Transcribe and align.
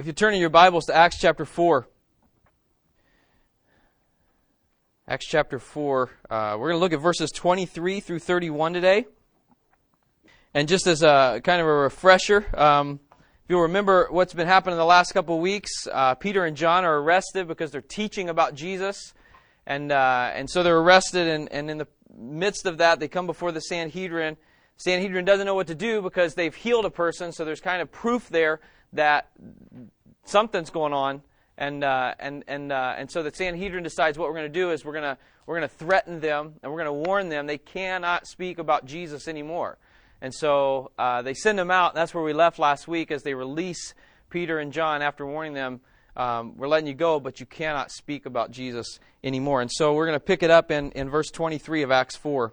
if 0.00 0.06
you 0.06 0.14
turn 0.14 0.32
in 0.32 0.40
your 0.40 0.48
Bibles 0.48 0.86
to 0.86 0.96
Acts 0.96 1.18
chapter 1.18 1.44
4, 1.44 1.86
Acts 5.06 5.26
chapter 5.26 5.58
4, 5.58 6.10
uh, 6.30 6.56
we're 6.58 6.70
going 6.70 6.76
to 6.76 6.78
look 6.78 6.94
at 6.94 7.00
verses 7.00 7.30
23 7.30 8.00
through 8.00 8.18
31 8.18 8.72
today. 8.72 9.04
And 10.54 10.68
just 10.68 10.86
as 10.86 11.02
a 11.02 11.42
kind 11.44 11.60
of 11.60 11.66
a 11.66 11.74
refresher, 11.74 12.46
um, 12.58 12.98
if 13.44 13.50
you'll 13.50 13.60
remember 13.60 14.08
what's 14.10 14.32
been 14.32 14.46
happening 14.46 14.78
the 14.78 14.86
last 14.86 15.12
couple 15.12 15.34
of 15.34 15.42
weeks, 15.42 15.70
uh, 15.92 16.14
Peter 16.14 16.46
and 16.46 16.56
John 16.56 16.86
are 16.86 16.98
arrested 17.02 17.46
because 17.46 17.70
they're 17.70 17.82
teaching 17.82 18.30
about 18.30 18.54
Jesus. 18.54 19.12
And, 19.66 19.92
uh, 19.92 20.30
and 20.34 20.48
so 20.48 20.62
they're 20.62 20.78
arrested, 20.78 21.28
and, 21.28 21.52
and 21.52 21.70
in 21.70 21.76
the 21.76 21.88
midst 22.16 22.64
of 22.64 22.78
that, 22.78 23.00
they 23.00 23.08
come 23.08 23.26
before 23.26 23.52
the 23.52 23.60
Sanhedrin. 23.60 24.38
Sanhedrin 24.78 25.26
doesn't 25.26 25.44
know 25.44 25.54
what 25.54 25.66
to 25.66 25.74
do 25.74 26.00
because 26.00 26.36
they've 26.36 26.54
healed 26.54 26.86
a 26.86 26.90
person, 26.90 27.32
so 27.32 27.44
there's 27.44 27.60
kind 27.60 27.82
of 27.82 27.92
proof 27.92 28.30
there 28.30 28.60
that 28.92 29.30
something's 30.24 30.70
going 30.70 30.92
on, 30.92 31.22
and 31.58 31.84
uh, 31.84 32.14
and 32.18 32.44
and 32.48 32.72
uh, 32.72 32.94
and 32.96 33.10
so 33.10 33.22
the 33.22 33.32
Sanhedrin 33.32 33.82
decides 33.82 34.18
what 34.18 34.28
we're 34.28 34.36
going 34.36 34.52
to 34.52 34.58
do 34.58 34.70
is 34.70 34.84
we're 34.84 34.92
going 34.92 35.04
to 35.04 35.18
we're 35.46 35.58
going 35.58 35.68
to 35.68 35.74
threaten 35.74 36.20
them 36.20 36.54
and 36.62 36.72
we're 36.72 36.82
going 36.82 37.02
to 37.02 37.08
warn 37.08 37.28
them 37.28 37.46
they 37.46 37.58
cannot 37.58 38.26
speak 38.26 38.58
about 38.58 38.84
Jesus 38.84 39.28
anymore, 39.28 39.78
and 40.20 40.34
so 40.34 40.90
uh, 40.98 41.22
they 41.22 41.34
send 41.34 41.58
them 41.58 41.70
out. 41.70 41.92
And 41.92 41.98
that's 41.98 42.14
where 42.14 42.24
we 42.24 42.32
left 42.32 42.58
last 42.58 42.88
week 42.88 43.10
as 43.10 43.22
they 43.22 43.34
release 43.34 43.94
Peter 44.30 44.58
and 44.58 44.72
John 44.72 45.02
after 45.02 45.26
warning 45.26 45.54
them. 45.54 45.80
Um, 46.16 46.56
we're 46.56 46.68
letting 46.68 46.86
you 46.86 46.94
go, 46.94 47.20
but 47.20 47.40
you 47.40 47.46
cannot 47.46 47.90
speak 47.90 48.26
about 48.26 48.50
Jesus 48.50 48.98
anymore. 49.22 49.60
And 49.60 49.70
so 49.72 49.94
we're 49.94 50.06
going 50.06 50.16
to 50.16 50.24
pick 50.24 50.42
it 50.42 50.50
up 50.50 50.70
in, 50.70 50.90
in 50.92 51.08
verse 51.08 51.30
23 51.30 51.82
of 51.82 51.90
Acts 51.90 52.16
4. 52.16 52.52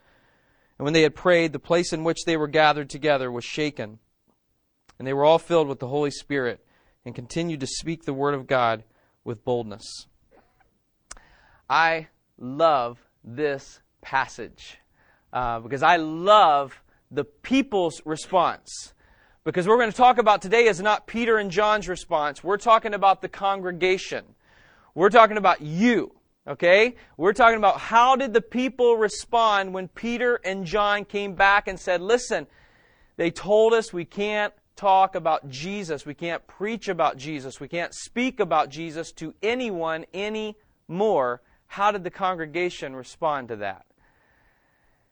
And 0.81 0.85
when 0.85 0.93
they 0.93 1.03
had 1.03 1.13
prayed, 1.13 1.53
the 1.53 1.59
place 1.59 1.93
in 1.93 2.03
which 2.03 2.25
they 2.25 2.35
were 2.35 2.47
gathered 2.47 2.89
together 2.89 3.31
was 3.31 3.45
shaken. 3.45 3.99
And 4.97 5.07
they 5.07 5.13
were 5.13 5.23
all 5.23 5.37
filled 5.37 5.67
with 5.67 5.77
the 5.77 5.87
Holy 5.87 6.09
Spirit 6.09 6.65
and 7.05 7.13
continued 7.13 7.59
to 7.59 7.67
speak 7.67 8.03
the 8.03 8.15
word 8.15 8.33
of 8.33 8.47
God 8.47 8.83
with 9.23 9.45
boldness. 9.45 10.07
I 11.69 12.07
love 12.39 12.97
this 13.23 13.79
passage 14.01 14.79
uh, 15.31 15.59
because 15.59 15.83
I 15.83 15.97
love 15.97 16.81
the 17.11 17.25
people's 17.25 18.01
response. 18.03 18.95
Because 19.43 19.67
what 19.67 19.73
we're 19.73 19.83
going 19.83 19.91
to 19.91 19.97
talk 19.97 20.17
about 20.17 20.41
today 20.41 20.65
is 20.65 20.81
not 20.81 21.05
Peter 21.05 21.37
and 21.37 21.51
John's 21.51 21.87
response. 21.87 22.43
We're 22.43 22.57
talking 22.57 22.95
about 22.95 23.21
the 23.21 23.29
congregation. 23.29 24.25
We're 24.95 25.11
talking 25.11 25.37
about 25.37 25.61
you. 25.61 26.15
Okay? 26.47 26.95
We're 27.17 27.33
talking 27.33 27.57
about 27.57 27.79
how 27.79 28.15
did 28.15 28.33
the 28.33 28.41
people 28.41 28.97
respond 28.97 29.73
when 29.73 29.87
Peter 29.87 30.39
and 30.43 30.65
John 30.65 31.05
came 31.05 31.35
back 31.35 31.67
and 31.67 31.79
said, 31.79 32.01
listen, 32.01 32.47
they 33.17 33.31
told 33.31 33.73
us 33.73 33.93
we 33.93 34.05
can't 34.05 34.53
talk 34.75 35.15
about 35.15 35.49
Jesus. 35.49 36.05
We 36.05 36.15
can't 36.15 36.45
preach 36.47 36.87
about 36.87 37.17
Jesus. 37.17 37.59
We 37.59 37.67
can't 37.67 37.93
speak 37.93 38.39
about 38.39 38.69
Jesus 38.69 39.11
to 39.13 39.33
anyone 39.43 40.05
anymore. 40.13 41.41
How 41.67 41.91
did 41.91 42.03
the 42.03 42.09
congregation 42.09 42.95
respond 42.95 43.49
to 43.49 43.57
that? 43.57 43.85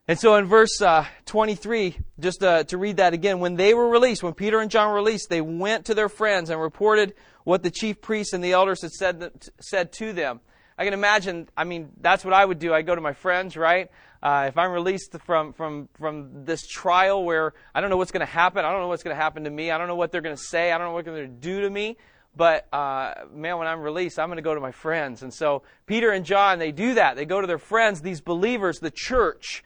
And 0.08 0.18
so 0.18 0.36
in 0.38 0.46
verse 0.46 0.82
uh, 0.82 1.06
23, 1.28 1.96
just 2.20 2.42
uh, 2.42 2.64
to 2.64 2.80
read 2.80 2.98
that 2.98 3.14
again, 3.14 3.40
when 3.40 3.58
they 3.58 3.76
were 3.76 3.90
released, 3.90 4.24
when 4.24 4.34
Peter 4.34 4.60
and 4.60 4.72
John 4.72 4.90
were 4.90 4.96
released, 4.96 5.30
they 5.30 5.40
went 5.40 5.86
to 5.86 5.94
their 5.94 6.10
friends 6.10 6.50
and 6.50 6.60
reported 6.60 7.14
what 7.44 7.62
the 7.62 7.70
chief 7.70 8.02
priests 8.02 8.34
and 8.34 8.44
the 8.44 8.54
elders 8.54 8.82
had 8.82 8.92
said, 8.92 9.32
said 9.62 9.92
to 9.94 10.12
them. 10.12 10.40
I 10.80 10.86
can 10.86 10.94
imagine, 10.94 11.50
I 11.58 11.66
mean, 11.66 11.92
that's 12.00 12.24
what 12.24 12.34
I 12.34 12.46
would 12.46 12.58
do. 12.58 12.74
I 12.74 12.84
go 12.84 12.96
to 12.96 13.02
my 13.02 13.12
friends, 13.12 13.58
right? 13.58 13.92
Uh, 14.24 14.46
if 14.48 14.58
I'm 14.58 14.72
released 14.72 15.14
from, 15.26 15.52
from, 15.52 15.90
from 16.00 16.46
this 16.46 16.66
trial 16.66 17.26
where 17.26 17.54
I 17.76 17.82
don't 17.82 17.90
know 17.90 17.98
what's 17.98 18.14
going 18.14 18.26
to 18.26 18.32
happen, 18.32 18.64
I 18.64 18.72
don't 18.72 18.80
know 18.80 18.88
what's 18.88 19.04
going 19.04 19.14
to 19.14 19.22
happen 19.22 19.44
to 19.44 19.50
me, 19.50 19.72
I 19.72 19.78
don't 19.78 19.88
know 19.88 19.98
what 19.98 20.14
they're 20.14 20.22
going 20.22 20.38
to 20.38 20.42
say, 20.42 20.72
I 20.72 20.78
don't 20.78 20.88
know 20.88 20.94
what 20.94 21.04
they're 21.04 21.14
going 21.16 21.36
to 21.36 21.42
do 21.42 21.62
to 21.62 21.70
me, 21.70 21.98
but 22.34 22.74
uh, 22.74 23.14
man, 23.34 23.58
when 23.58 23.68
I'm 23.68 23.82
released, 23.82 24.20
I'm 24.20 24.30
going 24.30 24.38
to 24.38 24.42
go 24.42 24.56
to 24.56 24.62
my 24.62 24.72
friends. 24.72 25.22
And 25.22 25.34
so 25.34 25.64
Peter 25.86 26.12
and 26.12 26.26
John, 26.26 26.60
they 26.60 26.72
do 26.72 26.94
that. 26.94 27.18
They 27.18 27.26
go 27.26 27.42
to 27.42 27.48
their 27.48 27.58
friends, 27.58 28.00
these 28.00 28.22
believers, 28.22 28.80
the 28.80 28.92
church, 28.92 29.66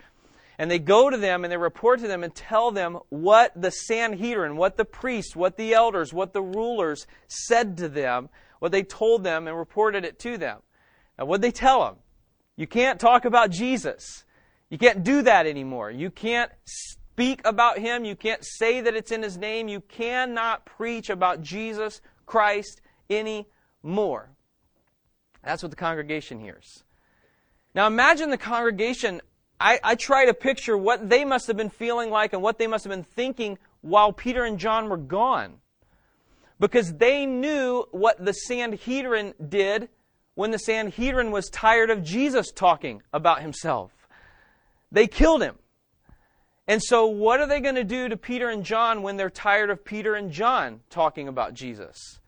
and 0.58 0.72
they 0.72 0.80
go 0.80 1.12
to 1.12 1.18
them 1.18 1.44
and 1.46 1.52
they 1.52 1.58
report 1.58 2.00
to 2.00 2.08
them 2.08 2.24
and 2.24 2.34
tell 2.34 2.72
them 2.72 2.98
what 3.10 3.52
the 3.56 3.70
Sanhedrin, 3.70 4.56
what 4.56 4.78
the 4.78 4.86
priests, 4.86 5.36
what 5.36 5.58
the 5.58 5.74
elders, 5.74 6.12
what 6.12 6.34
the 6.34 6.42
rulers 6.42 7.06
said 7.28 7.78
to 7.78 7.88
them, 7.88 8.30
what 8.58 8.72
they 8.72 8.82
told 8.82 9.24
them 9.24 9.48
and 9.48 9.56
reported 9.56 10.06
it 10.06 10.18
to 10.20 10.40
them. 10.40 10.62
Now, 11.18 11.26
what'd 11.26 11.42
they 11.42 11.52
tell 11.52 11.88
him? 11.88 11.96
You 12.56 12.68
can't 12.68 13.00
talk 13.00 13.26
about 13.26 13.50
Jesus. 13.50 14.26
You 14.70 14.78
can't 14.78 15.04
do 15.04 15.22
that 15.24 15.46
anymore. 15.46 15.92
You 15.92 16.10
can't 16.10 16.52
speak 16.66 17.42
about 17.46 17.78
him. 17.78 18.06
You 18.06 18.16
can't 18.16 18.44
say 18.44 18.82
that 18.82 18.96
it's 18.96 19.12
in 19.12 19.22
his 19.22 19.38
name. 19.38 19.68
You 19.68 19.82
cannot 19.82 20.66
preach 20.66 21.10
about 21.10 21.42
Jesus 21.42 22.02
Christ 22.26 22.82
anymore. 23.10 24.30
That's 25.44 25.62
what 25.62 25.70
the 25.70 25.76
congregation 25.76 26.40
hears. 26.40 26.84
Now 27.76 27.88
imagine 27.88 28.30
the 28.30 28.38
congregation. 28.38 29.22
I, 29.60 29.80
I 29.84 29.96
try 29.96 30.26
to 30.26 30.34
picture 30.34 30.78
what 30.78 31.10
they 31.10 31.26
must 31.26 31.48
have 31.48 31.58
been 31.58 31.70
feeling 31.70 32.10
like 32.10 32.34
and 32.34 32.42
what 32.42 32.58
they 32.58 32.68
must 32.68 32.84
have 32.84 32.92
been 32.92 33.04
thinking 33.04 33.58
while 33.82 34.14
Peter 34.14 34.44
and 34.44 34.58
John 34.58 34.90
were 34.90 34.98
gone. 34.98 35.60
Because 36.60 36.94
they 36.94 37.26
knew 37.26 37.86
what 37.92 38.24
the 38.24 38.34
Sanhedrin 38.34 39.34
did 39.50 39.90
when 40.36 40.52
the 40.52 40.60
Sanhedrin 40.60 41.32
was 41.32 41.50
tired 41.50 41.90
of 41.90 42.04
Jesus 42.04 42.52
talking 42.52 43.02
about 43.14 43.42
himself. 43.42 43.92
They 44.92 45.08
killed 45.08 45.44
him. 45.44 45.56
And 46.68 46.82
so, 46.82 47.08
what 47.08 47.40
are 47.40 47.48
they 47.48 47.60
going 47.60 47.76
to 47.76 47.84
do 47.84 48.08
to 48.08 48.16
Peter 48.16 48.50
and 48.50 48.64
John 48.64 49.02
when 49.02 49.18
they're 49.18 49.30
tired 49.30 49.70
of 49.70 49.84
Peter 49.84 50.16
and 50.16 50.32
John 50.32 50.80
talking 50.90 51.28
about 51.28 51.54
Jesus? 51.54 52.20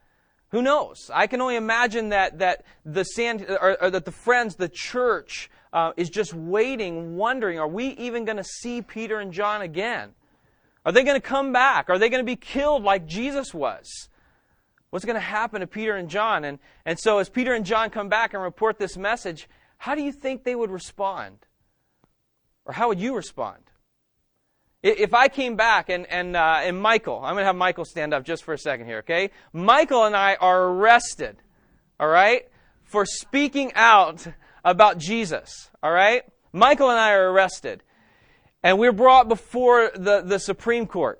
Who 0.49 0.61
knows? 0.61 1.09
I 1.13 1.27
can 1.27 1.41
only 1.41 1.55
imagine 1.55 2.09
that, 2.09 2.39
that, 2.39 2.65
the, 2.85 3.03
sand, 3.03 3.45
or, 3.49 3.81
or 3.81 3.89
that 3.89 4.05
the 4.05 4.11
friends, 4.11 4.55
the 4.55 4.69
church, 4.69 5.49
uh, 5.73 5.91
is 5.97 6.09
just 6.09 6.33
waiting, 6.33 7.17
wondering 7.17 7.59
are 7.59 7.67
we 7.67 7.87
even 7.89 8.25
going 8.25 8.37
to 8.37 8.43
see 8.43 8.81
Peter 8.81 9.19
and 9.19 9.31
John 9.31 9.61
again? 9.61 10.13
Are 10.85 10.91
they 10.91 11.03
going 11.03 11.19
to 11.19 11.27
come 11.27 11.51
back? 11.51 11.89
Are 11.89 11.97
they 11.97 12.09
going 12.09 12.23
to 12.23 12.25
be 12.25 12.35
killed 12.35 12.83
like 12.83 13.05
Jesus 13.05 13.53
was? 13.53 14.09
What's 14.89 15.05
going 15.05 15.15
to 15.15 15.19
happen 15.19 15.61
to 15.61 15.67
Peter 15.67 15.95
and 15.95 16.09
John? 16.09 16.45
And, 16.45 16.59
and 16.85 16.97
so, 16.99 17.17
as 17.17 17.29
Peter 17.29 17.53
and 17.53 17.65
John 17.65 17.89
come 17.89 18.09
back 18.09 18.33
and 18.33 18.41
report 18.41 18.79
this 18.79 18.97
message, 18.97 19.49
how 19.77 19.95
do 19.95 20.01
you 20.01 20.11
think 20.11 20.43
they 20.43 20.55
would 20.55 20.71
respond? 20.71 21.37
Or 22.65 22.73
how 22.73 22.87
would 22.87 22.99
you 22.99 23.15
respond? 23.15 23.61
If 24.81 25.13
I 25.13 25.27
came 25.27 25.55
back 25.55 25.89
and, 25.89 26.05
and, 26.11 26.35
uh, 26.35 26.59
and 26.61 26.79
Michael, 26.79 27.17
I'm 27.17 27.33
going 27.33 27.41
to 27.41 27.47
have 27.47 27.55
Michael 27.55 27.85
stand 27.85 28.13
up 28.13 28.23
just 28.23 28.43
for 28.43 28.53
a 28.53 28.57
second 28.57 28.85
here, 28.85 28.99
okay? 28.99 29.31
Michael 29.51 30.03
and 30.03 30.15
I 30.15 30.35
are 30.35 30.63
arrested, 30.65 31.37
all 31.99 32.07
right, 32.07 32.47
for 32.83 33.03
speaking 33.03 33.73
out 33.73 34.27
about 34.63 34.99
Jesus, 34.99 35.71
all 35.81 35.91
right? 35.91 36.23
Michael 36.53 36.91
and 36.91 36.99
I 36.99 37.13
are 37.13 37.31
arrested. 37.31 37.81
And 38.61 38.77
we're 38.77 38.91
brought 38.91 39.27
before 39.27 39.91
the, 39.95 40.21
the 40.21 40.37
Supreme 40.37 40.85
Court, 40.85 41.19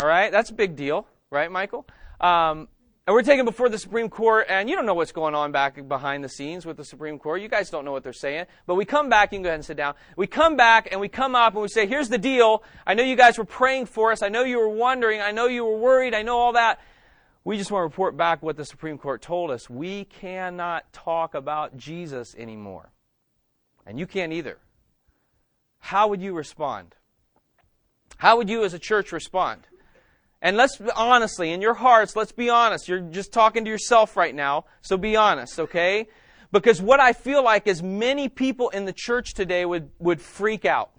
all 0.00 0.08
right? 0.08 0.30
That's 0.30 0.50
a 0.50 0.54
big 0.54 0.76
deal, 0.76 1.08
right, 1.30 1.50
Michael? 1.50 1.86
Um, 2.20 2.68
and 3.06 3.14
we're 3.14 3.22
taken 3.22 3.44
before 3.44 3.68
the 3.68 3.78
Supreme 3.78 4.08
Court, 4.08 4.46
and 4.48 4.68
you 4.68 4.74
don't 4.74 4.84
know 4.84 4.94
what's 4.94 5.12
going 5.12 5.36
on 5.36 5.52
back 5.52 5.86
behind 5.86 6.24
the 6.24 6.28
scenes 6.28 6.66
with 6.66 6.76
the 6.76 6.84
Supreme 6.84 7.20
Court. 7.20 7.40
You 7.40 7.46
guys 7.48 7.70
don't 7.70 7.84
know 7.84 7.92
what 7.92 8.02
they're 8.02 8.12
saying. 8.12 8.46
But 8.66 8.74
we 8.74 8.84
come 8.84 9.08
back, 9.08 9.30
you 9.30 9.36
can 9.36 9.44
go 9.44 9.48
ahead 9.50 9.60
and 9.60 9.64
sit 9.64 9.76
down. 9.76 9.94
We 10.16 10.26
come 10.26 10.56
back 10.56 10.88
and 10.90 11.00
we 11.00 11.08
come 11.08 11.36
up 11.36 11.52
and 11.52 11.62
we 11.62 11.68
say, 11.68 11.86
here's 11.86 12.08
the 12.08 12.18
deal. 12.18 12.64
I 12.84 12.94
know 12.94 13.04
you 13.04 13.14
guys 13.14 13.38
were 13.38 13.44
praying 13.44 13.86
for 13.86 14.10
us. 14.10 14.22
I 14.22 14.28
know 14.28 14.42
you 14.42 14.58
were 14.58 14.68
wondering. 14.68 15.20
I 15.20 15.30
know 15.30 15.46
you 15.46 15.64
were 15.64 15.78
worried. 15.78 16.14
I 16.14 16.22
know 16.22 16.36
all 16.36 16.54
that. 16.54 16.80
we 17.44 17.56
just 17.56 17.70
want 17.70 17.82
to 17.82 17.84
report 17.84 18.16
back 18.16 18.42
what 18.42 18.56
the 18.56 18.64
Supreme 18.64 18.98
Court 18.98 19.22
told 19.22 19.52
us. 19.52 19.70
We 19.70 20.06
cannot 20.06 20.92
talk 20.92 21.36
about 21.36 21.76
Jesus 21.76 22.34
anymore. 22.36 22.90
And 23.86 24.00
you 24.00 24.08
can't 24.08 24.32
either. 24.32 24.58
How 25.78 26.08
would 26.08 26.20
you 26.20 26.34
respond? 26.34 26.96
How 28.16 28.36
would 28.36 28.50
you 28.50 28.64
as 28.64 28.74
a 28.74 28.80
church 28.80 29.12
respond? 29.12 29.68
And 30.42 30.56
let's 30.56 30.80
honestly, 30.94 31.52
in 31.52 31.60
your 31.60 31.74
hearts, 31.74 32.14
let's 32.14 32.32
be 32.32 32.50
honest. 32.50 32.88
You're 32.88 33.00
just 33.00 33.32
talking 33.32 33.64
to 33.64 33.70
yourself 33.70 34.16
right 34.16 34.34
now, 34.34 34.66
so 34.82 34.96
be 34.96 35.16
honest, 35.16 35.58
okay? 35.58 36.08
Because 36.52 36.80
what 36.80 37.00
I 37.00 37.12
feel 37.12 37.42
like 37.42 37.66
is 37.66 37.82
many 37.82 38.28
people 38.28 38.68
in 38.68 38.84
the 38.84 38.92
church 38.92 39.34
today 39.34 39.64
would, 39.64 39.90
would 39.98 40.20
freak 40.20 40.64
out. 40.64 40.90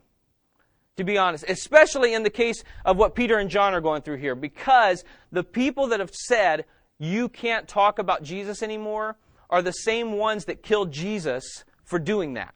To 0.98 1.04
be 1.04 1.20
honest, 1.20 1.46
especially 1.48 2.16
in 2.16 2.24
the 2.24 2.32
case 2.32 2.64
of 2.84 2.98
what 2.98 3.14
Peter 3.14 3.38
and 3.38 3.52
John 3.52 3.76
are 3.76 3.82
going 3.82 4.02
through 4.02 4.18
here, 4.18 4.34
because 4.34 5.04
the 5.32 5.44
people 5.44 5.90
that 5.90 6.00
have 6.00 6.10
said 6.12 6.66
you 6.98 7.30
can't 7.30 7.68
talk 7.68 8.00
about 8.00 8.24
Jesus 8.24 8.64
anymore 8.64 9.16
are 9.52 9.62
the 9.62 9.72
same 9.72 10.14
ones 10.14 10.46
that 10.46 10.64
killed 10.64 10.92
Jesus 10.92 11.64
for 11.84 12.00
doing 12.00 12.34
that. 12.34 12.56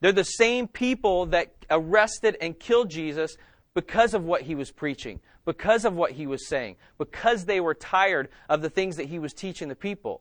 They're 0.00 0.12
the 0.12 0.22
same 0.22 0.68
people 0.68 1.26
that 1.26 1.54
arrested 1.70 2.36
and 2.40 2.58
killed 2.58 2.90
Jesus 2.90 3.36
because 3.74 4.14
of 4.14 4.24
what 4.24 4.42
he 4.42 4.54
was 4.54 4.70
preaching, 4.70 5.20
because 5.46 5.86
of 5.86 5.94
what 5.94 6.12
he 6.12 6.26
was 6.26 6.46
saying, 6.46 6.76
because 6.98 7.46
they 7.46 7.60
were 7.60 7.74
tired 7.74 8.28
of 8.50 8.60
the 8.60 8.68
things 8.68 8.96
that 8.96 9.06
he 9.06 9.18
was 9.18 9.32
teaching 9.32 9.68
the 9.68 9.76
people. 9.76 10.20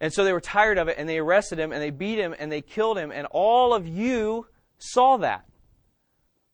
And 0.00 0.12
so 0.12 0.24
they 0.24 0.32
were 0.32 0.40
tired 0.40 0.78
of 0.78 0.88
it 0.88 0.96
and 0.98 1.08
they 1.08 1.18
arrested 1.18 1.58
him 1.58 1.72
and 1.72 1.82
they 1.82 1.90
beat 1.90 2.18
him 2.18 2.34
and 2.38 2.50
they 2.50 2.62
killed 2.62 2.96
him. 2.96 3.10
And 3.10 3.26
all 3.30 3.74
of 3.74 3.86
you 3.86 4.46
saw 4.78 5.18
that. 5.18 5.44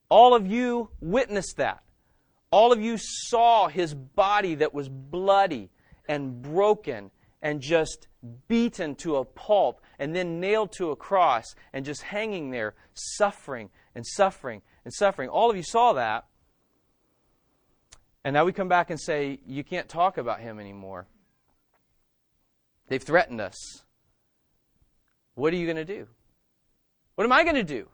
All 0.09 0.35
of 0.35 0.47
you 0.47 0.91
witnessed 1.01 1.59
that. 1.59 1.83
All 2.51 2.73
of 2.73 2.81
you 2.81 2.97
saw 2.99 3.69
his 3.69 3.95
body 3.95 4.57
that 4.57 4.75
was 4.75 4.89
bloody 4.89 5.71
and 6.09 6.43
broken 6.43 7.11
and 7.41 7.61
just 7.61 8.09
beaten 8.47 8.95
to 8.97 9.17
a 9.17 9.25
pulp 9.25 9.81
and 9.99 10.15
then 10.15 10.39
nailed 10.39 10.73
to 10.73 10.91
a 10.91 10.97
cross 10.97 11.55
and 11.73 11.85
just 11.85 12.03
hanging 12.03 12.51
there, 12.51 12.75
suffering 12.95 13.71
and 13.95 14.07
suffering 14.07 14.63
and 14.85 14.95
suffering. 14.95 15.29
All 15.29 15.51
of 15.51 15.57
you 15.57 15.63
saw 15.63 15.95
that. 15.95 16.27
And 18.25 18.35
now 18.35 18.45
we 18.45 18.53
come 18.53 18.69
back 18.69 18.91
and 18.91 19.01
say, 19.01 19.41
you 19.47 19.65
can't 19.65 19.89
talk 19.89 20.17
about 20.17 20.41
him 20.41 20.61
anymore. 20.61 21.07
They've 22.89 23.03
threatened 23.03 23.41
us. 23.41 23.83
What 25.35 25.53
are 25.53 25.57
you 25.57 25.67
going 25.67 25.77
to 25.77 25.85
do? 25.85 26.07
What 27.15 27.25
am 27.25 27.33
I 27.33 27.43
going 27.43 27.57
to 27.57 27.65
do? 27.65 27.89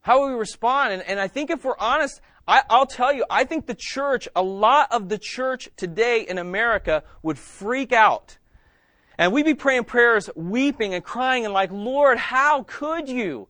How 0.00 0.20
will 0.20 0.28
we 0.28 0.34
respond? 0.34 0.92
And, 0.92 1.02
and 1.02 1.20
I 1.20 1.28
think 1.28 1.50
if 1.50 1.64
we're 1.64 1.78
honest, 1.78 2.20
I, 2.48 2.62
I'll 2.70 2.86
tell 2.86 3.12
you, 3.12 3.24
I 3.30 3.44
think 3.44 3.66
the 3.66 3.76
church, 3.78 4.28
a 4.34 4.42
lot 4.42 4.90
of 4.92 5.08
the 5.08 5.18
church 5.18 5.68
today 5.76 6.26
in 6.28 6.38
America 6.38 7.02
would 7.22 7.38
freak 7.38 7.92
out. 7.92 8.38
And 9.18 9.32
we'd 9.32 9.44
be 9.44 9.54
praying 9.54 9.84
prayers, 9.84 10.30
weeping 10.34 10.94
and 10.94 11.04
crying 11.04 11.44
and 11.44 11.52
like, 11.52 11.70
Lord, 11.70 12.16
how 12.16 12.62
could 12.62 13.08
you? 13.08 13.48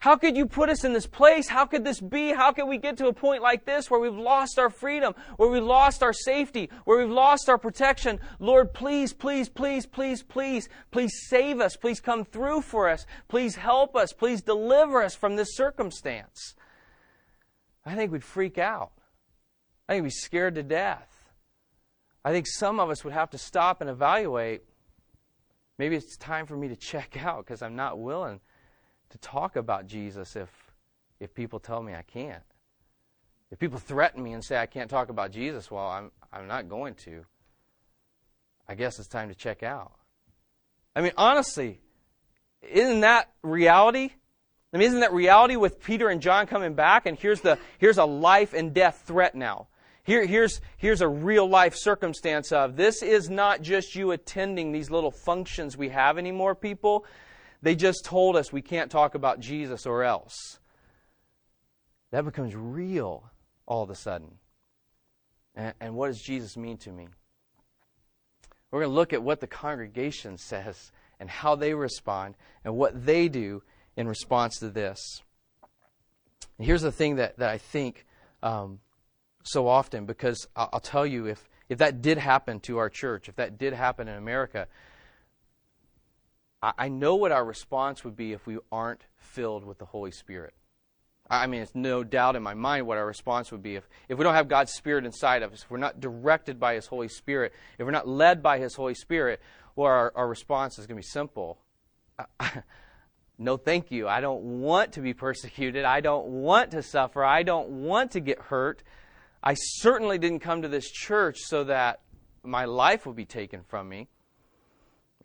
How 0.00 0.16
could 0.16 0.34
you 0.34 0.46
put 0.46 0.70
us 0.70 0.82
in 0.82 0.94
this 0.94 1.06
place? 1.06 1.46
How 1.46 1.66
could 1.66 1.84
this 1.84 2.00
be? 2.00 2.32
How 2.32 2.52
could 2.52 2.64
we 2.64 2.78
get 2.78 2.96
to 2.96 3.08
a 3.08 3.12
point 3.12 3.42
like 3.42 3.66
this 3.66 3.90
where 3.90 4.00
we've 4.00 4.16
lost 4.16 4.58
our 4.58 4.70
freedom, 4.70 5.14
where 5.36 5.50
we've 5.50 5.62
lost 5.62 6.02
our 6.02 6.14
safety, 6.14 6.70
where 6.86 6.98
we've 6.98 7.14
lost 7.14 7.50
our 7.50 7.58
protection? 7.58 8.18
Lord, 8.38 8.72
please, 8.72 9.12
please, 9.12 9.50
please, 9.50 9.84
please, 9.84 10.22
please, 10.22 10.70
please 10.90 11.12
save 11.28 11.60
us. 11.60 11.76
Please 11.76 12.00
come 12.00 12.24
through 12.24 12.62
for 12.62 12.88
us. 12.88 13.04
Please 13.28 13.56
help 13.56 13.94
us. 13.94 14.14
Please 14.14 14.40
deliver 14.40 15.02
us 15.02 15.14
from 15.14 15.36
this 15.36 15.54
circumstance. 15.54 16.54
I 17.84 17.94
think 17.94 18.10
we'd 18.10 18.24
freak 18.24 18.56
out. 18.56 18.92
I 19.86 19.92
think 19.92 20.04
we'd 20.04 20.08
be 20.08 20.12
scared 20.12 20.54
to 20.54 20.62
death. 20.62 21.28
I 22.24 22.32
think 22.32 22.46
some 22.46 22.80
of 22.80 22.88
us 22.88 23.04
would 23.04 23.12
have 23.12 23.28
to 23.30 23.38
stop 23.38 23.82
and 23.82 23.90
evaluate. 23.90 24.62
Maybe 25.76 25.94
it's 25.94 26.16
time 26.16 26.46
for 26.46 26.56
me 26.56 26.68
to 26.68 26.76
check 26.76 27.16
out 27.22 27.44
because 27.44 27.60
I'm 27.60 27.76
not 27.76 27.98
willing 27.98 28.40
to 29.10 29.18
talk 29.18 29.56
about 29.56 29.86
Jesus 29.86 30.36
if, 30.36 30.48
if 31.18 31.34
people 31.34 31.58
tell 31.58 31.82
me 31.82 31.94
I 31.94 32.02
can't. 32.02 32.42
If 33.50 33.58
people 33.58 33.78
threaten 33.78 34.22
me 34.22 34.32
and 34.32 34.44
say 34.44 34.56
I 34.56 34.66
can't 34.66 34.88
talk 34.88 35.08
about 35.08 35.32
Jesus, 35.32 35.70
well, 35.70 35.86
I'm, 35.86 36.10
I'm 36.32 36.46
not 36.46 36.68
going 36.68 36.94
to. 37.06 37.24
I 38.68 38.74
guess 38.74 38.98
it's 38.98 39.08
time 39.08 39.28
to 39.28 39.34
check 39.34 39.62
out. 39.62 39.92
I 40.94 41.00
mean, 41.00 41.12
honestly, 41.16 41.80
isn't 42.62 43.00
that 43.00 43.30
reality? 43.42 44.10
I 44.72 44.76
mean, 44.76 44.86
isn't 44.86 45.00
that 45.00 45.12
reality 45.12 45.56
with 45.56 45.82
Peter 45.82 46.08
and 46.08 46.20
John 46.22 46.46
coming 46.46 46.74
back? 46.74 47.06
And 47.06 47.18
here's 47.18 47.40
the 47.40 47.58
here's 47.78 47.98
a 47.98 48.04
life 48.04 48.52
and 48.52 48.72
death 48.72 49.02
threat 49.06 49.34
now. 49.34 49.66
Here, 50.04 50.24
here's 50.24 50.60
here's 50.76 51.00
a 51.00 51.08
real 51.08 51.48
life 51.48 51.74
circumstance 51.74 52.52
of 52.52 52.76
this 52.76 53.02
is 53.02 53.28
not 53.28 53.62
just 53.62 53.96
you 53.96 54.12
attending 54.12 54.70
these 54.70 54.90
little 54.90 55.10
functions 55.10 55.76
we 55.76 55.88
have 55.88 56.18
anymore, 56.18 56.54
people. 56.54 57.04
They 57.62 57.74
just 57.74 58.04
told 58.04 58.36
us 58.36 58.52
we 58.52 58.62
can't 58.62 58.90
talk 58.90 59.14
about 59.14 59.40
Jesus 59.40 59.86
or 59.86 60.02
else. 60.02 60.58
That 62.10 62.24
becomes 62.24 62.56
real 62.56 63.30
all 63.66 63.82
of 63.82 63.90
a 63.90 63.94
sudden. 63.94 64.32
And, 65.54 65.74
and 65.80 65.94
what 65.94 66.08
does 66.08 66.22
Jesus 66.22 66.56
mean 66.56 66.78
to 66.78 66.90
me? 66.90 67.08
We're 68.70 68.80
going 68.80 68.90
to 68.90 68.94
look 68.94 69.12
at 69.12 69.22
what 69.22 69.40
the 69.40 69.46
congregation 69.46 70.38
says 70.38 70.92
and 71.18 71.28
how 71.28 71.54
they 71.54 71.74
respond 71.74 72.36
and 72.64 72.76
what 72.76 73.04
they 73.04 73.28
do 73.28 73.62
in 73.96 74.08
response 74.08 74.58
to 74.58 74.70
this. 74.70 75.22
And 76.56 76.66
here's 76.66 76.82
the 76.82 76.92
thing 76.92 77.16
that, 77.16 77.38
that 77.38 77.50
I 77.50 77.58
think 77.58 78.06
um, 78.42 78.80
so 79.42 79.66
often, 79.66 80.06
because 80.06 80.46
I'll, 80.54 80.70
I'll 80.74 80.80
tell 80.80 81.06
you, 81.06 81.26
if, 81.26 81.48
if 81.68 81.78
that 81.78 82.00
did 82.00 82.18
happen 82.18 82.60
to 82.60 82.78
our 82.78 82.88
church, 82.88 83.28
if 83.28 83.36
that 83.36 83.58
did 83.58 83.72
happen 83.72 84.08
in 84.08 84.16
America, 84.16 84.66
I 86.62 86.88
know 86.88 87.14
what 87.14 87.32
our 87.32 87.44
response 87.44 88.04
would 88.04 88.16
be 88.16 88.32
if 88.32 88.46
we 88.46 88.58
aren't 88.70 89.06
filled 89.16 89.64
with 89.64 89.78
the 89.78 89.86
Holy 89.86 90.10
Spirit. 90.10 90.52
I 91.30 91.46
mean, 91.46 91.62
it's 91.62 91.74
no 91.74 92.02
doubt 92.02 92.36
in 92.36 92.42
my 92.42 92.54
mind 92.54 92.86
what 92.86 92.98
our 92.98 93.06
response 93.06 93.52
would 93.52 93.62
be 93.62 93.76
if, 93.76 93.88
if 94.08 94.18
we 94.18 94.24
don't 94.24 94.34
have 94.34 94.48
God's 94.48 94.72
Spirit 94.72 95.06
inside 95.06 95.42
of 95.42 95.52
us, 95.52 95.62
if 95.62 95.70
we're 95.70 95.78
not 95.78 96.00
directed 96.00 96.58
by 96.58 96.74
His 96.74 96.86
Holy 96.86 97.08
Spirit, 97.08 97.54
if 97.78 97.84
we're 97.86 97.92
not 97.92 98.08
led 98.08 98.42
by 98.42 98.58
His 98.58 98.74
Holy 98.74 98.94
Spirit, 98.94 99.40
well, 99.76 99.86
our, 99.86 100.12
our 100.16 100.28
response 100.28 100.78
is 100.78 100.86
going 100.86 100.96
to 100.96 101.06
be 101.06 101.10
simple. 101.10 101.58
no, 103.38 103.56
thank 103.56 103.92
you. 103.92 104.08
I 104.08 104.20
don't 104.20 104.60
want 104.60 104.92
to 104.94 105.00
be 105.00 105.14
persecuted. 105.14 105.84
I 105.84 106.00
don't 106.00 106.26
want 106.26 106.72
to 106.72 106.82
suffer. 106.82 107.24
I 107.24 107.44
don't 107.44 107.68
want 107.68 108.10
to 108.12 108.20
get 108.20 108.38
hurt. 108.38 108.82
I 109.42 109.54
certainly 109.54 110.18
didn't 110.18 110.40
come 110.40 110.62
to 110.62 110.68
this 110.68 110.90
church 110.90 111.38
so 111.38 111.64
that 111.64 112.00
my 112.42 112.64
life 112.64 113.06
would 113.06 113.16
be 113.16 113.24
taken 113.24 113.62
from 113.62 113.88
me. 113.88 114.08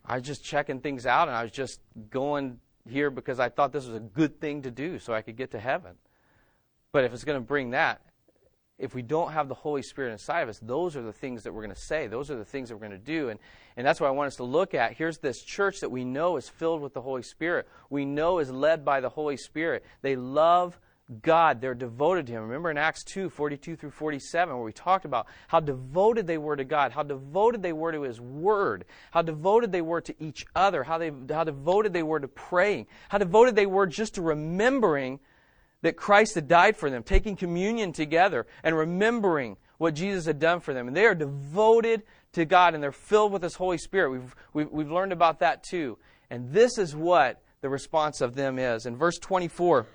I 0.06 0.16
was 0.16 0.26
just 0.26 0.44
checking 0.44 0.80
things 0.80 1.06
out 1.06 1.28
and 1.28 1.36
I 1.36 1.42
was 1.42 1.52
just 1.52 1.80
going 2.10 2.60
here 2.88 3.10
because 3.10 3.40
I 3.40 3.48
thought 3.48 3.72
this 3.72 3.86
was 3.86 3.96
a 3.96 4.00
good 4.00 4.40
thing 4.40 4.62
to 4.62 4.70
do 4.70 4.98
so 4.98 5.12
I 5.12 5.22
could 5.22 5.36
get 5.36 5.50
to 5.52 5.60
heaven. 5.60 5.96
But 6.92 7.04
if 7.04 7.12
it's 7.12 7.24
going 7.24 7.40
to 7.40 7.46
bring 7.46 7.70
that, 7.70 8.00
if 8.78 8.94
we 8.94 9.02
don't 9.02 9.32
have 9.32 9.48
the 9.48 9.54
Holy 9.54 9.82
Spirit 9.82 10.12
inside 10.12 10.42
of 10.42 10.48
us, 10.48 10.58
those 10.60 10.96
are 10.96 11.02
the 11.02 11.12
things 11.12 11.42
that 11.44 11.52
we're 11.52 11.62
going 11.62 11.74
to 11.74 11.80
say. 11.80 12.06
Those 12.06 12.30
are 12.30 12.36
the 12.36 12.44
things 12.44 12.68
that 12.68 12.76
we're 12.76 12.86
going 12.86 12.98
to 13.00 13.04
do. 13.04 13.30
And, 13.30 13.40
and 13.76 13.86
that's 13.86 14.00
what 14.00 14.08
I 14.08 14.10
want 14.10 14.28
us 14.28 14.36
to 14.36 14.44
look 14.44 14.74
at. 14.74 14.92
Here's 14.92 15.18
this 15.18 15.42
church 15.42 15.80
that 15.80 15.90
we 15.90 16.04
know 16.04 16.36
is 16.36 16.48
filled 16.48 16.82
with 16.82 16.92
the 16.92 17.00
Holy 17.00 17.22
Spirit. 17.22 17.68
We 17.88 18.04
know 18.04 18.38
is 18.38 18.50
led 18.50 18.84
by 18.84 19.00
the 19.00 19.08
Holy 19.08 19.38
Spirit. 19.38 19.82
They 20.02 20.14
love 20.14 20.78
God. 21.22 21.60
They're 21.60 21.74
devoted 21.74 22.26
to 22.26 22.32
Him. 22.32 22.42
Remember 22.42 22.70
in 22.70 22.78
Acts 22.78 23.04
2 23.04 23.30
42 23.30 23.76
through 23.76 23.90
47, 23.90 24.54
where 24.54 24.64
we 24.64 24.72
talked 24.72 25.04
about 25.04 25.26
how 25.48 25.60
devoted 25.60 26.26
they 26.26 26.38
were 26.38 26.56
to 26.56 26.64
God, 26.64 26.92
how 26.92 27.02
devoted 27.02 27.62
they 27.62 27.72
were 27.72 27.92
to 27.92 28.02
His 28.02 28.20
Word, 28.20 28.84
how 29.10 29.22
devoted 29.22 29.72
they 29.72 29.82
were 29.82 30.00
to 30.00 30.14
each 30.18 30.46
other, 30.54 30.82
how, 30.82 30.98
they, 30.98 31.12
how 31.30 31.44
devoted 31.44 31.92
they 31.92 32.02
were 32.02 32.20
to 32.20 32.28
praying, 32.28 32.86
how 33.08 33.18
devoted 33.18 33.54
they 33.54 33.66
were 33.66 33.86
just 33.86 34.16
to 34.16 34.22
remembering 34.22 35.20
that 35.82 35.96
Christ 35.96 36.34
had 36.34 36.48
died 36.48 36.76
for 36.76 36.90
them, 36.90 37.02
taking 37.02 37.36
communion 37.36 37.92
together, 37.92 38.46
and 38.64 38.76
remembering 38.76 39.56
what 39.78 39.94
Jesus 39.94 40.26
had 40.26 40.38
done 40.38 40.60
for 40.60 40.74
them. 40.74 40.88
And 40.88 40.96
they 40.96 41.04
are 41.04 41.14
devoted 41.14 42.02
to 42.32 42.44
God 42.44 42.74
and 42.74 42.82
they're 42.82 42.92
filled 42.92 43.32
with 43.32 43.42
His 43.42 43.54
Holy 43.54 43.78
Spirit. 43.78 44.10
We've, 44.10 44.34
we've, 44.52 44.70
we've 44.70 44.90
learned 44.90 45.12
about 45.12 45.40
that 45.40 45.62
too. 45.62 45.98
And 46.30 46.50
this 46.50 46.78
is 46.78 46.96
what 46.96 47.42
the 47.60 47.68
response 47.68 48.20
of 48.20 48.34
them 48.34 48.58
is. 48.58 48.86
In 48.86 48.96
verse 48.96 49.18
24, 49.18 49.86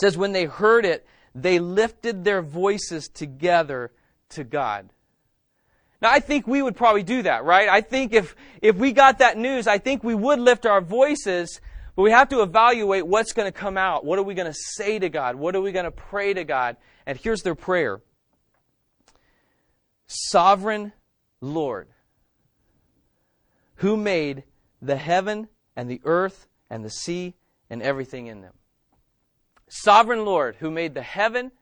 says, 0.00 0.16
when 0.16 0.32
they 0.32 0.46
heard 0.46 0.84
it, 0.84 1.06
they 1.34 1.58
lifted 1.58 2.24
their 2.24 2.42
voices 2.42 3.08
together 3.08 3.92
to 4.30 4.44
God. 4.44 4.90
Now, 6.02 6.10
I 6.10 6.20
think 6.20 6.46
we 6.46 6.62
would 6.62 6.76
probably 6.76 7.02
do 7.02 7.22
that, 7.22 7.44
right? 7.44 7.68
I 7.68 7.82
think 7.82 8.14
if, 8.14 8.34
if 8.62 8.76
we 8.76 8.92
got 8.92 9.18
that 9.18 9.36
news, 9.36 9.66
I 9.66 9.78
think 9.78 10.02
we 10.02 10.14
would 10.14 10.40
lift 10.40 10.64
our 10.64 10.80
voices, 10.80 11.60
but 11.94 12.02
we 12.02 12.10
have 12.10 12.30
to 12.30 12.40
evaluate 12.40 13.06
what's 13.06 13.32
going 13.32 13.46
to 13.46 13.56
come 13.58 13.76
out. 13.76 14.04
What 14.04 14.18
are 14.18 14.22
we 14.22 14.34
going 14.34 14.50
to 14.50 14.58
say 14.58 14.98
to 14.98 15.10
God? 15.10 15.36
What 15.36 15.54
are 15.54 15.60
we 15.60 15.72
going 15.72 15.84
to 15.84 15.90
pray 15.90 16.32
to 16.32 16.44
God? 16.44 16.78
And 17.04 17.18
here's 17.18 17.42
their 17.42 17.54
prayer 17.54 18.00
Sovereign 20.06 20.92
Lord, 21.42 21.88
who 23.76 23.96
made 23.96 24.44
the 24.80 24.96
heaven 24.96 25.48
and 25.76 25.90
the 25.90 26.00
earth 26.04 26.48
and 26.70 26.82
the 26.82 26.90
sea 26.90 27.34
and 27.68 27.82
everything 27.82 28.26
in 28.26 28.40
them 28.40 28.54
sovereign 29.70 30.24
Lord 30.24 30.56
who 30.56 30.70
made 30.70 30.94
the 30.94 31.02
heaven 31.02 31.52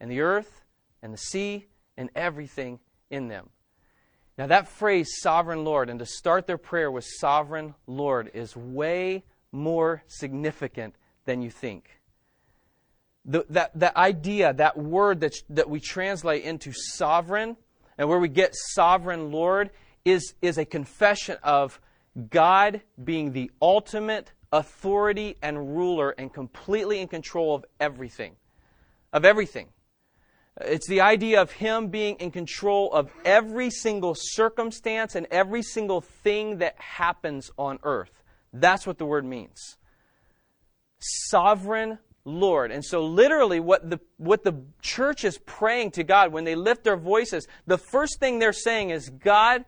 and 0.00 0.10
the 0.10 0.20
earth 0.20 0.62
and 1.02 1.12
the 1.12 1.18
sea 1.18 1.66
and 1.96 2.10
everything 2.16 2.80
in 3.10 3.28
them. 3.28 3.50
Now, 4.38 4.46
that 4.46 4.68
phrase, 4.68 5.20
sovereign 5.20 5.64
Lord, 5.64 5.90
and 5.90 5.98
to 5.98 6.06
start 6.06 6.46
their 6.46 6.58
prayer 6.58 6.90
with 6.90 7.04
sovereign 7.04 7.74
Lord, 7.86 8.30
is 8.32 8.56
way 8.56 9.24
more 9.52 10.02
significant 10.06 10.94
than 11.26 11.42
you 11.42 11.50
think. 11.50 12.00
The, 13.24 13.44
that, 13.50 13.78
that 13.78 13.94
idea, 13.94 14.54
that 14.54 14.78
word 14.78 15.20
that, 15.20 15.34
that 15.50 15.68
we 15.68 15.80
translate 15.80 16.44
into 16.44 16.72
sovereign, 16.72 17.56
and 17.98 18.08
where 18.08 18.18
we 18.18 18.28
get 18.28 18.54
sovereign 18.54 19.30
Lord, 19.30 19.70
is, 20.04 20.34
is 20.40 20.56
a 20.56 20.64
confession 20.64 21.36
of 21.42 21.78
God 22.30 22.80
being 23.02 23.32
the 23.32 23.50
ultimate 23.60 24.32
authority 24.52 25.36
and 25.42 25.76
ruler 25.76 26.10
and 26.10 26.32
completely 26.32 27.00
in 27.00 27.08
control 27.08 27.54
of 27.54 27.64
everything. 27.80 28.36
Of 29.12 29.24
everything. 29.24 29.68
It's 30.60 30.86
the 30.86 31.00
idea 31.00 31.40
of 31.40 31.52
Him 31.52 31.88
being 31.88 32.16
in 32.16 32.30
control 32.30 32.92
of 32.92 33.10
every 33.24 33.70
single 33.70 34.14
circumstance 34.16 35.14
and 35.14 35.26
every 35.30 35.62
single 35.62 36.02
thing 36.02 36.58
that 36.58 36.78
happens 36.78 37.50
on 37.56 37.78
earth. 37.82 38.22
That's 38.52 38.86
what 38.86 38.98
the 38.98 39.06
word 39.06 39.24
means. 39.24 39.78
Sovereign 40.98 41.98
Lord. 42.24 42.70
And 42.70 42.84
so, 42.84 43.04
literally, 43.04 43.60
what 43.60 43.88
the, 43.88 43.98
what 44.18 44.44
the 44.44 44.62
church 44.80 45.24
is 45.24 45.38
praying 45.38 45.92
to 45.92 46.04
God 46.04 46.32
when 46.32 46.44
they 46.44 46.54
lift 46.54 46.84
their 46.84 46.96
voices, 46.96 47.48
the 47.66 47.78
first 47.78 48.20
thing 48.20 48.38
they're 48.38 48.52
saying 48.52 48.90
is, 48.90 49.08
God, 49.08 49.64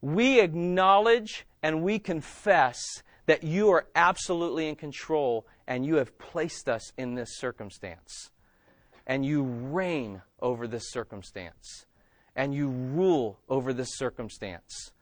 we 0.00 0.40
acknowledge 0.40 1.46
and 1.62 1.82
we 1.82 1.98
confess 1.98 3.02
that 3.32 3.42
you 3.42 3.70
are 3.70 3.86
absolutely 3.94 4.68
in 4.68 4.76
control 4.76 5.46
and 5.66 5.86
you 5.86 5.94
have 5.94 6.18
placed 6.18 6.68
us 6.68 6.92
in 6.98 7.14
this 7.14 7.38
circumstance. 7.38 8.28
And 9.06 9.24
you 9.24 9.42
reign 9.42 10.20
over 10.40 10.68
this 10.68 10.90
circumstance. 10.90 11.86
And 12.36 12.54
you 12.54 12.68
rule 12.68 13.38
over 13.48 13.72
this 13.72 13.96
circumstance. 13.96 14.92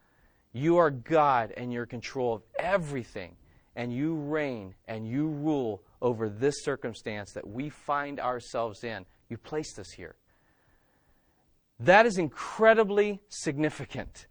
You 0.53 0.77
are 0.77 0.93
God 0.93 1.53
and 1.57 1.73
you're 1.73 1.83
in 1.83 1.89
control 1.89 2.35
of 2.35 2.43
everything. 2.57 3.35
And 3.75 3.93
you 3.93 4.15
reign 4.15 4.77
and 4.87 5.09
you 5.09 5.27
rule 5.27 5.83
over 6.01 6.29
this 6.29 6.63
circumstance 6.63 7.33
that 7.33 7.49
we 7.49 7.69
find 7.69 8.21
ourselves 8.21 8.85
in. 8.85 9.07
You 9.29 9.39
placed 9.39 9.77
us 9.81 9.91
here. 9.91 10.15
That 11.81 12.07
is 12.07 12.17
incredibly 12.17 13.23
significant. 13.29 14.29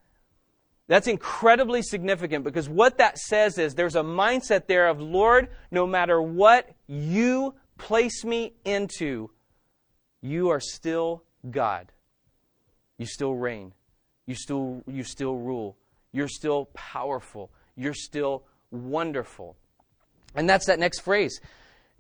That's 0.90 1.08
incredibly 1.08 1.84
significant 1.84 2.44
because 2.44 2.68
what 2.68 2.98
that 2.98 3.20
says 3.20 3.60
is 3.60 3.76
there's 3.76 3.96
a 3.96 4.02
mindset 4.02 4.66
there 4.66 4.88
of, 4.88 5.00
Lord, 5.00 5.50
no 5.70 5.86
matter 5.86 6.20
what 6.20 6.68
you 6.88 7.54
place 7.78 8.26
me 8.26 8.54
into, 8.66 9.30
you 10.20 10.50
are 10.50 10.60
still 10.60 11.24
God. 11.52 11.92
You 12.98 13.06
still 13.06 13.36
reign. 13.36 13.74
You 14.26 14.34
still, 14.34 14.82
you 14.88 15.04
still 15.04 15.36
rule. 15.36 15.78
You're 16.12 16.28
still 16.28 16.66
powerful. 16.74 17.52
You're 17.76 17.94
still 17.94 18.46
wonderful. 18.72 19.58
And 20.34 20.50
that's 20.50 20.66
that 20.66 20.80
next 20.80 21.02
phrase 21.02 21.40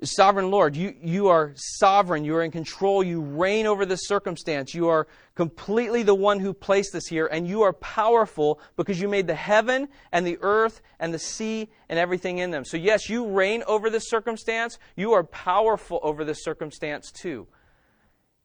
sovereign 0.03 0.49
Lord. 0.49 0.75
You, 0.75 0.95
you 1.01 1.27
are 1.27 1.53
sovereign. 1.55 2.23
You 2.23 2.35
are 2.35 2.43
in 2.43 2.51
control. 2.51 3.03
You 3.03 3.21
reign 3.21 3.65
over 3.65 3.85
this 3.85 4.07
circumstance. 4.07 4.73
You 4.73 4.87
are 4.87 5.07
completely 5.35 6.03
the 6.03 6.15
one 6.15 6.39
who 6.39 6.53
placed 6.53 6.93
this 6.93 7.07
here, 7.07 7.27
and 7.27 7.47
you 7.47 7.61
are 7.63 7.73
powerful 7.73 8.59
because 8.75 8.99
you 8.99 9.07
made 9.07 9.27
the 9.27 9.35
heaven 9.35 9.89
and 10.11 10.25
the 10.25 10.37
earth 10.41 10.81
and 10.99 11.13
the 11.13 11.19
sea 11.19 11.69
and 11.89 11.99
everything 11.99 12.37
in 12.37 12.51
them. 12.51 12.65
So, 12.65 12.77
yes, 12.77 13.09
you 13.09 13.27
reign 13.27 13.63
over 13.67 13.89
this 13.89 14.09
circumstance. 14.09 14.77
You 14.95 15.13
are 15.13 15.23
powerful 15.23 15.99
over 16.01 16.23
this 16.23 16.43
circumstance 16.43 17.11
too. 17.11 17.47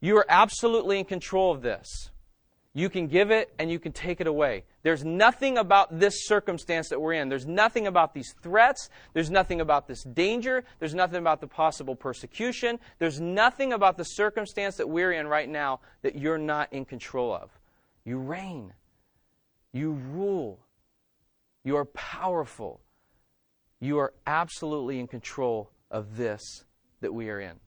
You 0.00 0.16
are 0.18 0.26
absolutely 0.28 0.98
in 0.98 1.04
control 1.04 1.52
of 1.52 1.62
this. 1.62 2.10
You 2.76 2.90
can 2.90 3.06
give 3.06 3.30
it 3.30 3.54
and 3.58 3.70
you 3.70 3.78
can 3.78 3.92
take 3.92 4.20
it 4.20 4.26
away. 4.26 4.64
There's 4.82 5.04
nothing 5.04 5.58
about 5.58 6.00
this 6.00 6.26
circumstance 6.26 6.88
that 6.88 7.00
we're 7.00 7.12
in. 7.12 7.28
There's 7.28 7.46
nothing 7.46 7.86
about 7.86 8.14
these 8.14 8.34
threats. 8.42 8.90
There's 9.12 9.30
nothing 9.30 9.60
about 9.60 9.86
this 9.86 10.02
danger. 10.02 10.64
There's 10.80 10.94
nothing 10.94 11.18
about 11.18 11.40
the 11.40 11.46
possible 11.46 11.94
persecution. 11.94 12.80
There's 12.98 13.20
nothing 13.20 13.72
about 13.72 13.96
the 13.96 14.04
circumstance 14.04 14.76
that 14.76 14.88
we're 14.88 15.12
in 15.12 15.28
right 15.28 15.48
now 15.48 15.80
that 16.02 16.16
you're 16.16 16.36
not 16.36 16.72
in 16.72 16.84
control 16.84 17.32
of. 17.32 17.50
You 18.04 18.18
reign. 18.18 18.72
You 19.72 19.92
rule. 19.92 20.58
You 21.62 21.76
are 21.76 21.86
powerful. 21.86 22.80
You 23.78 23.98
are 23.98 24.12
absolutely 24.26 24.98
in 24.98 25.06
control 25.06 25.70
of 25.92 26.16
this 26.16 26.64
that 27.02 27.14
we 27.14 27.30
are 27.30 27.38
in, 27.38 27.60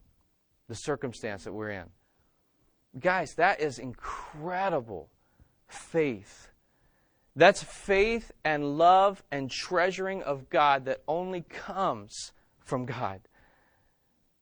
the 0.67 0.75
circumstance 0.75 1.43
that 1.45 1.53
we're 1.53 1.69
in. 1.69 1.85
Guys, 2.99 3.35
that 3.35 3.61
is 3.61 3.79
incredible 3.79 5.09
faith. 5.67 6.49
That's 7.35 7.61
faith 7.61 8.31
and 8.43 8.77
love 8.77 9.23
and 9.31 9.51
treasuring 9.51 10.23
of 10.23 10.49
God 10.49 10.85
that 10.85 11.03
only 11.07 11.41
comes 11.41 12.31
from 12.59 12.85
God. 12.85 13.21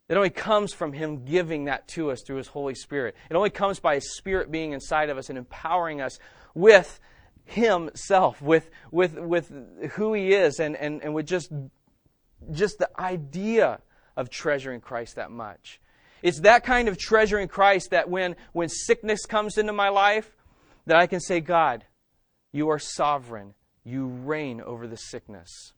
It 0.08 0.16
only 0.16 0.30
comes 0.30 0.72
from 0.74 0.94
Him 0.94 1.26
giving 1.26 1.66
that 1.66 1.88
to 1.90 2.12
us 2.12 2.22
through 2.22 2.38
His 2.38 2.48
Holy 2.48 2.76
Spirit. 2.76 3.16
It 3.30 3.36
only 3.36 3.50
comes 3.50 3.80
by 3.80 3.96
His 3.96 4.16
Spirit 4.16 4.52
being 4.52 4.72
inside 4.72 5.10
of 5.10 5.18
us 5.18 5.30
and 5.30 5.38
empowering 5.38 6.00
us 6.00 6.20
with 6.54 7.00
Himself, 7.44 8.42
with, 8.42 8.70
with, 8.92 9.20
with 9.20 9.52
who 9.94 10.14
He 10.14 10.34
is, 10.34 10.60
and, 10.60 10.76
and, 10.78 11.04
and 11.04 11.14
with 11.14 11.26
just, 11.26 11.52
just 12.52 12.78
the 12.78 12.90
idea 13.00 13.82
of 14.16 14.30
treasuring 14.30 14.80
Christ 14.80 15.16
that 15.16 15.32
much. 15.32 15.82
It's 16.22 16.42
that 16.42 16.64
kind 16.64 16.88
of 16.88 16.98
treasure 16.98 17.40
in 17.40 17.48
Christ 17.48 17.92
that 17.92 18.10
when, 18.10 18.36
when 18.54 18.70
sickness 18.70 19.26
comes 19.26 19.58
into 19.58 19.74
my 19.74 19.90
life, 19.90 20.30
that 20.86 20.98
I 20.98 21.08
can 21.08 21.20
say, 21.20 21.40
God, 21.40 21.86
you 22.52 22.70
are 22.70 22.80
sovereign. 22.80 23.54
You 23.84 24.08
reign 24.08 24.62
over 24.62 24.88
the 24.88 24.98
sickness. 24.98 25.74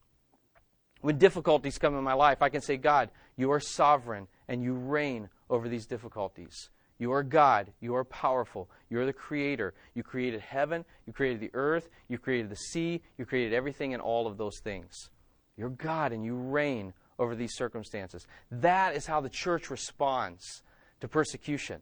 When 1.00 1.18
difficulties 1.18 1.78
come 1.78 1.96
in 1.96 2.04
my 2.04 2.14
life, 2.14 2.42
I 2.42 2.48
can 2.48 2.60
say, 2.60 2.76
God, 2.76 3.10
you 3.36 3.50
are 3.52 3.60
sovereign 3.60 4.26
and 4.48 4.62
you 4.62 4.74
reign 4.74 5.28
over 5.50 5.68
these 5.68 5.86
difficulties. 5.86 6.70
You 6.98 7.12
are 7.12 7.22
God. 7.22 7.72
You 7.80 7.94
are 7.94 8.04
powerful. 8.04 8.68
You 8.90 8.98
are 9.00 9.06
the 9.06 9.12
creator. 9.12 9.74
You 9.94 10.02
created 10.02 10.40
heaven. 10.40 10.84
You 11.06 11.12
created 11.12 11.40
the 11.40 11.50
earth. 11.54 11.88
You 12.08 12.18
created 12.18 12.50
the 12.50 12.56
sea. 12.56 13.02
You 13.16 13.24
created 13.24 13.54
everything 13.54 13.94
and 13.94 14.02
all 14.02 14.26
of 14.26 14.36
those 14.36 14.58
things. 14.58 15.10
You're 15.56 15.68
God 15.70 16.12
and 16.12 16.24
you 16.24 16.34
reign 16.34 16.92
over 17.18 17.34
these 17.34 17.54
circumstances. 17.54 18.26
That 18.50 18.94
is 18.94 19.06
how 19.06 19.20
the 19.20 19.28
church 19.28 19.70
responds 19.70 20.62
to 21.00 21.08
persecution. 21.08 21.80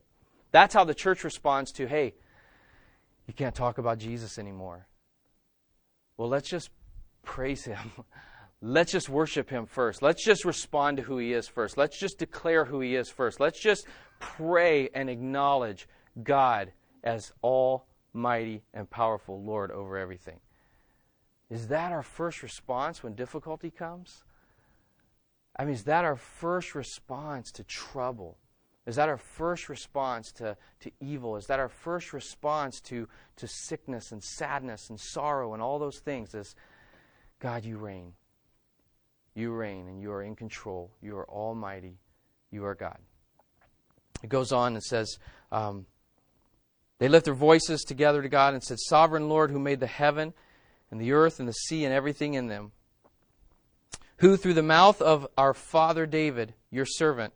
That's 0.51 0.75
how 0.75 0.85
the 0.85 0.95
church 0.95 1.25
responds 1.25 1.73
to, 1.73 1.87
hey, 1.87 2.15
you 3.27 3.35
can't 3.35 3.55
talk 3.55 3.79
about 3.79 3.99
Jesus 3.99 4.39
anymore. 4.39 4.87
Well, 6.17 6.29
let's 6.29 6.49
just 6.49 6.71
praise 7.23 7.65
him. 7.65 7.93
Let's 8.63 8.91
just 8.91 9.11
worship 9.11 9.51
him 9.51 9.67
first. 9.67 10.01
Let's 10.01 10.25
just 10.25 10.47
respond 10.47 10.97
to 10.97 11.03
who 11.03 11.19
he 11.19 11.35
is 11.35 11.47
first. 11.47 11.77
Let's 11.77 11.99
just 12.01 12.19
declare 12.19 12.65
who 12.65 12.81
he 12.81 12.97
is 12.97 13.11
first. 13.11 13.39
Let's 13.39 13.61
just 13.61 13.87
pray 14.19 14.89
and 14.95 15.11
acknowledge 15.11 15.87
God 16.23 16.73
as 17.05 17.33
almighty 17.45 18.63
and 18.73 18.89
powerful 18.89 19.43
Lord 19.43 19.71
over 19.71 19.99
everything. 19.99 20.41
Is 21.51 21.69
that 21.69 21.93
our 21.93 22.03
first 22.03 22.43
response 22.43 23.03
when 23.03 23.15
difficulty 23.15 23.71
comes? 23.71 24.25
I 25.59 25.65
mean, 25.65 25.75
is 25.75 25.85
that 25.85 26.05
our 26.05 26.17
first 26.17 26.75
response 26.75 27.51
to 27.53 27.65
trouble? 27.65 28.37
Is 28.87 28.97
that 28.97 29.09
our 29.09 29.17
first 29.17 29.69
response 29.69 30.31
to, 30.33 30.57
to 30.81 30.91
evil? 31.01 31.37
Is 31.37 31.47
that 31.47 31.59
our 31.59 31.69
first 31.69 32.13
response 32.13 32.81
to, 32.83 33.09
to 33.37 33.49
sickness 33.49 34.13
and 34.13 34.23
sadness 34.23 34.91
and 34.91 35.01
sorrow 35.01 35.55
and 35.55 35.63
all 35.63 35.79
those 35.79 35.99
things? 35.99 36.35
Is 36.35 36.55
God, 37.41 37.65
you 37.65 37.79
reign. 37.79 38.13
You 39.35 39.53
reign 39.53 39.89
and 39.89 40.01
you 40.01 40.13
are 40.13 40.23
in 40.23 40.37
control. 40.37 40.91
You 41.03 41.17
are 41.17 41.29
almighty. 41.29 41.99
You 42.51 42.65
are 42.65 42.75
God. 42.75 42.99
It 44.23 44.29
goes 44.29 44.53
on 44.53 44.75
and 44.75 44.83
says, 44.83 45.19
um, 45.51 45.87
They 46.99 47.09
lift 47.09 47.25
their 47.25 47.35
voices 47.35 47.83
together 47.83 48.23
to 48.23 48.29
God 48.29 48.55
and 48.55 48.63
said, 48.63 48.79
Sovereign 48.79 49.29
Lord, 49.29 49.51
who 49.51 49.59
made 49.59 49.81
the 49.81 49.87
heaven 49.87 50.33
and 50.91 51.01
the 51.01 51.13
earth 51.13 51.41
and 51.41 51.49
the 51.49 51.53
sea 51.53 51.85
and 51.85 51.93
everything 51.93 52.35
in 52.35 52.47
them 52.47 52.73
who 54.19 54.37
through 54.37 54.55
the 54.55 54.63
mouth 54.63 55.03
of 55.03 55.27
our 55.37 55.55
father 55.55 56.07
David, 56.07 56.55
your 56.71 56.87
servant, 56.87 57.33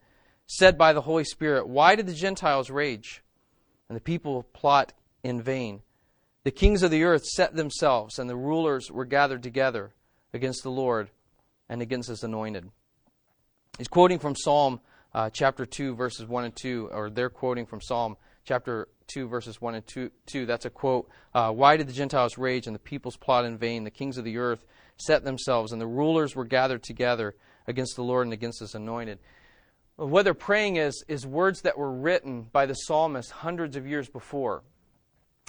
said 0.47 0.77
by 0.77 0.93
the 0.93 1.03
Holy 1.03 1.25
Spirit, 1.25 1.69
Why 1.69 1.95
did 1.95 2.07
the 2.07 2.15
Gentiles 2.15 2.71
rage 2.71 3.23
and 3.89 3.97
the 3.97 4.01
people 4.01 4.43
plot 4.43 4.93
in 5.23 5.43
vain? 5.43 5.83
The 6.43 6.51
kings 6.51 6.83
of 6.83 6.91
the 6.91 7.05
earth 7.05 7.25
set 7.27 7.55
themselves, 7.55 8.19
and 8.19 8.29
the 8.29 8.37
rulers 8.37 8.91
were 8.91 9.05
gathered 9.05 9.43
together 9.43 9.93
against 10.33 10.63
the 10.63 10.71
Lord 10.71 11.11
and 11.69 11.83
against 11.83 12.09
his 12.09 12.25
anointed. 12.25 12.71
He's 13.77 13.89
quoting 13.89 14.19
from 14.19 14.35
Psalm 14.35 14.81
uh, 15.13 15.29
chapter 15.31 15.67
2, 15.67 15.95
verses 15.95 16.27
1 16.27 16.45
and 16.45 16.57
2, 16.57 16.91
or 16.93 17.11
they're 17.11 17.31
quoting 17.31 17.67
from 17.67 17.81
Psalm 17.81 18.17
chapter 18.51 18.89
2, 19.07 19.29
verses 19.29 19.61
1 19.61 19.77
and 19.77 19.87
2. 19.87 20.11
2. 20.27 20.45
That's 20.45 20.65
a 20.65 20.71
quote. 20.71 21.09
Uh, 21.33 21.53
Why 21.53 21.77
did 21.77 21.87
the 21.87 21.93
Gentiles 21.93 22.37
rage 22.37 22.67
and 22.67 22.75
the 22.75 22.81
peoples 22.81 23.17
plot 23.17 23.45
in 23.45 23.57
vain? 23.57 23.85
The 23.85 23.93
kings 23.93 24.19
of 24.19 24.25
the 24.25 24.39
earth 24.39 24.67
set 24.97 25.23
themselves, 25.23 25.71
and 25.71 25.81
the 25.81 25.87
rulers 25.87 26.35
were 26.35 26.45
gathered 26.45 26.83
together 26.83 27.37
against 27.69 27.95
the 27.95 28.03
Lord 28.03 28.27
and 28.27 28.33
against 28.33 28.59
his 28.59 28.75
anointed. 28.75 29.21
What 29.95 30.25
they're 30.25 30.35
praying 30.35 30.77
is, 30.79 31.05
is 31.07 31.25
words 31.25 31.61
that 31.61 31.79
were 31.79 31.93
written 31.93 32.43
by 32.43 32.67
the 32.67 32.75
psalmist 32.75 33.31
hundreds 33.31 33.77
of 33.77 33.87
years 33.87 34.09
before. 34.09 34.65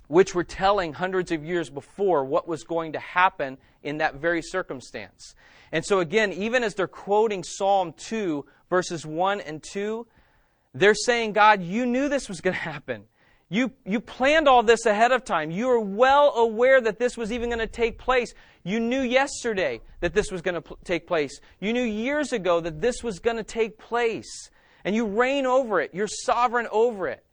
which 0.08 0.36
were 0.36 0.43
telling 0.43 0.91
hundreds 0.91 1.31
of 1.31 1.43
years 1.43 1.70
before 1.70 2.25
what 2.25 2.46
was 2.46 2.65
going 2.65 2.91
to 2.91 3.00
happen 3.00 3.58
in 3.81 4.00
that 4.00 4.15
very 4.15 4.41
circumstance. 4.41 5.34
And 5.72 5.86
so, 5.86 6.01
again, 6.01 6.34
even 6.34 6.63
as 6.63 6.75
they're 6.75 6.86
quoting 6.86 7.43
Psalm 7.43 7.93
2, 7.93 8.46
verses 8.70 9.05
1 9.05 9.39
and 9.39 9.63
2, 9.63 10.05
they're 10.74 10.96
saying, 10.96 11.34
God, 11.34 11.62
you 11.62 11.86
knew 11.86 12.10
this 12.10 12.30
was 12.30 12.42
going 12.42 12.54
to 12.54 12.60
happen. 12.60 13.04
You, 13.50 13.74
you 13.86 14.00
planned 14.00 14.48
all 14.48 14.63
this 14.63 14.86
ahead 14.86 15.12
of 15.12 15.25
time. 15.25 15.51
You 15.51 15.68
were 15.68 15.80
well 15.80 16.34
aware 16.36 16.80
that 16.80 17.00
this 17.00 17.18
was 17.18 17.34
even 17.34 17.50
going 17.50 17.60
to 17.60 17.68
take 17.68 17.98
place. 17.98 18.34
You 18.63 18.80
knew 18.80 19.01
yesterday 19.01 19.82
that 20.00 20.13
this 20.13 20.32
was 20.32 20.42
going 20.42 20.56
to 20.56 20.62
pl- 20.62 20.80
take 20.86 21.06
place. 21.06 21.42
You 21.60 21.74
knew 21.74 21.84
years 21.84 22.32
ago 22.32 22.62
that 22.62 22.80
this 22.80 23.04
was 23.04 23.20
going 23.20 23.36
to 23.36 23.44
take 23.44 23.78
place. 23.78 24.50
And 24.86 24.96
you 24.96 25.06
reign 25.06 25.46
over 25.46 25.82
it. 25.82 25.92
You're 25.94 26.08
sovereign 26.08 26.68
over 26.72 27.10
it. 27.10 27.25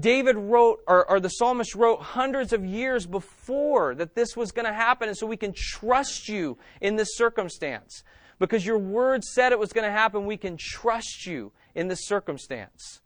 David 0.00 0.36
wrote, 0.36 0.80
or, 0.86 1.08
or, 1.08 1.20
the 1.20 1.28
psalmist 1.28 1.74
wrote 1.74 2.00
hundreds 2.00 2.54
of 2.54 2.64
years 2.64 3.06
before 3.06 3.94
that 3.96 4.14
this 4.14 4.34
was 4.34 4.50
going 4.50 4.64
to 4.64 4.72
happen, 4.72 5.08
and 5.08 5.18
so 5.18 5.26
we 5.26 5.36
can 5.36 5.52
trust 5.54 6.30
you 6.30 6.56
in 6.80 6.96
this 6.96 7.14
circumstance. 7.16 8.02
Because 8.38 8.64
your 8.64 8.78
word 8.78 9.22
said 9.22 9.52
it 9.52 9.58
was 9.58 9.74
going 9.74 9.84
to 9.84 9.92
happen, 9.92 10.24
we 10.24 10.38
can 10.38 10.56
trust 10.56 11.26
you 11.26 11.52
in 11.74 11.88
this 11.88 12.06
circumstance. 12.06 13.00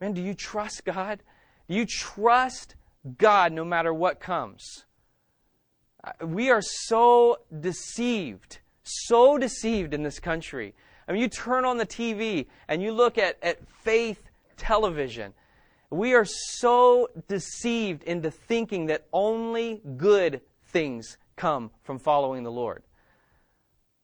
Man, 0.00 0.12
do 0.12 0.22
you 0.22 0.34
trust 0.34 0.84
God? 0.84 1.22
Do 1.68 1.74
you 1.74 1.86
trust 1.86 2.74
God 3.18 3.52
no 3.52 3.64
matter 3.64 3.92
what 3.92 4.20
comes? 4.20 4.84
Uh, 6.02 6.26
we 6.26 6.50
are 6.50 6.62
so 6.62 7.38
deceived, 7.60 8.58
so 8.82 9.38
deceived 9.38 9.94
in 9.94 10.02
this 10.02 10.18
country. 10.18 10.74
I 11.06 11.12
mean, 11.12 11.20
you 11.20 11.28
turn 11.28 11.64
on 11.64 11.78
the 11.78 11.86
TV 11.86 12.46
and 12.68 12.82
you 12.82 12.92
look 12.92 13.18
at, 13.18 13.38
at 13.42 13.58
faith 13.68 14.22
television 14.56 15.34
we 15.92 16.14
are 16.14 16.24
so 16.24 17.08
deceived 17.28 18.02
into 18.04 18.30
thinking 18.30 18.86
that 18.86 19.06
only 19.12 19.82
good 19.96 20.40
things 20.64 21.18
come 21.36 21.70
from 21.82 21.98
following 21.98 22.44
the 22.44 22.50
Lord. 22.50 22.82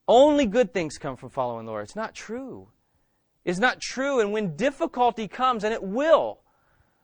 Only 0.06 0.44
good 0.44 0.72
things 0.74 0.98
come 0.98 1.16
from 1.16 1.30
following 1.30 1.64
the 1.64 1.72
Lord. 1.72 1.84
It's 1.84 1.96
not 1.96 2.14
true. 2.14 2.68
It's 3.48 3.58
not 3.58 3.80
true. 3.80 4.20
And 4.20 4.30
when 4.30 4.56
difficulty 4.56 5.26
comes, 5.26 5.64
and 5.64 5.72
it 5.72 5.82
will, 5.82 6.40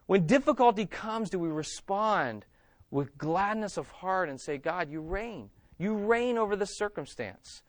when 0.04 0.26
difficulty 0.26 0.84
comes, 0.84 1.30
do 1.30 1.38
we 1.38 1.48
respond 1.48 2.44
with 2.90 3.16
gladness 3.16 3.78
of 3.78 3.88
heart 3.88 4.28
and 4.28 4.38
say, 4.38 4.58
God, 4.58 4.90
you 4.90 5.00
reign. 5.00 5.48
You 5.78 5.94
reign 5.94 6.36
over 6.36 6.54
this 6.54 6.76
circumstance. 6.76 7.62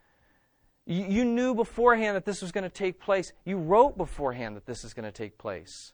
You, 0.85 1.05
you 1.05 1.23
knew 1.23 1.55
beforehand 1.55 2.17
that 2.17 2.25
this 2.25 2.41
was 2.41 2.51
going 2.51 2.65
to 2.65 2.69
take 2.69 2.99
place. 2.99 3.31
You 3.45 3.59
wrote 3.59 3.97
beforehand 3.97 4.57
that 4.57 4.65
this 4.65 4.83
is 4.83 4.93
going 4.93 5.05
to 5.05 5.11
take 5.11 5.37
place. 5.37 5.93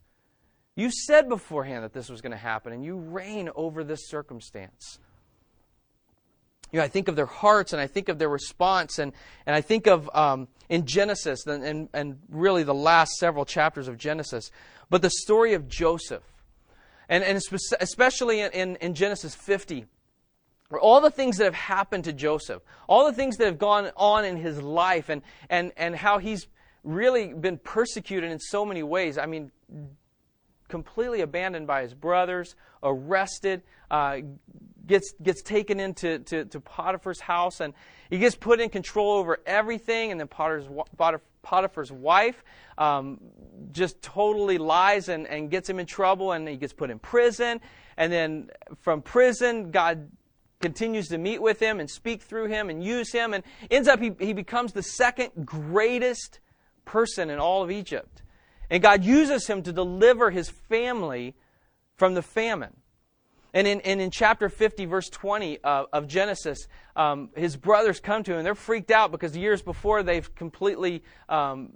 You 0.75 0.89
said 0.89 1.29
beforehand 1.29 1.83
that 1.83 1.93
this 1.93 2.09
was 2.09 2.19
going 2.19 2.31
to 2.31 2.37
happen, 2.37 2.73
and 2.73 2.83
you 2.83 2.95
reign 2.95 3.51
over 3.55 3.83
this 3.83 4.09
circumstance. 4.09 4.97
You 6.71 6.79
know, 6.79 6.85
I 6.85 6.87
think 6.87 7.07
of 7.07 7.15
their 7.15 7.25
hearts 7.25 7.73
and 7.73 7.81
I 7.81 7.87
think 7.87 8.09
of 8.09 8.17
their 8.17 8.29
response, 8.29 8.99
and, 8.99 9.11
and 9.45 9.55
I 9.55 9.61
think 9.61 9.87
of 9.87 10.09
um, 10.15 10.47
in 10.69 10.85
Genesis 10.85 11.45
and, 11.45 11.63
and, 11.63 11.89
and 11.93 12.19
really 12.29 12.63
the 12.63 12.73
last 12.73 13.13
several 13.17 13.45
chapters 13.45 13.87
of 13.87 13.97
Genesis, 13.97 14.51
but 14.89 15.01
the 15.01 15.09
story 15.09 15.53
of 15.53 15.67
Joseph. 15.67 16.23
And, 17.09 17.25
and 17.25 17.41
especially 17.81 18.39
in, 18.39 18.77
in 18.77 18.93
Genesis 18.93 19.35
50, 19.35 19.85
where 20.69 20.79
all 20.79 21.01
the 21.01 21.11
things 21.11 21.37
that 21.37 21.43
have 21.43 21.53
happened 21.53 22.05
to 22.05 22.13
Joseph, 22.13 22.61
all 22.87 23.05
the 23.05 23.11
things 23.11 23.35
that 23.37 23.45
have 23.45 23.59
gone 23.59 23.91
on 23.97 24.23
in 24.23 24.37
his 24.37 24.61
life, 24.61 25.09
and, 25.09 25.21
and, 25.49 25.73
and 25.75 25.93
how 25.93 26.19
he's 26.19 26.47
really 26.85 27.33
been 27.33 27.57
persecuted 27.57 28.31
in 28.31 28.39
so 28.39 28.65
many 28.65 28.81
ways. 28.81 29.17
I 29.17 29.25
mean, 29.25 29.51
completely 30.69 31.19
abandoned 31.19 31.67
by 31.67 31.81
his 31.81 31.93
brothers, 31.93 32.55
arrested, 32.81 33.61
uh, 33.91 34.19
gets, 34.91 35.13
gets 35.23 35.41
taken 35.41 35.79
into 35.79 36.19
to, 36.19 36.45
to 36.45 36.59
Potiphar's 36.59 37.19
house, 37.19 37.59
and 37.61 37.73
he 38.09 38.19
gets 38.19 38.35
put 38.35 38.61
in 38.61 38.69
control 38.69 39.13
over 39.17 39.39
everything. 39.47 40.11
And 40.11 40.19
then 40.19 40.27
Potiphar's, 40.27 40.67
Potiphar's 41.41 41.91
wife 41.91 42.43
um, 42.77 43.19
just 43.71 44.01
totally 44.03 44.59
lies 44.59 45.09
and, 45.09 45.25
and 45.27 45.49
gets 45.49 45.67
him 45.67 45.79
in 45.79 45.87
trouble, 45.87 46.33
and 46.33 46.47
he 46.47 46.57
gets 46.57 46.73
put 46.73 46.91
in 46.91 46.99
prison. 46.99 47.59
And 47.97 48.13
then 48.13 48.49
from 48.81 49.01
prison, 49.01 49.71
God 49.71 50.11
continues 50.59 51.07
to 51.07 51.17
meet 51.17 51.41
with 51.41 51.59
him 51.59 51.79
and 51.79 51.89
speak 51.89 52.21
through 52.21 52.45
him 52.45 52.69
and 52.69 52.83
use 52.83 53.11
him, 53.11 53.33
and 53.33 53.43
ends 53.71 53.87
up 53.87 53.99
he, 53.99 54.11
he 54.19 54.33
becomes 54.33 54.73
the 54.73 54.83
second 54.83 55.31
greatest 55.43 56.39
person 56.85 57.31
in 57.31 57.39
all 57.39 57.63
of 57.63 57.71
Egypt. 57.71 58.21
And 58.69 58.83
God 58.83 59.03
uses 59.03 59.47
him 59.47 59.63
to 59.63 59.73
deliver 59.73 60.31
his 60.31 60.49
family 60.49 61.35
from 61.95 62.13
the 62.13 62.21
famine. 62.21 62.80
And 63.53 63.67
in, 63.67 63.81
and 63.81 63.99
in 63.99 64.11
chapter 64.11 64.47
50, 64.47 64.85
verse 64.85 65.09
20 65.09 65.59
uh, 65.63 65.85
of 65.91 66.07
Genesis, 66.07 66.67
um, 66.95 67.29
his 67.35 67.57
brothers 67.57 67.99
come 67.99 68.23
to 68.23 68.31
him 68.31 68.37
and 68.37 68.45
they're 68.45 68.55
freaked 68.55 68.91
out 68.91 69.11
because 69.11 69.35
years 69.35 69.61
before 69.61 70.03
they've 70.03 70.33
completely 70.35 71.03
um, 71.27 71.71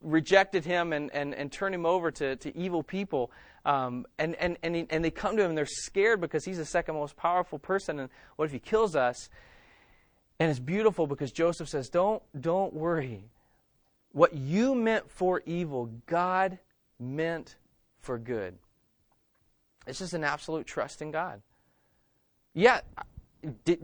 rejected 0.00 0.64
him 0.64 0.92
and, 0.92 1.10
and, 1.14 1.34
and 1.34 1.52
turned 1.52 1.74
him 1.74 1.86
over 1.86 2.10
to, 2.10 2.36
to 2.36 2.56
evil 2.56 2.82
people. 2.82 3.30
Um, 3.64 4.06
and, 4.18 4.34
and, 4.36 4.58
and, 4.64 4.74
he, 4.74 4.86
and 4.90 5.04
they 5.04 5.12
come 5.12 5.36
to 5.36 5.42
him 5.42 5.50
and 5.50 5.58
they're 5.58 5.66
scared 5.66 6.20
because 6.20 6.44
he's 6.44 6.58
the 6.58 6.64
second 6.64 6.96
most 6.96 7.16
powerful 7.16 7.58
person. 7.58 8.00
And 8.00 8.10
what 8.36 8.46
if 8.46 8.52
he 8.52 8.58
kills 8.58 8.96
us? 8.96 9.28
And 10.40 10.50
it's 10.50 10.58
beautiful 10.58 11.06
because 11.06 11.30
Joseph 11.30 11.68
says, 11.68 11.88
Don't, 11.88 12.20
don't 12.38 12.74
worry. 12.74 13.24
What 14.10 14.34
you 14.34 14.74
meant 14.74 15.08
for 15.08 15.42
evil, 15.46 15.88
God 16.06 16.58
meant 16.98 17.56
for 18.00 18.18
good. 18.18 18.58
It's 19.86 19.98
just 19.98 20.14
an 20.14 20.24
absolute 20.24 20.66
trust 20.66 21.02
in 21.02 21.10
God. 21.10 21.42
Yeah, 22.54 22.80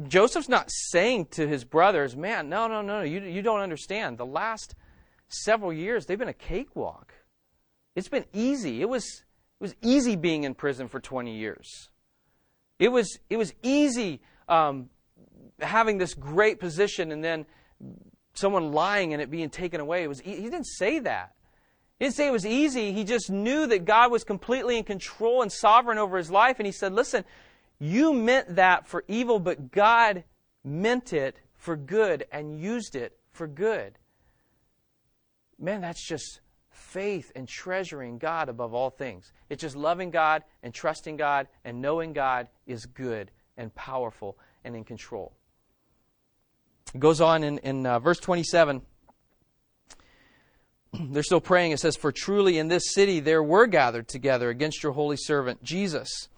Joseph's 0.07 0.49
not 0.49 0.71
saying 0.71 1.27
to 1.33 1.47
his 1.47 1.65
brothers, 1.65 2.17
man, 2.17 2.49
no, 2.49 2.69
no, 2.69 2.83
no, 2.83 2.99
no, 2.99 3.03
you, 3.03 3.21
you 3.21 3.43
don't 3.43 3.61
understand. 3.61 4.19
The 4.19 4.27
last 4.27 4.75
several 5.29 5.73
years, 5.73 6.07
they've 6.07 6.19
been 6.19 6.29
a 6.29 6.35
cakewalk. 6.35 7.15
It's 7.97 8.09
been 8.09 8.27
easy. 8.33 8.81
It 8.81 8.89
was, 8.89 9.05
it 9.05 9.63
was 9.63 9.75
easy 9.83 10.17
being 10.17 10.45
in 10.45 10.55
prison 10.55 10.87
for 10.89 11.01
20 11.01 11.37
years. 11.37 11.91
It 12.79 12.91
was, 12.91 13.19
it 13.29 13.37
was 13.37 13.53
easy 13.63 14.21
um, 14.49 14.91
having 15.61 15.99
this 15.99 16.15
great 16.15 16.61
position 16.61 17.11
and 17.11 17.25
then 17.25 17.45
someone 18.35 18.71
lying 18.71 19.13
and 19.13 19.21
it 19.21 19.31
being 19.31 19.51
taken 19.51 19.81
away. 19.81 20.05
It 20.05 20.09
was, 20.09 20.21
he 20.21 20.37
didn't 20.37 20.67
say 20.67 21.01
that. 21.01 21.33
He 21.99 22.05
didn't 22.05 22.15
say 22.15 22.29
it 22.29 22.33
was 22.33 22.47
easy. 22.47 22.93
He 22.93 23.05
just 23.05 23.29
knew 23.29 23.67
that 23.67 23.85
God 23.85 24.13
was 24.13 24.23
completely 24.23 24.79
in 24.79 24.85
control 24.85 25.43
and 25.43 25.51
sovereign 25.51 25.99
over 25.99 26.17
his 26.17 26.31
life. 26.31 26.59
And 26.59 26.67
he 26.67 26.73
said, 26.73 26.93
Listen, 26.93 27.25
you 27.81 28.13
meant 28.13 28.57
that 28.57 28.87
for 28.87 29.05
evil, 29.09 29.41
but 29.41 29.73
God 29.73 30.25
meant 30.63 31.13
it 31.13 31.41
for 31.57 31.77
good 31.77 32.25
and 32.31 32.61
used 32.61 32.95
it 32.95 33.19
for 33.33 33.49
good. 33.49 33.99
Man, 35.59 35.81
that's 35.81 36.07
just 36.07 36.41
faith 36.71 37.33
and 37.35 37.49
treasuring 37.49 38.19
God 38.19 38.49
above 38.49 38.75
all 38.75 38.91
things. 38.91 39.33
It's 39.49 39.61
just 39.61 39.75
loving 39.75 40.11
God 40.11 40.45
and 40.63 40.73
trusting 40.73 41.17
God 41.17 41.49
and 41.65 41.83
knowing 41.83 42.13
God 42.13 42.47
is 42.67 42.87
good 42.87 43.33
and 43.57 43.75
powerful 43.75 44.39
and 44.65 44.77
in 44.77 44.85
control. 44.85 45.33
It 46.95 47.01
goes 47.01 47.21
on 47.21 47.43
in, 47.43 47.59
in 47.59 47.85
uh, 47.85 47.99
verse 47.99 48.21
27. 48.21 48.83
They're 51.11 51.23
still 51.23 51.41
praying. 51.41 51.73
It 51.73 51.81
says, 51.81 51.97
For 51.97 52.13
truly 52.13 52.59
in 52.59 52.69
this 52.69 52.93
city 52.93 53.21
there 53.21 53.43
were 53.43 53.67
gathered 53.67 54.09
together 54.09 54.51
against 54.51 54.83
your 54.83 54.93
holy 54.93 55.17
servant 55.17 55.63
Jesus, 55.63 56.29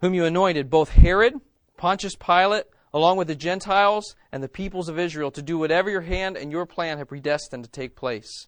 whom 0.00 0.14
you 0.14 0.24
anointed, 0.24 0.70
both 0.70 0.90
Herod, 0.90 1.34
Pontius 1.76 2.16
Pilate, 2.16 2.64
along 2.92 3.16
with 3.16 3.28
the 3.28 3.34
Gentiles 3.34 4.16
and 4.32 4.42
the 4.42 4.48
peoples 4.48 4.88
of 4.88 4.98
Israel, 4.98 5.30
to 5.30 5.42
do 5.42 5.58
whatever 5.58 5.90
your 5.90 6.00
hand 6.00 6.36
and 6.36 6.50
your 6.50 6.66
plan 6.66 6.98
have 6.98 7.08
predestined 7.08 7.64
to 7.64 7.70
take 7.70 7.96
place. 7.96 8.46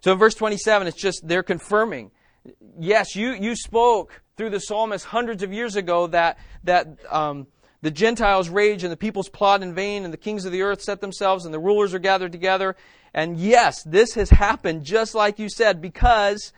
So 0.00 0.12
in 0.12 0.18
verse 0.18 0.34
27, 0.34 0.86
it's 0.86 1.00
just 1.00 1.26
they're 1.26 1.42
confirming. 1.42 2.10
Yes, 2.78 3.16
you, 3.16 3.32
you 3.32 3.56
spoke 3.56 4.22
through 4.36 4.50
the 4.50 4.60
psalmist 4.60 5.06
hundreds 5.06 5.42
of 5.42 5.52
years 5.52 5.76
ago 5.76 6.06
that, 6.08 6.38
that 6.64 6.88
um, 7.10 7.46
the 7.84 7.90
Gentiles 7.90 8.48
rage 8.48 8.82
and 8.82 8.90
the 8.90 8.96
peoples 8.96 9.28
plot 9.28 9.62
in 9.62 9.74
vain 9.74 10.04
and 10.04 10.12
the 10.12 10.16
kings 10.16 10.46
of 10.46 10.52
the 10.52 10.62
earth 10.62 10.80
set 10.80 11.02
themselves 11.02 11.44
and 11.44 11.52
the 11.52 11.58
rulers 11.58 11.92
are 11.92 11.98
gathered 11.98 12.32
together. 12.32 12.76
And 13.12 13.36
yes, 13.36 13.82
this 13.82 14.14
has 14.14 14.30
happened 14.30 14.84
just 14.84 15.14
like 15.14 15.38
you 15.38 15.50
said 15.50 15.82
because 15.82 16.54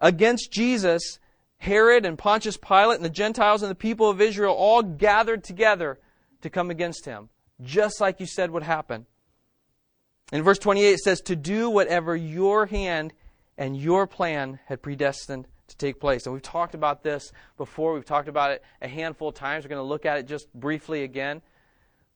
against 0.00 0.52
Jesus, 0.52 1.18
Herod 1.58 2.06
and 2.06 2.16
Pontius 2.16 2.56
Pilate 2.56 2.94
and 2.94 3.04
the 3.04 3.10
Gentiles 3.10 3.62
and 3.64 3.70
the 3.72 3.74
people 3.74 4.08
of 4.08 4.20
Israel 4.20 4.54
all 4.54 4.84
gathered 4.84 5.42
together 5.42 5.98
to 6.42 6.48
come 6.48 6.70
against 6.70 7.06
him, 7.06 7.28
just 7.60 8.00
like 8.00 8.20
you 8.20 8.26
said 8.26 8.52
would 8.52 8.62
happen. 8.62 9.06
In 10.30 10.44
verse 10.44 10.60
28, 10.60 10.92
it 10.92 11.00
says, 11.00 11.20
To 11.22 11.34
do 11.34 11.70
whatever 11.70 12.14
your 12.14 12.66
hand 12.66 13.14
and 13.58 13.76
your 13.76 14.06
plan 14.06 14.60
had 14.66 14.80
predestined 14.80 15.48
to 15.68 15.76
take 15.76 16.00
place. 16.00 16.26
And 16.26 16.32
we've 16.32 16.42
talked 16.42 16.74
about 16.74 17.02
this 17.02 17.32
before. 17.56 17.94
We've 17.94 18.04
talked 18.04 18.28
about 18.28 18.50
it 18.52 18.62
a 18.80 18.88
handful 18.88 19.28
of 19.28 19.34
times. 19.34 19.64
We're 19.64 19.70
going 19.70 19.82
to 19.82 19.88
look 19.88 20.06
at 20.06 20.18
it 20.18 20.26
just 20.26 20.52
briefly 20.54 21.02
again. 21.02 21.42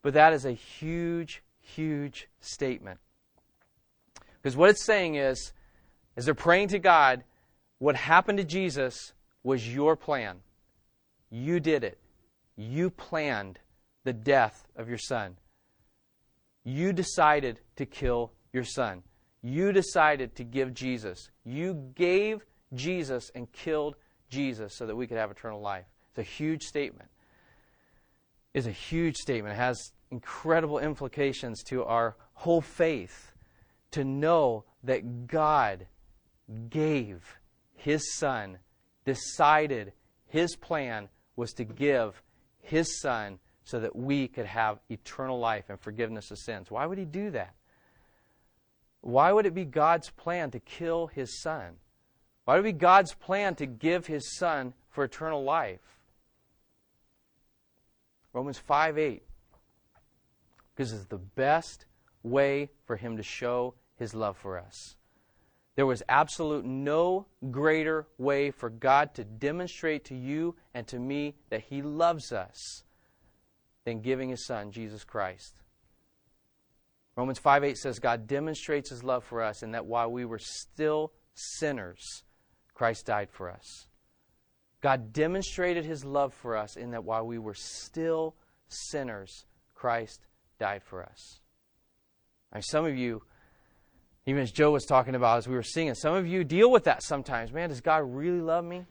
But 0.02 0.14
that 0.14 0.32
is 0.32 0.44
a 0.44 0.52
huge, 0.52 1.42
huge 1.60 2.28
statement. 2.40 3.00
Because 4.40 4.56
what 4.56 4.70
it's 4.70 4.84
saying 4.84 5.16
is, 5.16 5.52
as 6.16 6.24
they're 6.24 6.34
praying 6.34 6.68
to 6.68 6.78
God, 6.78 7.24
what 7.78 7.96
happened 7.96 8.38
to 8.38 8.44
Jesus 8.44 9.12
was 9.42 9.72
your 9.72 9.96
plan. 9.96 10.38
You 11.30 11.60
did 11.60 11.84
it. 11.84 11.98
You 12.56 12.90
planned 12.90 13.58
the 14.04 14.12
death 14.12 14.66
of 14.76 14.88
your 14.88 14.98
son. 14.98 15.36
You 16.64 16.92
decided 16.92 17.60
to 17.76 17.86
kill 17.86 18.32
your 18.52 18.64
son. 18.64 19.02
You 19.42 19.72
decided 19.72 20.34
to 20.36 20.44
give 20.44 20.74
Jesus. 20.74 21.30
You 21.44 21.92
gave 21.94 22.44
Jesus 22.74 23.30
and 23.35 23.50
killed 23.52 23.96
Jesus 24.28 24.74
so 24.76 24.87
that 24.87 24.96
we 24.96 25.06
could 25.06 25.16
have 25.16 25.30
eternal 25.30 25.61
life. 25.61 25.87
It's 26.11 26.18
a 26.18 26.30
huge 26.30 26.62
statement. 26.62 27.11
It's 28.54 28.66
a 28.66 28.72
huge 28.72 29.16
statement. 29.16 29.54
It 29.54 29.59
has 29.59 29.92
incredible 30.11 30.78
implications 30.78 31.62
to 31.64 31.85
our 31.85 32.16
whole 32.35 32.61
faith 32.61 33.33
to 33.92 34.04
know 34.04 34.64
that 34.85 35.26
God 35.26 35.87
gave 36.68 37.38
his 37.74 38.14
son, 38.14 38.59
decided 39.04 39.92
his 40.26 40.56
plan 40.56 41.09
was 41.37 41.52
to 41.54 41.64
give 41.64 42.22
his 42.61 43.00
son 43.00 43.38
so 43.64 43.80
that 43.80 43.94
we 43.94 44.28
could 44.28 44.46
have 44.46 44.80
eternal 44.88 45.38
life 45.38 45.64
and 45.68 45.78
forgiveness 45.78 46.30
of 46.30 46.38
sins. 46.38 46.70
Why 46.70 46.87
would 46.87 46.98
he 46.98 47.04
do 47.04 47.30
that? 47.30 47.54
Why 49.00 49.33
would 49.33 49.46
it 49.46 49.54
be 49.54 49.64
God's 49.64 50.11
plan 50.11 50.50
to 50.50 50.61
kill 50.61 51.06
his 51.06 51.40
son? 51.40 51.76
Why 52.44 52.57
would 52.57 52.64
be 52.64 52.72
God's 52.72 53.14
plan 53.14 53.55
to 53.57 53.66
give 53.66 54.07
his 54.07 54.37
son 54.37 54.74
for 54.88 55.05
eternal 55.05 55.44
life? 55.44 56.00
Romans 58.33 58.59
5 58.59 58.98
8. 58.98 59.22
Because 60.74 60.92
it's 60.92 61.07
the 61.07 61.18
best 61.18 61.87
way 62.22 62.70
for 62.87 62.96
him 62.96 63.16
to 63.16 63.22
show 63.22 63.74
his 63.96 64.14
love 64.14 64.37
for 64.37 64.59
us. 64.59 64.96
There 65.76 65.87
was 65.87 66.03
absolute 66.09 66.64
no 66.64 67.26
greater 67.50 68.07
way 68.18 68.50
for 68.50 68.68
God 68.68 69.14
to 69.14 69.24
demonstrate 69.24 70.05
to 70.07 70.14
you 70.14 70.57
and 70.74 70.87
to 70.88 70.98
me 70.98 71.37
that 71.48 71.62
he 71.62 71.83
loves 71.83 72.33
us 72.33 72.85
than 73.85 74.03
giving 74.03 74.29
his 74.29 74.44
son, 74.46 74.72
Jesus 74.72 75.05
Christ. 75.05 75.55
Romans 77.16 77.38
5 77.38 77.64
8 77.64 77.76
says, 77.76 77.98
God 77.98 78.26
demonstrates 78.26 78.90
his 78.90 79.05
love 79.05 79.24
for 79.24 79.42
us 79.42 79.62
in 79.62 79.72
that 79.72 79.87
while 79.87 80.11
we 80.11 80.24
were 80.24 80.38
still 80.38 81.12
sinners, 81.35 82.24
Christ 82.80 83.04
died 83.04 83.28
for 83.30 83.50
us. 83.50 83.88
God 84.80 85.12
demonstrated 85.12 85.84
his 85.84 86.02
love 86.02 86.32
for 86.32 86.56
us 86.56 86.76
in 86.76 86.92
that 86.92 87.04
while 87.04 87.26
we 87.26 87.36
were 87.36 87.52
still 87.52 88.34
sinners, 88.68 89.44
Christ 89.74 90.24
died 90.58 90.82
for 90.82 91.02
us. 91.02 91.40
Now, 92.54 92.60
some 92.62 92.86
of 92.86 92.96
you, 92.96 93.22
even 94.24 94.40
as 94.40 94.50
Joe 94.50 94.70
was 94.70 94.86
talking 94.86 95.14
about 95.14 95.36
as 95.36 95.46
we 95.46 95.56
were 95.56 95.62
singing, 95.62 95.94
some 95.94 96.14
of 96.14 96.26
you 96.26 96.42
deal 96.42 96.70
with 96.70 96.84
that 96.84 97.02
sometimes. 97.02 97.52
Man, 97.52 97.68
does 97.68 97.82
God 97.82 97.98
really 97.98 98.40
love 98.40 98.64
me? 98.64 98.86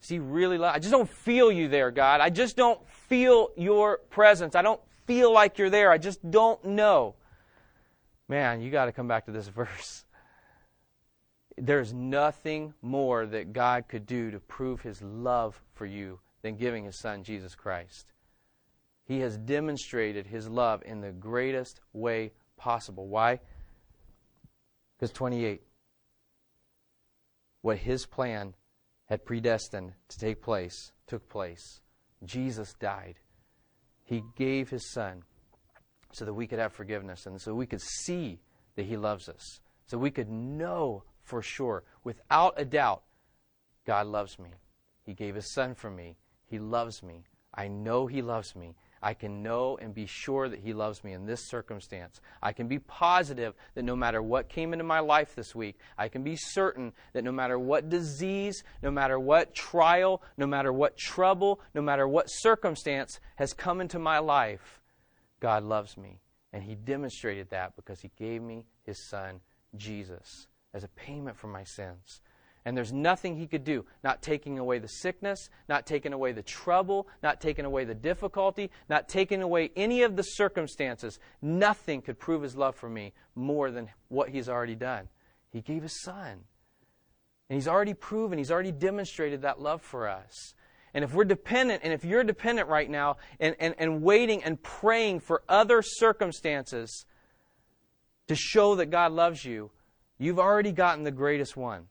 Does 0.00 0.08
he 0.08 0.20
really 0.20 0.56
love? 0.56 0.74
I 0.74 0.78
just 0.78 0.92
don't 0.92 1.10
feel 1.10 1.52
you 1.52 1.68
there, 1.68 1.90
God. 1.90 2.22
I 2.22 2.30
just 2.30 2.56
don't 2.56 2.80
feel 2.88 3.50
your 3.58 3.98
presence. 4.08 4.54
I 4.54 4.62
don't 4.62 4.80
feel 5.06 5.30
like 5.34 5.58
you're 5.58 5.68
there. 5.68 5.90
I 5.90 5.98
just 5.98 6.30
don't 6.30 6.64
know. 6.64 7.14
Man, 8.26 8.62
you 8.62 8.70
got 8.70 8.86
to 8.86 8.92
come 8.92 9.06
back 9.06 9.26
to 9.26 9.32
this 9.32 9.48
verse. 9.54 10.06
There's 11.60 11.92
nothing 11.92 12.74
more 12.82 13.26
that 13.26 13.52
God 13.52 13.88
could 13.88 14.06
do 14.06 14.30
to 14.30 14.40
prove 14.40 14.82
his 14.82 15.02
love 15.02 15.60
for 15.74 15.86
you 15.86 16.20
than 16.42 16.56
giving 16.56 16.84
his 16.84 16.98
son, 16.98 17.24
Jesus 17.24 17.54
Christ. 17.54 18.12
He 19.04 19.20
has 19.20 19.38
demonstrated 19.38 20.26
his 20.26 20.48
love 20.48 20.82
in 20.84 21.00
the 21.00 21.12
greatest 21.12 21.80
way 21.92 22.32
possible. 22.56 23.08
Why? 23.08 23.40
Because 24.96 25.12
28. 25.12 25.62
What 27.62 27.78
his 27.78 28.06
plan 28.06 28.54
had 29.06 29.24
predestined 29.24 29.92
to 30.08 30.18
take 30.18 30.42
place 30.42 30.92
took 31.06 31.28
place. 31.28 31.80
Jesus 32.24 32.74
died. 32.74 33.14
He 34.04 34.22
gave 34.36 34.68
his 34.68 34.92
son 34.92 35.22
so 36.12 36.24
that 36.24 36.34
we 36.34 36.46
could 36.46 36.58
have 36.58 36.72
forgiveness 36.72 37.26
and 37.26 37.40
so 37.40 37.54
we 37.54 37.66
could 37.66 37.80
see 37.80 38.40
that 38.76 38.86
he 38.86 38.96
loves 38.96 39.28
us. 39.28 39.60
So 39.86 39.98
we 39.98 40.10
could 40.10 40.28
know 40.28 41.04
for 41.28 41.42
sure, 41.42 41.84
without 42.04 42.54
a 42.56 42.64
doubt, 42.64 43.02
God 43.86 44.06
loves 44.06 44.38
me. 44.38 44.50
He 45.04 45.12
gave 45.12 45.34
His 45.34 45.52
Son 45.52 45.74
for 45.74 45.90
me. 45.90 46.16
He 46.46 46.58
loves 46.58 47.02
me. 47.02 47.24
I 47.54 47.68
know 47.68 48.06
He 48.06 48.22
loves 48.22 48.56
me. 48.56 48.74
I 49.00 49.14
can 49.14 49.42
know 49.42 49.78
and 49.80 49.94
be 49.94 50.06
sure 50.06 50.48
that 50.48 50.60
He 50.60 50.72
loves 50.72 51.04
me 51.04 51.12
in 51.12 51.26
this 51.26 51.46
circumstance. 51.48 52.20
I 52.42 52.52
can 52.52 52.66
be 52.66 52.78
positive 52.78 53.54
that 53.74 53.84
no 53.84 53.94
matter 53.94 54.22
what 54.22 54.48
came 54.48 54.72
into 54.72 54.84
my 54.84 55.00
life 55.00 55.34
this 55.34 55.54
week, 55.54 55.78
I 55.98 56.08
can 56.08 56.22
be 56.22 56.34
certain 56.34 56.92
that 57.12 57.24
no 57.24 57.30
matter 57.30 57.58
what 57.58 57.90
disease, 57.90 58.64
no 58.82 58.90
matter 58.90 59.20
what 59.20 59.54
trial, 59.54 60.22
no 60.38 60.46
matter 60.46 60.72
what 60.72 60.96
trouble, 60.96 61.60
no 61.74 61.82
matter 61.82 62.08
what 62.08 62.26
circumstance 62.26 63.20
has 63.36 63.52
come 63.52 63.80
into 63.80 63.98
my 63.98 64.18
life, 64.18 64.80
God 65.40 65.62
loves 65.62 65.96
me. 65.96 66.20
And 66.54 66.64
He 66.64 66.74
demonstrated 66.74 67.50
that 67.50 67.76
because 67.76 68.00
He 68.00 68.10
gave 68.16 68.42
me 68.42 68.64
His 68.84 69.08
Son, 69.08 69.40
Jesus 69.76 70.48
as 70.74 70.84
a 70.84 70.88
payment 70.88 71.36
for 71.36 71.48
my 71.48 71.64
sins. 71.64 72.20
And 72.64 72.76
there's 72.76 72.92
nothing 72.92 73.36
he 73.36 73.46
could 73.46 73.64
do, 73.64 73.86
not 74.04 74.20
taking 74.20 74.58
away 74.58 74.78
the 74.78 74.88
sickness, 74.88 75.48
not 75.68 75.86
taking 75.86 76.12
away 76.12 76.32
the 76.32 76.42
trouble, 76.42 77.08
not 77.22 77.40
taking 77.40 77.64
away 77.64 77.84
the 77.84 77.94
difficulty, 77.94 78.70
not 78.90 79.08
taking 79.08 79.42
away 79.42 79.70
any 79.74 80.02
of 80.02 80.16
the 80.16 80.22
circumstances. 80.22 81.18
Nothing 81.40 82.02
could 82.02 82.18
prove 82.18 82.42
his 82.42 82.56
love 82.56 82.74
for 82.74 82.90
me 82.90 83.14
more 83.34 83.70
than 83.70 83.88
what 84.08 84.28
he's 84.28 84.48
already 84.48 84.74
done. 84.74 85.08
He 85.50 85.62
gave 85.62 85.82
his 85.82 86.02
son. 86.02 86.44
And 87.48 87.54
he's 87.56 87.68
already 87.68 87.94
proven, 87.94 88.36
he's 88.36 88.50
already 88.50 88.72
demonstrated 88.72 89.42
that 89.42 89.60
love 89.60 89.80
for 89.80 90.06
us. 90.06 90.54
And 90.92 91.04
if 91.04 91.14
we're 91.14 91.24
dependent, 91.24 91.82
and 91.84 91.92
if 91.92 92.04
you're 92.04 92.24
dependent 92.24 92.68
right 92.68 92.90
now 92.90 93.16
and, 93.40 93.56
and, 93.58 93.74
and 93.78 94.02
waiting 94.02 94.42
and 94.42 94.62
praying 94.62 95.20
for 95.20 95.42
other 95.48 95.80
circumstances 95.80 97.06
to 98.26 98.34
show 98.34 98.74
that 98.74 98.86
God 98.86 99.12
loves 99.12 99.44
you, 99.44 99.70
You've 100.18 100.38
already 100.38 100.72
gotten 100.72 101.04
the 101.04 101.10
greatest 101.10 101.56
one. 101.56 101.86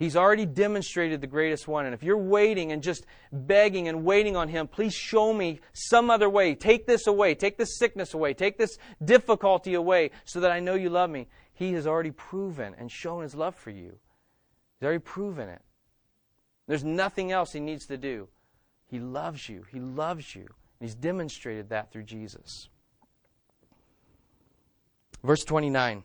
He's 0.00 0.16
already 0.16 0.46
demonstrated 0.46 1.20
the 1.20 1.26
greatest 1.26 1.68
one. 1.68 1.84
And 1.84 1.94
if 1.94 2.02
you're 2.02 2.16
waiting 2.16 2.72
and 2.72 2.82
just 2.82 3.04
begging 3.30 3.86
and 3.86 4.02
waiting 4.02 4.34
on 4.34 4.48
Him, 4.48 4.66
please 4.66 4.94
show 4.94 5.34
me 5.34 5.60
some 5.74 6.08
other 6.08 6.30
way. 6.30 6.54
Take 6.54 6.86
this 6.86 7.06
away. 7.06 7.34
Take 7.34 7.58
this 7.58 7.76
sickness 7.78 8.14
away. 8.14 8.32
Take 8.32 8.56
this 8.56 8.78
difficulty 9.04 9.74
away 9.74 10.10
so 10.24 10.40
that 10.40 10.50
I 10.50 10.58
know 10.58 10.74
you 10.74 10.88
love 10.88 11.10
me. 11.10 11.28
He 11.52 11.74
has 11.74 11.86
already 11.86 12.12
proven 12.12 12.74
and 12.78 12.90
shown 12.90 13.22
His 13.22 13.34
love 13.34 13.54
for 13.54 13.68
you. 13.68 13.98
He's 14.78 14.86
already 14.86 15.00
proven 15.00 15.50
it. 15.50 15.60
There's 16.66 16.82
nothing 16.82 17.30
else 17.30 17.52
He 17.52 17.60
needs 17.60 17.84
to 17.88 17.98
do. 17.98 18.28
He 18.86 19.00
loves 19.00 19.50
you. 19.50 19.66
He 19.70 19.80
loves 19.80 20.34
you. 20.34 20.46
And 20.80 20.88
He's 20.88 20.94
demonstrated 20.94 21.68
that 21.68 21.92
through 21.92 22.04
Jesus. 22.04 22.70
Verse 25.22 25.44
29. 25.44 26.04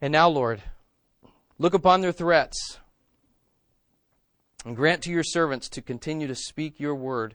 And 0.00 0.12
now, 0.12 0.28
Lord, 0.28 0.62
look 1.58 1.74
upon 1.74 2.00
their 2.00 2.12
threats 2.12 2.78
and 4.64 4.76
grant 4.76 5.02
to 5.02 5.10
your 5.10 5.24
servants 5.24 5.68
to 5.70 5.82
continue 5.82 6.26
to 6.26 6.34
speak 6.34 6.78
your 6.78 6.94
word 6.94 7.34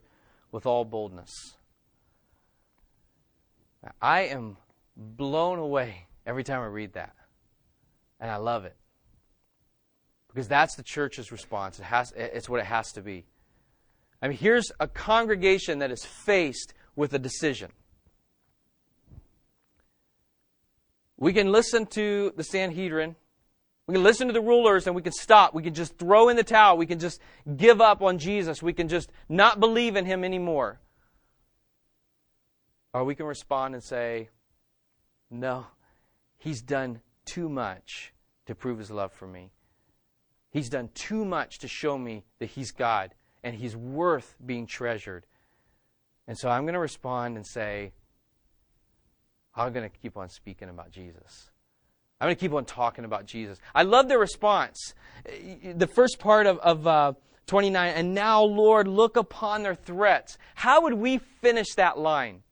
with 0.51 0.65
all 0.65 0.85
boldness. 0.85 1.55
I 4.01 4.21
am 4.21 4.57
blown 4.95 5.59
away 5.59 6.07
every 6.25 6.43
time 6.43 6.61
I 6.61 6.67
read 6.67 6.93
that. 6.93 7.15
And 8.19 8.31
I 8.31 8.37
love 8.37 8.65
it. 8.65 8.75
Because 10.29 10.47
that's 10.47 10.75
the 10.75 10.83
church's 10.83 11.31
response. 11.31 11.79
It 11.79 11.83
has, 11.83 12.13
it's 12.15 12.47
what 12.47 12.59
it 12.59 12.65
has 12.65 12.91
to 12.93 13.01
be. 13.01 13.25
I 14.21 14.29
mean, 14.29 14.37
here's 14.37 14.71
a 14.79 14.87
congregation 14.87 15.79
that 15.79 15.91
is 15.91 16.05
faced 16.05 16.73
with 16.95 17.13
a 17.13 17.19
decision. 17.19 17.71
We 21.23 21.31
can 21.31 21.53
listen 21.53 21.85
to 21.85 22.33
the 22.35 22.43
Sanhedrin. 22.43 23.15
We 23.87 23.93
can 23.93 24.03
listen 24.03 24.27
to 24.27 24.33
the 24.33 24.41
rulers 24.41 24.87
and 24.87 24.95
we 24.95 25.01
can 25.01 25.13
stop. 25.13 25.53
We 25.53 25.63
can 25.63 25.73
just 25.73 25.97
throw 25.97 26.27
in 26.27 26.35
the 26.35 26.43
towel. 26.43 26.75
We 26.75 26.85
can 26.85 26.99
just 26.99 27.21
give 27.55 27.79
up 27.79 28.01
on 28.01 28.17
Jesus. 28.17 28.61
We 28.61 28.73
can 28.73 28.89
just 28.89 29.09
not 29.29 29.61
believe 29.61 29.95
in 29.95 30.05
him 30.05 30.25
anymore. 30.25 30.81
Or 32.93 33.05
we 33.05 33.15
can 33.15 33.25
respond 33.25 33.73
and 33.73 33.81
say, 33.81 34.31
No, 35.31 35.67
he's 36.39 36.61
done 36.61 36.99
too 37.23 37.47
much 37.47 38.13
to 38.45 38.53
prove 38.53 38.77
his 38.77 38.91
love 38.91 39.13
for 39.13 39.25
me. 39.25 39.53
He's 40.51 40.67
done 40.67 40.89
too 40.93 41.23
much 41.23 41.59
to 41.59 41.69
show 41.69 41.97
me 41.97 42.25
that 42.39 42.47
he's 42.47 42.71
God 42.71 43.15
and 43.45 43.55
he's 43.55 43.77
worth 43.77 44.35
being 44.45 44.67
treasured. 44.67 45.25
And 46.27 46.37
so 46.37 46.49
I'm 46.49 46.63
going 46.63 46.73
to 46.73 46.81
respond 46.81 47.37
and 47.37 47.47
say, 47.47 47.93
I'm 49.55 49.73
going 49.73 49.89
to 49.89 49.97
keep 49.97 50.17
on 50.17 50.29
speaking 50.29 50.69
about 50.69 50.91
Jesus. 50.91 51.51
I'm 52.19 52.27
going 52.27 52.35
to 52.35 52.39
keep 52.39 52.53
on 52.53 52.65
talking 52.65 53.05
about 53.05 53.25
Jesus. 53.25 53.59
I 53.75 53.83
love 53.83 54.07
the 54.07 54.17
response. 54.17 54.93
The 55.25 55.87
first 55.87 56.19
part 56.19 56.47
of, 56.47 56.57
of 56.59 56.87
uh, 56.87 57.13
29, 57.47 57.93
and 57.93 58.13
now, 58.13 58.43
Lord, 58.43 58.87
look 58.87 59.17
upon 59.17 59.63
their 59.63 59.75
threats. 59.75 60.37
How 60.55 60.81
would 60.83 60.93
we 60.93 61.17
finish 61.17 61.75
that 61.75 61.97
line? 61.97 62.43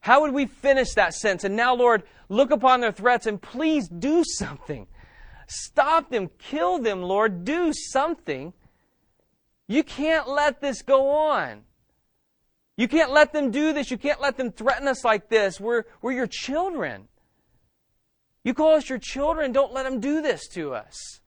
How 0.00 0.20
would 0.20 0.32
we 0.32 0.46
finish 0.46 0.94
that 0.94 1.14
sentence? 1.14 1.44
And 1.44 1.56
now, 1.56 1.74
Lord, 1.74 2.04
look 2.28 2.50
upon 2.50 2.80
their 2.80 2.92
threats 2.92 3.26
and 3.26 3.42
please 3.42 3.88
do 3.88 4.22
something. 4.24 4.86
Stop 5.48 6.10
them. 6.10 6.30
Kill 6.38 6.78
them, 6.78 7.02
Lord. 7.02 7.44
Do 7.44 7.72
something. 7.72 8.52
You 9.66 9.82
can't 9.82 10.28
let 10.28 10.60
this 10.60 10.82
go 10.82 11.10
on. 11.10 11.64
You 12.78 12.86
can't 12.86 13.10
let 13.10 13.32
them 13.32 13.50
do 13.50 13.72
this. 13.72 13.90
You 13.90 13.98
can't 13.98 14.20
let 14.20 14.36
them 14.36 14.52
threaten 14.52 14.86
us 14.86 15.04
like 15.04 15.28
this. 15.28 15.60
We're, 15.60 15.82
we're 16.00 16.12
your 16.12 16.28
children. 16.28 17.08
You 18.44 18.54
call 18.54 18.76
us 18.76 18.88
your 18.88 19.00
children. 19.00 19.50
Don't 19.50 19.74
let 19.74 19.82
them 19.82 19.98
do 19.98 20.22
this 20.22 20.46
to 20.50 20.74
us. 20.74 21.20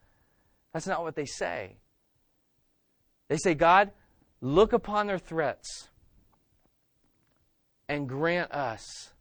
That's 0.73 0.87
not 0.87 1.03
what 1.03 1.17
they 1.17 1.25
say. 1.25 1.75
They 3.27 3.35
say, 3.35 3.53
God, 3.53 3.91
look 4.39 4.71
upon 4.71 5.07
their 5.07 5.19
threats 5.19 5.89
and 7.89 8.07
grant 8.07 8.49
us 8.53 9.11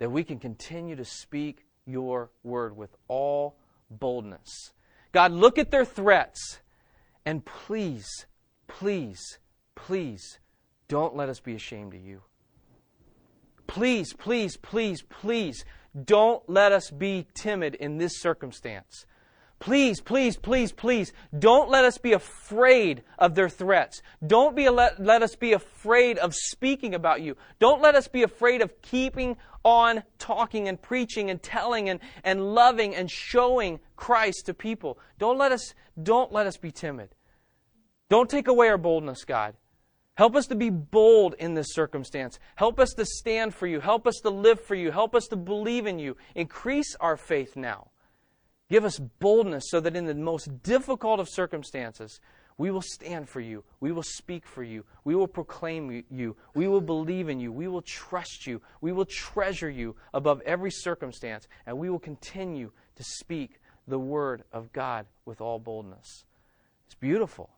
that 0.00 0.10
we 0.10 0.24
can 0.24 0.40
continue 0.40 0.96
to 0.96 1.04
speak 1.04 1.66
your 1.86 2.32
word 2.42 2.76
with 2.76 2.96
all 3.06 3.58
boldness. 3.90 4.72
God, 5.12 5.30
look 5.30 5.56
at 5.58 5.70
their 5.70 5.84
threats 5.84 6.58
and 7.24 7.44
please, 7.44 8.26
please, 8.66 9.38
please 9.76 10.40
don't 10.88 11.16
let 11.16 11.28
us 11.28 11.40
be 11.40 11.54
ashamed 11.54 11.94
of 11.94 12.02
you. 12.02 12.22
Please, 13.66 14.12
please, 14.12 14.56
please, 14.56 15.02
please 15.02 15.64
don't 16.04 16.42
let 16.48 16.72
us 16.72 16.90
be 16.90 17.26
timid 17.34 17.74
in 17.74 17.98
this 17.98 18.20
circumstance. 18.20 19.06
Please, 19.60 20.00
please, 20.00 20.36
please, 20.36 20.72
please, 20.72 21.12
don't 21.38 21.70
let 21.70 21.84
us 21.84 21.96
be 21.96 22.12
afraid 22.12 23.02
of 23.18 23.34
their 23.34 23.48
threats. 23.48 24.02
Don't 24.26 24.54
be 24.54 24.68
let, 24.68 25.02
let 25.02 25.22
us 25.22 25.36
be 25.36 25.52
afraid 25.52 26.18
of 26.18 26.34
speaking 26.34 26.94
about 26.94 27.22
you. 27.22 27.36
Don't 27.60 27.80
let 27.80 27.94
us 27.94 28.08
be 28.08 28.22
afraid 28.22 28.60
of 28.60 28.82
keeping 28.82 29.36
on 29.64 30.02
talking 30.18 30.68
and 30.68 30.80
preaching 30.82 31.30
and 31.30 31.42
telling 31.42 31.88
and, 31.88 32.00
and 32.24 32.54
loving 32.54 32.94
and 32.94 33.10
showing 33.10 33.80
Christ 33.96 34.46
to 34.46 34.54
people. 34.54 34.98
Don't 35.18 35.38
let 35.38 35.52
us, 35.52 35.74
don't 36.02 36.30
let 36.30 36.46
us 36.46 36.58
be 36.58 36.70
timid. 36.70 37.14
Don't 38.10 38.28
take 38.28 38.48
away 38.48 38.68
our 38.68 38.76
boldness, 38.76 39.24
God. 39.24 39.54
Help 40.16 40.36
us 40.36 40.46
to 40.46 40.54
be 40.54 40.70
bold 40.70 41.34
in 41.38 41.54
this 41.54 41.74
circumstance. 41.74 42.38
Help 42.54 42.78
us 42.78 42.90
to 42.90 43.04
stand 43.04 43.52
for 43.52 43.66
you. 43.66 43.80
Help 43.80 44.06
us 44.06 44.20
to 44.22 44.30
live 44.30 44.60
for 44.60 44.76
you. 44.76 44.92
Help 44.92 45.14
us 45.14 45.26
to 45.26 45.36
believe 45.36 45.86
in 45.86 45.98
you. 45.98 46.16
Increase 46.36 46.94
our 47.00 47.16
faith 47.16 47.56
now. 47.56 47.88
Give 48.70 48.84
us 48.84 48.98
boldness 48.98 49.64
so 49.68 49.80
that 49.80 49.96
in 49.96 50.06
the 50.06 50.14
most 50.14 50.62
difficult 50.62 51.18
of 51.18 51.28
circumstances, 51.28 52.20
we 52.56 52.70
will 52.70 52.82
stand 52.82 53.28
for 53.28 53.40
you. 53.40 53.64
We 53.80 53.90
will 53.90 54.04
speak 54.04 54.46
for 54.46 54.62
you. 54.62 54.84
We 55.02 55.16
will 55.16 55.26
proclaim 55.26 56.04
you. 56.08 56.36
We 56.54 56.68
will 56.68 56.80
believe 56.80 57.28
in 57.28 57.40
you. 57.40 57.50
We 57.50 57.66
will 57.66 57.82
trust 57.82 58.46
you. 58.46 58.62
We 58.80 58.92
will 58.92 59.04
treasure 59.06 59.70
you 59.70 59.96
above 60.12 60.40
every 60.42 60.70
circumstance. 60.70 61.48
And 61.66 61.76
we 61.76 61.90
will 61.90 61.98
continue 61.98 62.70
to 62.94 63.02
speak 63.02 63.60
the 63.88 63.98
word 63.98 64.44
of 64.52 64.72
God 64.72 65.06
with 65.24 65.40
all 65.40 65.58
boldness. 65.58 66.24
It's 66.86 66.94
beautiful. 66.94 67.50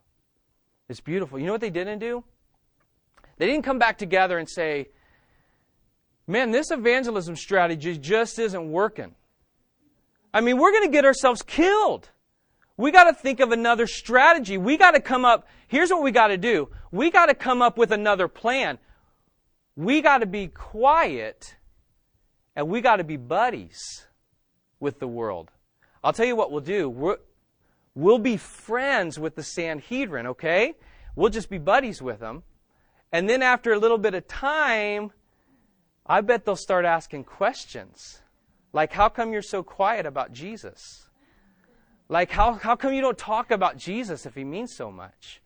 It's 0.88 1.00
beautiful. 1.00 1.38
You 1.38 1.44
know 1.44 1.52
what 1.52 1.60
they 1.60 1.70
didn't 1.70 1.98
do? 1.98 2.24
They 3.38 3.46
didn't 3.46 3.64
come 3.64 3.78
back 3.78 3.98
together 3.98 4.38
and 4.38 4.48
say, 4.48 4.88
man, 6.26 6.50
this 6.50 6.70
evangelism 6.70 7.36
strategy 7.36 7.96
just 7.98 8.38
isn't 8.38 8.70
working. 8.70 9.14
I 10.32 10.40
mean, 10.40 10.58
we're 10.58 10.72
going 10.72 10.88
to 10.88 10.92
get 10.92 11.04
ourselves 11.04 11.42
killed. 11.42 12.10
We 12.76 12.90
got 12.90 13.04
to 13.04 13.14
think 13.14 13.40
of 13.40 13.52
another 13.52 13.86
strategy. 13.86 14.58
We 14.58 14.76
got 14.76 14.92
to 14.92 15.00
come 15.00 15.24
up. 15.24 15.48
Here's 15.66 15.90
what 15.90 16.02
we 16.02 16.10
got 16.10 16.28
to 16.28 16.36
do. 16.36 16.68
We 16.90 17.10
got 17.10 17.26
to 17.26 17.34
come 17.34 17.62
up 17.62 17.78
with 17.78 17.90
another 17.90 18.28
plan. 18.28 18.78
We 19.76 20.02
got 20.02 20.18
to 20.18 20.26
be 20.26 20.48
quiet 20.48 21.56
and 22.54 22.68
we 22.68 22.80
got 22.80 22.96
to 22.96 23.04
be 23.04 23.16
buddies 23.16 24.06
with 24.80 24.98
the 24.98 25.06
world. 25.06 25.50
I'll 26.02 26.12
tell 26.12 26.26
you 26.26 26.36
what 26.36 26.50
we'll 26.50 26.60
do. 26.60 26.88
we 26.88 27.14
will 27.94 28.18
be 28.18 28.36
friends 28.36 29.18
with 29.18 29.36
the 29.36 29.42
Sanhedrin, 29.42 30.26
okay? 30.28 30.74
We'll 31.14 31.30
just 31.30 31.50
be 31.50 31.58
buddies 31.58 32.00
with 32.00 32.20
them. 32.20 32.42
And 33.12 33.28
then 33.28 33.42
after 33.42 33.72
a 33.72 33.78
little 33.78 33.98
bit 33.98 34.14
of 34.14 34.26
time, 34.26 35.12
I 36.04 36.20
bet 36.20 36.44
they'll 36.44 36.56
start 36.56 36.84
asking 36.84 37.24
questions. 37.24 38.20
Like, 38.72 38.92
how 38.92 39.08
come 39.08 39.32
you're 39.32 39.42
so 39.42 39.62
quiet 39.62 40.06
about 40.06 40.32
Jesus? 40.32 41.08
Like, 42.08 42.30
how, 42.30 42.54
how 42.54 42.76
come 42.76 42.92
you 42.92 43.00
don't 43.00 43.18
talk 43.18 43.50
about 43.50 43.76
Jesus 43.76 44.26
if 44.26 44.34
he 44.34 44.44
means 44.44 44.76
so 44.76 44.90
much? 44.90 45.40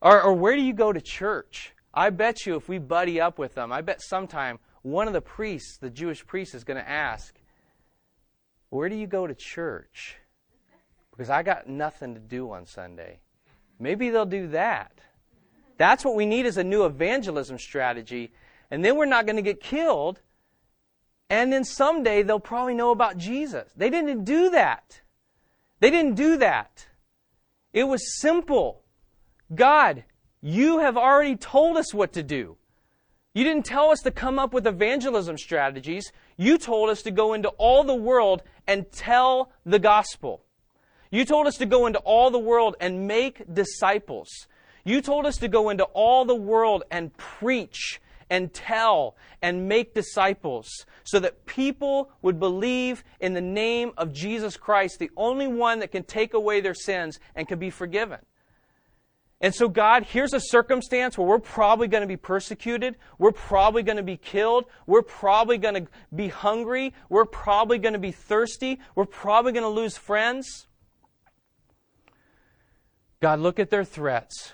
Or, 0.00 0.22
or 0.22 0.34
where 0.34 0.54
do 0.54 0.62
you 0.62 0.72
go 0.72 0.92
to 0.92 1.00
church? 1.00 1.74
I 1.92 2.10
bet 2.10 2.46
you 2.46 2.54
if 2.56 2.68
we 2.68 2.78
buddy 2.78 3.20
up 3.20 3.38
with 3.38 3.54
them, 3.54 3.72
I 3.72 3.80
bet 3.80 4.00
sometime 4.02 4.60
one 4.82 5.08
of 5.08 5.12
the 5.12 5.20
priests, 5.20 5.78
the 5.78 5.90
Jewish 5.90 6.24
priest, 6.24 6.54
is 6.54 6.64
going 6.64 6.76
to 6.76 6.88
ask, 6.88 7.34
Where 8.68 8.88
do 8.88 8.94
you 8.94 9.06
go 9.06 9.26
to 9.26 9.34
church? 9.34 10.16
Because 11.10 11.30
I 11.30 11.42
got 11.42 11.68
nothing 11.68 12.14
to 12.14 12.20
do 12.20 12.52
on 12.52 12.66
Sunday. 12.66 13.18
Maybe 13.80 14.10
they'll 14.10 14.26
do 14.26 14.48
that. 14.48 14.92
That's 15.78 16.04
what 16.04 16.16
we 16.16 16.26
need 16.26 16.44
is 16.44 16.58
a 16.58 16.64
new 16.64 16.84
evangelism 16.84 17.58
strategy. 17.58 18.32
And 18.70 18.84
then 18.84 18.96
we're 18.96 19.06
not 19.06 19.24
going 19.24 19.36
to 19.36 19.42
get 19.42 19.60
killed. 19.60 20.20
And 21.30 21.52
then 21.52 21.64
someday 21.64 22.22
they'll 22.22 22.40
probably 22.40 22.74
know 22.74 22.90
about 22.90 23.16
Jesus. 23.16 23.70
They 23.76 23.88
didn't 23.88 24.24
do 24.24 24.50
that. 24.50 25.00
They 25.80 25.90
didn't 25.90 26.14
do 26.14 26.36
that. 26.38 26.86
It 27.72 27.84
was 27.84 28.20
simple. 28.20 28.82
God, 29.54 30.04
you 30.42 30.80
have 30.80 30.96
already 30.96 31.36
told 31.36 31.76
us 31.76 31.94
what 31.94 32.12
to 32.14 32.22
do. 32.22 32.56
You 33.34 33.44
didn't 33.44 33.66
tell 33.66 33.90
us 33.90 34.00
to 34.00 34.10
come 34.10 34.38
up 34.38 34.52
with 34.52 34.66
evangelism 34.66 35.38
strategies. 35.38 36.12
You 36.36 36.58
told 36.58 36.90
us 36.90 37.02
to 37.02 37.10
go 37.12 37.34
into 37.34 37.50
all 37.50 37.84
the 37.84 37.94
world 37.94 38.42
and 38.66 38.90
tell 38.90 39.52
the 39.64 39.78
gospel. 39.78 40.42
You 41.10 41.24
told 41.24 41.46
us 41.46 41.56
to 41.58 41.66
go 41.66 41.86
into 41.86 42.00
all 42.00 42.30
the 42.30 42.38
world 42.38 42.74
and 42.80 43.06
make 43.06 43.42
disciples. 43.52 44.28
You 44.84 45.00
told 45.00 45.26
us 45.26 45.36
to 45.38 45.48
go 45.48 45.70
into 45.70 45.84
all 45.84 46.24
the 46.24 46.34
world 46.34 46.84
and 46.90 47.16
preach 47.16 48.00
and 48.30 48.52
tell 48.52 49.16
and 49.42 49.68
make 49.68 49.94
disciples 49.94 50.68
so 51.04 51.18
that 51.20 51.46
people 51.46 52.10
would 52.22 52.38
believe 52.38 53.04
in 53.20 53.34
the 53.34 53.40
name 53.40 53.92
of 53.96 54.12
Jesus 54.12 54.56
Christ, 54.56 54.98
the 54.98 55.10
only 55.16 55.46
one 55.46 55.78
that 55.80 55.92
can 55.92 56.04
take 56.04 56.34
away 56.34 56.60
their 56.60 56.74
sins 56.74 57.18
and 57.34 57.48
can 57.48 57.58
be 57.58 57.70
forgiven. 57.70 58.18
And 59.40 59.54
so, 59.54 59.68
God, 59.68 60.02
here's 60.02 60.34
a 60.34 60.40
circumstance 60.40 61.16
where 61.16 61.26
we're 61.26 61.38
probably 61.38 61.86
going 61.86 62.00
to 62.00 62.08
be 62.08 62.16
persecuted. 62.16 62.96
We're 63.18 63.30
probably 63.30 63.84
going 63.84 63.96
to 63.96 64.02
be 64.02 64.16
killed. 64.16 64.64
We're 64.86 65.02
probably 65.02 65.58
going 65.58 65.74
to 65.74 65.90
be 66.12 66.26
hungry. 66.26 66.92
We're 67.08 67.24
probably 67.24 67.78
going 67.78 67.92
to 67.92 68.00
be 68.00 68.10
thirsty. 68.10 68.80
We're 68.96 69.06
probably 69.06 69.52
going 69.52 69.62
to 69.62 69.68
lose 69.68 69.96
friends. 69.96 70.66
God, 73.20 73.38
look 73.38 73.60
at 73.60 73.70
their 73.70 73.84
threats 73.84 74.52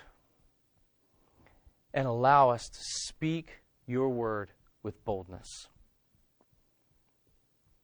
and 1.95 2.05
allow 2.05 2.49
us 2.49 2.67
to 2.67 2.79
speak 2.79 3.61
your 3.87 4.09
word 4.09 4.51
with 4.83 5.03
boldness. 5.05 5.69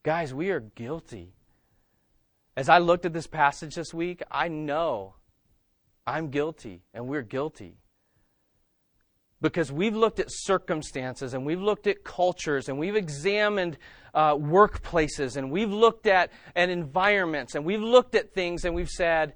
Guys, 0.03 0.33
we 0.33 0.49
are 0.49 0.59
guilty. 0.59 1.33
As 2.57 2.67
I 2.67 2.79
looked 2.79 3.05
at 3.05 3.13
this 3.13 3.25
passage 3.25 3.75
this 3.75 3.93
week, 3.93 4.21
I 4.29 4.49
know 4.49 5.15
I'm 6.05 6.29
guilty 6.29 6.83
and 6.93 7.07
we're 7.07 7.21
guilty. 7.21 7.77
Because 9.39 9.71
we've 9.71 9.95
looked 9.95 10.19
at 10.19 10.27
circumstances 10.29 11.33
and 11.33 11.45
we've 11.45 11.61
looked 11.61 11.87
at 11.87 12.03
cultures 12.03 12.67
and 12.67 12.77
we've 12.77 12.97
examined 12.97 13.77
uh, 14.13 14.35
workplaces 14.35 15.37
and 15.37 15.49
we've 15.49 15.71
looked 15.71 16.05
at, 16.05 16.31
at 16.55 16.69
environments 16.69 17.55
and 17.55 17.63
we've 17.63 17.81
looked 17.81 18.13
at 18.13 18.33
things 18.33 18.65
and 18.65 18.75
we've 18.75 18.89
said, 18.89 19.33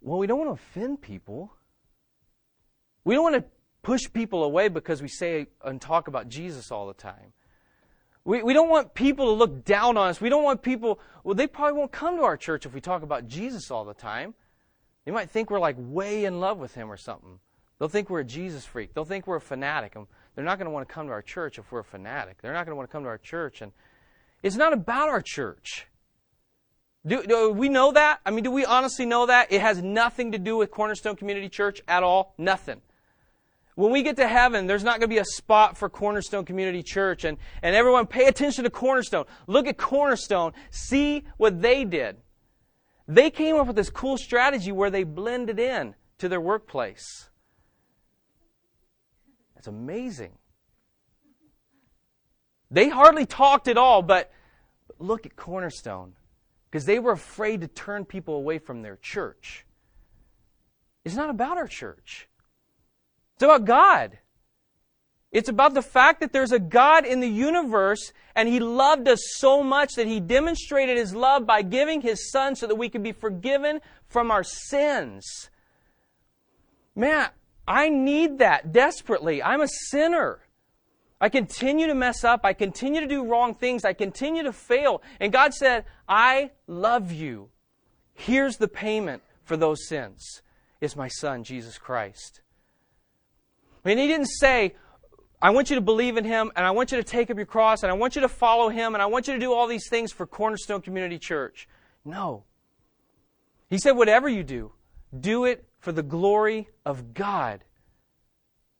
well, 0.00 0.18
we 0.18 0.26
don't 0.26 0.38
want 0.38 0.50
to 0.50 0.62
offend 0.62 1.00
people. 1.00 1.54
We 3.04 3.14
don't 3.14 3.24
want 3.24 3.36
to 3.36 3.44
push 3.82 4.02
people 4.12 4.44
away 4.44 4.68
because 4.68 5.02
we 5.02 5.08
say 5.08 5.46
and 5.64 5.80
talk 5.80 6.08
about 6.08 6.28
Jesus 6.28 6.70
all 6.70 6.86
the 6.86 6.94
time. 6.94 7.32
We, 8.24 8.42
we 8.42 8.52
don't 8.52 8.68
want 8.68 8.94
people 8.94 9.26
to 9.26 9.32
look 9.32 9.64
down 9.64 9.96
on 9.96 10.08
us. 10.08 10.20
We 10.20 10.28
don't 10.28 10.44
want 10.44 10.62
people, 10.62 11.00
well, 11.24 11.34
they 11.34 11.48
probably 11.48 11.78
won't 11.78 11.90
come 11.90 12.16
to 12.16 12.22
our 12.22 12.36
church 12.36 12.66
if 12.66 12.72
we 12.72 12.80
talk 12.80 13.02
about 13.02 13.26
Jesus 13.26 13.70
all 13.70 13.84
the 13.84 13.94
time. 13.94 14.34
They 15.04 15.10
might 15.10 15.30
think 15.30 15.50
we're 15.50 15.58
like 15.58 15.76
way 15.78 16.24
in 16.24 16.38
love 16.38 16.58
with 16.58 16.74
him 16.74 16.90
or 16.90 16.96
something. 16.96 17.40
They'll 17.78 17.88
think 17.88 18.10
we're 18.10 18.20
a 18.20 18.24
Jesus 18.24 18.64
freak. 18.64 18.94
They'll 18.94 19.04
think 19.04 19.26
we're 19.26 19.36
a 19.36 19.40
fanatic. 19.40 19.96
They're 20.36 20.44
not 20.44 20.58
going 20.58 20.66
to 20.66 20.70
want 20.70 20.88
to 20.88 20.94
come 20.94 21.08
to 21.08 21.12
our 21.12 21.22
church 21.22 21.58
if 21.58 21.72
we're 21.72 21.80
a 21.80 21.84
fanatic. 21.84 22.40
They're 22.40 22.52
not 22.52 22.64
going 22.64 22.72
to 22.72 22.76
want 22.76 22.88
to 22.88 22.92
come 22.92 23.02
to 23.02 23.08
our 23.08 23.18
church. 23.18 23.60
And 23.60 23.72
it's 24.44 24.54
not 24.54 24.72
about 24.72 25.08
our 25.08 25.20
church. 25.20 25.88
Do, 27.04 27.24
do, 27.24 27.50
we 27.50 27.68
know 27.68 27.90
that? 27.90 28.20
I 28.24 28.30
mean, 28.30 28.44
do 28.44 28.52
we 28.52 28.64
honestly 28.64 29.04
know 29.04 29.26
that? 29.26 29.50
It 29.50 29.60
has 29.60 29.82
nothing 29.82 30.30
to 30.32 30.38
do 30.38 30.56
with 30.56 30.70
Cornerstone 30.70 31.16
Community 31.16 31.48
Church 31.48 31.82
at 31.88 32.04
all. 32.04 32.34
Nothing. 32.38 32.80
When 33.74 33.90
we 33.90 34.02
get 34.02 34.16
to 34.16 34.28
heaven, 34.28 34.66
there's 34.66 34.84
not 34.84 35.00
going 35.00 35.08
to 35.08 35.14
be 35.14 35.18
a 35.18 35.24
spot 35.24 35.78
for 35.78 35.88
Cornerstone 35.88 36.44
Community 36.44 36.82
Church. 36.82 37.24
And, 37.24 37.38
and 37.62 37.74
everyone, 37.74 38.06
pay 38.06 38.26
attention 38.26 38.64
to 38.64 38.70
Cornerstone. 38.70 39.24
Look 39.46 39.66
at 39.66 39.78
Cornerstone. 39.78 40.52
See 40.70 41.24
what 41.38 41.62
they 41.62 41.84
did. 41.84 42.18
They 43.08 43.30
came 43.30 43.56
up 43.56 43.66
with 43.66 43.76
this 43.76 43.90
cool 43.90 44.18
strategy 44.18 44.72
where 44.72 44.90
they 44.90 45.04
blended 45.04 45.58
in 45.58 45.94
to 46.18 46.28
their 46.28 46.40
workplace. 46.40 47.30
That's 49.54 49.66
amazing. 49.68 50.32
They 52.70 52.88
hardly 52.88 53.26
talked 53.26 53.68
at 53.68 53.78
all, 53.78 54.02
but 54.02 54.30
look 54.98 55.26
at 55.26 55.34
Cornerstone. 55.36 56.14
because 56.72 56.86
they 56.86 56.98
were 56.98 57.12
afraid 57.12 57.60
to 57.60 57.68
turn 57.68 58.02
people 58.06 58.34
away 58.34 58.58
from 58.58 58.80
their 58.80 58.96
church. 58.96 59.66
It's 61.04 61.14
not 61.14 61.28
about 61.28 61.58
our 61.58 61.66
church, 61.66 62.28
it's 63.42 63.50
about 63.50 63.64
God. 63.64 64.18
It's 65.32 65.48
about 65.48 65.74
the 65.74 65.82
fact 65.82 66.20
that 66.20 66.32
there's 66.32 66.52
a 66.52 66.60
God 66.60 67.04
in 67.04 67.18
the 67.18 67.28
universe 67.28 68.12
and 68.36 68.48
He 68.48 68.60
loved 68.60 69.08
us 69.08 69.20
so 69.34 69.64
much 69.64 69.94
that 69.96 70.06
He 70.06 70.20
demonstrated 70.20 70.96
His 70.96 71.12
love 71.12 71.44
by 71.44 71.62
giving 71.62 72.02
His 72.02 72.30
Son 72.30 72.54
so 72.54 72.68
that 72.68 72.76
we 72.76 72.88
could 72.88 73.02
be 73.02 73.10
forgiven 73.10 73.80
from 74.06 74.30
our 74.30 74.44
sins. 74.44 75.50
Man, 76.94 77.30
I 77.66 77.88
need 77.88 78.38
that 78.38 78.70
desperately. 78.70 79.42
I'm 79.42 79.62
a 79.62 79.68
sinner. 79.68 80.38
I 81.20 81.28
continue 81.28 81.88
to 81.88 81.94
mess 81.96 82.22
up. 82.22 82.42
I 82.44 82.52
continue 82.52 83.00
to 83.00 83.08
do 83.08 83.24
wrong 83.24 83.54
things. 83.54 83.84
I 83.84 83.92
continue 83.92 84.44
to 84.44 84.52
fail. 84.52 85.02
And 85.18 85.32
God 85.32 85.52
said, 85.52 85.84
I 86.08 86.52
love 86.68 87.10
you. 87.10 87.48
Here's 88.14 88.58
the 88.58 88.68
payment 88.68 89.22
for 89.42 89.56
those 89.56 89.88
sins. 89.88 90.42
It's 90.80 90.94
my 90.94 91.08
Son, 91.08 91.42
Jesus 91.42 91.76
Christ. 91.76 92.40
And 93.84 93.98
He 93.98 94.06
didn't 94.06 94.28
say, 94.28 94.74
I 95.42 95.50
want 95.50 95.70
you 95.70 95.74
to 95.74 95.82
believe 95.82 96.16
in 96.16 96.24
him, 96.24 96.52
and 96.54 96.64
I 96.64 96.70
want 96.70 96.92
you 96.92 96.98
to 96.98 97.02
take 97.02 97.28
up 97.28 97.36
your 97.36 97.46
cross, 97.46 97.82
and 97.82 97.90
I 97.90 97.96
want 97.96 98.14
you 98.14 98.22
to 98.22 98.28
follow 98.28 98.68
him, 98.68 98.94
and 98.94 99.02
I 99.02 99.06
want 99.06 99.26
you 99.26 99.34
to 99.34 99.40
do 99.40 99.52
all 99.52 99.66
these 99.66 99.88
things 99.88 100.12
for 100.12 100.24
Cornerstone 100.24 100.80
Community 100.82 101.18
Church. 101.18 101.68
No. 102.04 102.44
He 103.68 103.78
said, 103.78 103.92
whatever 103.92 104.28
you 104.28 104.44
do, 104.44 104.70
do 105.18 105.44
it 105.44 105.64
for 105.80 105.90
the 105.90 106.02
glory 106.02 106.68
of 106.86 107.12
God. 107.12 107.64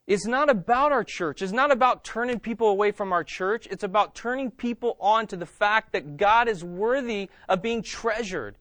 It's 0.06 0.26
not 0.26 0.50
about 0.50 0.92
our 0.92 1.02
church. 1.02 1.42
It's 1.42 1.52
not 1.52 1.72
about 1.72 2.04
turning 2.04 2.38
people 2.38 2.68
away 2.68 2.92
from 2.92 3.12
our 3.12 3.24
church. 3.24 3.66
It's 3.68 3.82
about 3.82 4.14
turning 4.14 4.52
people 4.52 4.96
on 5.00 5.26
to 5.28 5.36
the 5.36 5.46
fact 5.46 5.92
that 5.92 6.16
God 6.16 6.48
is 6.48 6.62
worthy 6.62 7.28
of 7.48 7.60
being 7.60 7.82
treasured. 7.82 8.56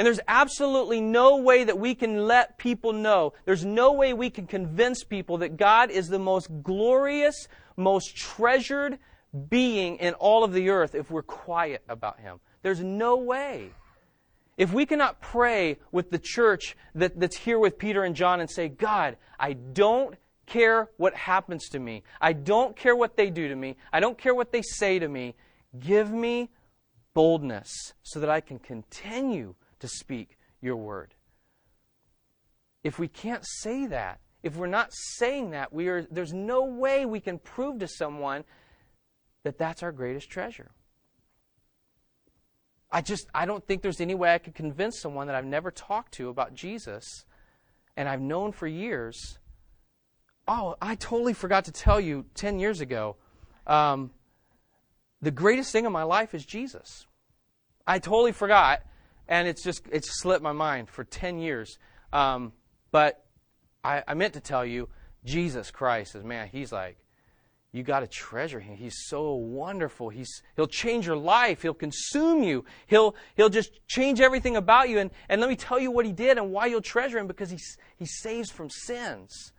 And 0.00 0.06
there's 0.06 0.20
absolutely 0.28 1.02
no 1.02 1.36
way 1.36 1.62
that 1.64 1.78
we 1.78 1.94
can 1.94 2.26
let 2.26 2.56
people 2.56 2.94
know, 2.94 3.34
there's 3.44 3.66
no 3.66 3.92
way 3.92 4.14
we 4.14 4.30
can 4.30 4.46
convince 4.46 5.04
people 5.04 5.36
that 5.36 5.58
God 5.58 5.90
is 5.90 6.08
the 6.08 6.18
most 6.18 6.48
glorious, 6.62 7.48
most 7.76 8.16
treasured 8.16 8.98
being 9.50 9.96
in 9.96 10.14
all 10.14 10.42
of 10.42 10.54
the 10.54 10.70
earth 10.70 10.94
if 10.94 11.10
we're 11.10 11.20
quiet 11.20 11.82
about 11.86 12.18
Him. 12.18 12.40
There's 12.62 12.80
no 12.80 13.18
way. 13.18 13.72
If 14.56 14.72
we 14.72 14.86
cannot 14.86 15.20
pray 15.20 15.76
with 15.92 16.10
the 16.10 16.18
church 16.18 16.78
that, 16.94 17.20
that's 17.20 17.36
here 17.36 17.58
with 17.58 17.76
Peter 17.76 18.02
and 18.02 18.16
John 18.16 18.40
and 18.40 18.50
say, 18.50 18.70
God, 18.70 19.18
I 19.38 19.52
don't 19.52 20.14
care 20.46 20.88
what 20.96 21.14
happens 21.14 21.68
to 21.72 21.78
me. 21.78 22.04
I 22.22 22.32
don't 22.32 22.74
care 22.74 22.96
what 22.96 23.18
they 23.18 23.28
do 23.28 23.48
to 23.48 23.54
me. 23.54 23.76
I 23.92 24.00
don't 24.00 24.16
care 24.16 24.34
what 24.34 24.50
they 24.50 24.62
say 24.62 24.98
to 24.98 25.08
me. 25.08 25.34
Give 25.78 26.10
me 26.10 26.48
boldness 27.12 27.92
so 28.02 28.18
that 28.20 28.30
I 28.30 28.40
can 28.40 28.58
continue 28.58 29.56
to 29.80 29.88
speak 29.88 30.38
your 30.60 30.76
word. 30.76 31.14
If 32.82 32.98
we 32.98 33.08
can't 33.08 33.44
say 33.44 33.86
that, 33.86 34.20
if 34.42 34.56
we're 34.56 34.66
not 34.66 34.90
saying 34.92 35.50
that, 35.50 35.72
we 35.72 35.88
are, 35.88 36.06
there's 36.10 36.32
no 36.32 36.64
way 36.64 37.04
we 37.04 37.20
can 37.20 37.38
prove 37.38 37.78
to 37.80 37.88
someone 37.88 38.44
that 39.42 39.58
that's 39.58 39.82
our 39.82 39.92
greatest 39.92 40.30
treasure. 40.30 40.70
I 42.92 43.02
just 43.02 43.28
I 43.32 43.46
don't 43.46 43.64
think 43.64 43.82
there's 43.82 44.00
any 44.00 44.14
way 44.14 44.34
I 44.34 44.38
could 44.38 44.54
convince 44.54 45.00
someone 45.00 45.28
that 45.28 45.36
I've 45.36 45.44
never 45.44 45.70
talked 45.70 46.12
to 46.14 46.28
about 46.28 46.54
Jesus 46.54 47.24
and 47.96 48.08
I've 48.08 48.20
known 48.20 48.52
for 48.52 48.66
years. 48.66 49.38
Oh, 50.48 50.74
I 50.82 50.96
totally 50.96 51.34
forgot 51.34 51.66
to 51.66 51.72
tell 51.72 52.00
you 52.00 52.26
10 52.34 52.58
years 52.58 52.80
ago. 52.80 53.16
Um, 53.66 54.10
the 55.22 55.30
greatest 55.30 55.70
thing 55.70 55.84
in 55.84 55.92
my 55.92 56.02
life 56.02 56.34
is 56.34 56.44
Jesus. 56.44 57.06
I 57.86 57.98
totally 58.00 58.32
forgot 58.32 58.82
and 59.30 59.46
it's 59.46 59.62
just 59.62 59.86
it's 59.90 60.20
slipped 60.20 60.42
my 60.42 60.52
mind 60.52 60.90
for 60.90 61.04
10 61.04 61.38
years. 61.38 61.78
Um, 62.12 62.52
but 62.90 63.24
I, 63.82 64.02
I 64.06 64.14
meant 64.14 64.34
to 64.34 64.40
tell 64.40 64.66
you, 64.66 64.88
Jesus 65.24 65.70
Christ 65.70 66.16
is 66.16 66.24
man. 66.24 66.48
He's 66.48 66.72
like, 66.72 66.98
you 67.72 67.84
got 67.84 68.00
to 68.00 68.08
treasure 68.08 68.58
him. 68.58 68.76
He's 68.76 69.06
so 69.06 69.34
wonderful. 69.34 70.08
He's 70.08 70.42
he'll 70.56 70.66
change 70.66 71.06
your 71.06 71.16
life. 71.16 71.62
He'll 71.62 71.72
consume 71.72 72.42
you. 72.42 72.64
He'll 72.88 73.14
he'll 73.36 73.48
just 73.48 73.70
change 73.86 74.20
everything 74.20 74.56
about 74.56 74.88
you. 74.88 74.98
And 74.98 75.12
and 75.28 75.40
let 75.40 75.48
me 75.48 75.56
tell 75.56 75.78
you 75.78 75.92
what 75.92 76.04
he 76.04 76.12
did 76.12 76.36
and 76.36 76.50
why 76.50 76.66
you'll 76.66 76.82
treasure 76.82 77.18
him 77.18 77.28
because 77.28 77.50
he 77.50 77.58
he 77.96 78.06
saves 78.06 78.50
from 78.50 78.68
sins. 78.68 79.52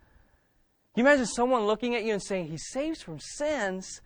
Can 0.94 1.06
you 1.06 1.10
imagine 1.10 1.26
someone 1.26 1.66
looking 1.66 1.96
at 1.96 2.04
you 2.04 2.12
and 2.12 2.22
saying 2.22 2.48
he 2.48 2.58
saves 2.58 3.02
from 3.02 3.18
sins? 3.20 4.02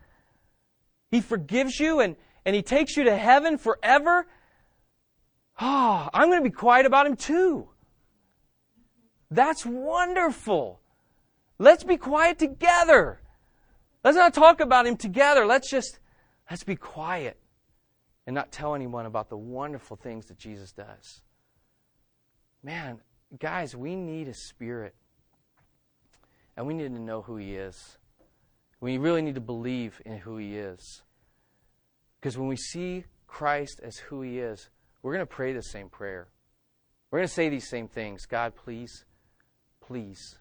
He 1.10 1.20
forgives 1.20 1.80
you 1.80 2.00
and 2.00 2.16
and 2.46 2.56
he 2.56 2.62
takes 2.62 2.96
you 2.96 3.06
to 3.06 3.18
heaven 3.18 3.58
forever 3.58 4.28
Ah, 5.58 6.06
oh, 6.06 6.10
I'm 6.14 6.30
going 6.30 6.44
to 6.44 6.50
be 6.50 6.54
quiet 6.54 6.86
about 6.86 7.08
him 7.08 7.16
too. 7.16 7.70
That's 9.32 9.66
wonderful. 9.66 10.82
Let's 11.58 11.84
be 11.84 11.98
quiet 11.98 12.38
together. 12.38 13.22
Let's 14.04 14.18
not 14.18 14.34
talk 14.34 14.60
about 14.60 14.86
him 14.86 14.98
together. 14.98 15.46
Let's 15.46 15.70
just 15.70 16.00
let's 16.50 16.64
be 16.64 16.76
quiet 16.76 17.40
and 18.28 18.34
not 18.34 18.52
tell 18.52 18.76
anyone 18.76 19.06
about 19.06 19.30
the 19.30 19.38
wonderful 19.38 19.98
things 19.98 20.26
that 20.28 20.38
Jesus 20.38 20.72
does. 20.72 21.22
Man, 22.62 23.00
guys, 23.40 23.76
we 23.76 23.96
need 23.96 24.28
a 24.28 24.34
spirit. 24.34 24.96
And 26.58 26.66
we 26.68 26.74
need 26.74 26.94
to 26.94 27.02
know 27.02 27.22
who 27.22 27.38
he 27.38 27.56
is. 27.56 27.98
We 28.80 28.98
really 28.98 29.22
need 29.22 29.36
to 29.36 29.42
believe 29.42 30.02
in 30.06 30.18
who 30.18 30.38
he 30.38 30.58
is. 30.58 31.04
Because 32.20 32.38
when 32.38 32.48
we 32.48 32.56
see 32.56 33.06
Christ 33.28 33.80
as 33.84 33.98
who 33.98 34.22
he 34.22 34.40
is, 34.40 34.70
we're 35.06 35.14
going 35.14 35.20
to 35.20 35.28
pray 35.28 35.54
the 35.54 35.62
same 35.62 35.88
prayer. 35.88 36.30
We're 37.12 37.20
going 37.20 37.28
to 37.28 37.34
say 37.34 37.48
these 37.50 37.70
same 37.70 37.88
things 37.88 38.26
God, 38.26 38.56
please, 38.56 39.06
please 39.80 40.40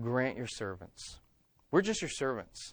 grant 0.00 0.38
your 0.38 0.46
servants. 0.46 1.20
We're 1.70 1.82
just 1.82 2.00
your 2.00 2.08
servants. 2.08 2.72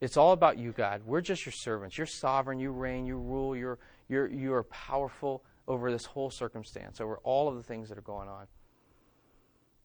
It's 0.00 0.16
all 0.16 0.32
about 0.32 0.56
you, 0.56 0.72
God. 0.72 1.02
We're 1.04 1.20
just 1.20 1.44
your 1.44 1.52
servants. 1.52 1.98
You're 1.98 2.06
sovereign. 2.06 2.58
You 2.58 2.70
reign. 2.70 3.04
You 3.04 3.18
rule. 3.18 3.54
You're, 3.54 3.78
you're, 4.08 4.26
you 4.26 4.54
are 4.54 4.62
powerful 4.64 5.44
over 5.68 5.92
this 5.92 6.06
whole 6.06 6.30
circumstance, 6.30 6.98
over 6.98 7.18
all 7.18 7.46
of 7.46 7.56
the 7.56 7.62
things 7.62 7.90
that 7.90 7.98
are 7.98 8.00
going 8.00 8.30
on. 8.30 8.46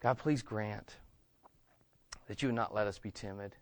God, 0.02 0.18
please 0.18 0.42
grant 0.42 0.96
that 2.30 2.42
you 2.42 2.48
would 2.48 2.56
not 2.56 2.74
let 2.74 2.88
us 2.88 3.00
be 3.00 3.12
timid, 3.12 3.58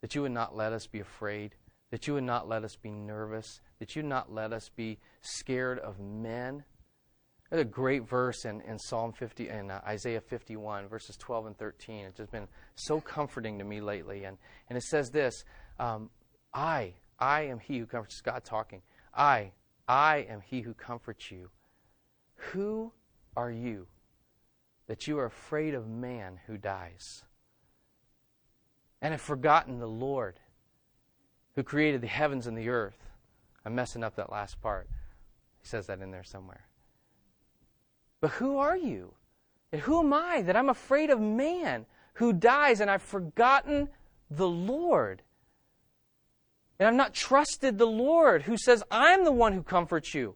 that 0.00 0.16
you 0.16 0.22
would 0.22 0.32
not 0.32 0.56
let 0.56 0.72
us 0.72 0.88
be 0.88 0.98
afraid, 0.98 1.54
that 1.92 2.08
you 2.08 2.14
would 2.14 2.24
not 2.24 2.48
let 2.48 2.64
us 2.64 2.74
be 2.74 2.90
nervous, 2.90 3.60
that 3.82 3.96
you 3.96 4.02
not 4.04 4.32
let 4.32 4.52
us 4.52 4.70
be 4.76 4.96
scared 5.22 5.80
of 5.80 5.98
men. 5.98 6.62
There's 7.50 7.62
a 7.62 7.64
great 7.64 8.08
verse 8.08 8.44
in, 8.44 8.60
in 8.60 8.78
Psalm 8.78 9.12
50 9.12 9.48
and 9.48 9.72
uh, 9.72 9.80
Isaiah 9.84 10.20
51, 10.20 10.86
verses 10.86 11.16
12 11.16 11.46
and 11.46 11.58
13. 11.58 12.04
It's 12.04 12.18
just 12.18 12.30
been 12.30 12.46
so 12.76 13.00
comforting 13.00 13.58
to 13.58 13.64
me 13.64 13.80
lately. 13.80 14.22
And, 14.22 14.38
and 14.68 14.78
it 14.78 14.84
says 14.84 15.10
this 15.10 15.42
um, 15.80 16.10
I, 16.54 16.94
I 17.18 17.46
am 17.46 17.58
he 17.58 17.78
who 17.78 17.86
comforts. 17.86 18.20
God 18.20 18.44
talking. 18.44 18.82
I, 19.12 19.50
I 19.88 20.28
am 20.30 20.42
he 20.42 20.60
who 20.60 20.74
comforts 20.74 21.32
you. 21.32 21.50
Who 22.36 22.92
are 23.36 23.50
you 23.50 23.88
that 24.86 25.08
you 25.08 25.18
are 25.18 25.26
afraid 25.26 25.74
of 25.74 25.88
man 25.88 26.38
who 26.46 26.56
dies 26.56 27.24
and 29.00 29.10
have 29.10 29.20
forgotten 29.20 29.80
the 29.80 29.88
Lord 29.88 30.38
who 31.54 31.62
created 31.62 32.00
the 32.00 32.06
heavens 32.06 32.46
and 32.46 32.56
the 32.56 32.68
earth. 32.68 32.96
I'm 33.64 33.74
messing 33.74 34.02
up 34.02 34.16
that 34.16 34.32
last 34.32 34.60
part. 34.60 34.88
He 35.60 35.66
says 35.66 35.86
that 35.86 36.00
in 36.00 36.10
there 36.10 36.24
somewhere. 36.24 36.66
But 38.20 38.32
who 38.32 38.58
are 38.58 38.76
you? 38.76 39.14
And 39.72 39.80
who 39.80 40.00
am 40.00 40.12
I 40.12 40.42
that 40.42 40.56
I'm 40.56 40.68
afraid 40.68 41.10
of 41.10 41.20
man 41.20 41.86
who 42.14 42.32
dies 42.32 42.80
and 42.80 42.90
I've 42.90 43.02
forgotten 43.02 43.88
the 44.30 44.48
Lord? 44.48 45.22
And 46.78 46.88
I've 46.88 46.94
not 46.94 47.14
trusted 47.14 47.78
the 47.78 47.86
Lord 47.86 48.42
who 48.42 48.56
says, 48.56 48.82
I'm 48.90 49.24
the 49.24 49.32
one 49.32 49.52
who 49.52 49.62
comforts 49.62 50.14
you. 50.14 50.34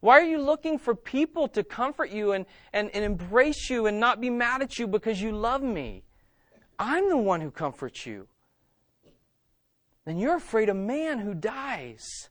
Why 0.00 0.20
are 0.20 0.24
you 0.24 0.40
looking 0.40 0.78
for 0.78 0.94
people 0.94 1.48
to 1.48 1.64
comfort 1.64 2.10
you 2.10 2.32
and, 2.32 2.46
and, 2.72 2.90
and 2.94 3.04
embrace 3.04 3.68
you 3.68 3.86
and 3.86 3.98
not 3.98 4.20
be 4.20 4.30
mad 4.30 4.62
at 4.62 4.78
you 4.78 4.86
because 4.86 5.20
you 5.20 5.32
love 5.32 5.62
me? 5.62 6.04
I'm 6.78 7.08
the 7.08 7.16
one 7.16 7.40
who 7.40 7.50
comforts 7.50 8.06
you 8.06 8.28
then 10.08 10.16
you're 10.16 10.36
afraid 10.36 10.70
of 10.70 10.76
man 10.76 11.18
who 11.18 11.34
dies. 11.34 12.30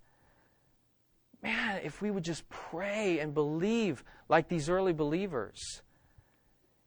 Man, 1.43 1.81
if 1.83 2.01
we 2.01 2.11
would 2.11 2.23
just 2.23 2.47
pray 2.49 3.19
and 3.19 3.33
believe 3.33 4.03
like 4.27 4.47
these 4.47 4.69
early 4.69 4.93
believers, 4.93 5.81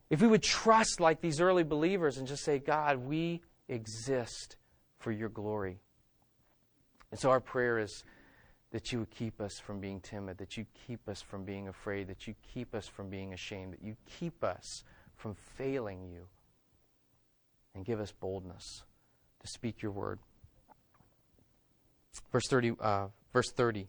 if 0.09 0.21
we 0.21 0.27
would 0.27 0.43
trust 0.43 0.99
like 0.99 1.21
these 1.21 1.39
early 1.39 1.63
believers 1.63 2.17
and 2.17 2.27
just 2.27 2.43
say, 2.43 2.59
God, 2.59 2.97
we 2.97 3.41
exist 3.69 4.57
for 4.99 5.11
your 5.11 5.29
glory. 5.29 5.79
And 7.11 7.19
so 7.19 7.29
our 7.29 7.39
prayer 7.39 7.79
is 7.79 8.03
that 8.71 8.91
you 8.91 8.99
would 8.99 9.09
keep 9.09 9.39
us 9.41 9.59
from 9.59 9.79
being 9.79 9.99
timid, 9.99 10.37
that 10.37 10.57
you 10.57 10.65
keep 10.87 11.07
us 11.07 11.21
from 11.21 11.43
being 11.43 11.67
afraid, 11.67 12.07
that 12.07 12.27
you 12.27 12.35
keep 12.53 12.73
us 12.73 12.87
from 12.87 13.09
being 13.09 13.33
ashamed, 13.33 13.73
that 13.73 13.83
you 13.83 13.95
keep 14.19 14.43
us 14.43 14.83
from 15.15 15.35
failing 15.57 16.03
you, 16.03 16.27
and 17.75 17.85
give 17.85 17.99
us 17.99 18.11
boldness 18.11 18.83
to 19.39 19.47
speak 19.47 19.81
your 19.81 19.91
word. 19.91 20.19
Verse 22.31 22.47
30. 22.47 22.73
Uh, 22.79 23.07
verse 23.33 23.51
30. 23.51 23.87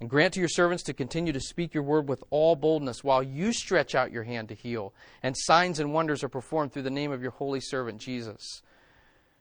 And 0.00 0.08
grant 0.08 0.32
to 0.34 0.40
your 0.40 0.48
servants 0.48 0.82
to 0.84 0.94
continue 0.94 1.32
to 1.32 1.40
speak 1.40 1.74
your 1.74 1.82
word 1.82 2.08
with 2.08 2.24
all 2.30 2.56
boldness 2.56 3.04
while 3.04 3.22
you 3.22 3.52
stretch 3.52 3.94
out 3.94 4.12
your 4.12 4.24
hand 4.24 4.48
to 4.48 4.54
heal, 4.54 4.94
and 5.22 5.36
signs 5.36 5.78
and 5.78 5.92
wonders 5.92 6.24
are 6.24 6.28
performed 6.28 6.72
through 6.72 6.82
the 6.82 6.90
name 6.90 7.12
of 7.12 7.20
your 7.20 7.32
holy 7.32 7.60
servant 7.60 8.00
Jesus. 8.00 8.62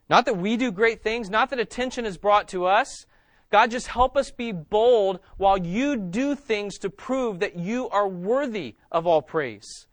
Not 0.10 0.26
that 0.26 0.38
we 0.38 0.58
do 0.58 0.72
great 0.72 1.02
things, 1.02 1.30
not 1.30 1.50
that 1.52 1.60
attention 1.60 2.06
is 2.06 2.18
brought 2.18 2.50
to 2.50 2.66
us. 2.66 3.06
God, 3.52 3.72
just 3.72 3.88
help 3.88 4.18
us 4.18 4.32
be 4.32 4.52
bold 4.52 5.20
while 5.38 5.58
you 5.58 5.96
do 5.96 6.36
things 6.36 6.78
to 6.80 6.90
prove 6.90 7.40
that 7.40 7.58
you 7.58 7.90
are 7.90 8.08
worthy 8.08 8.76
of 8.92 9.08
all 9.08 9.22
praise 9.22 9.88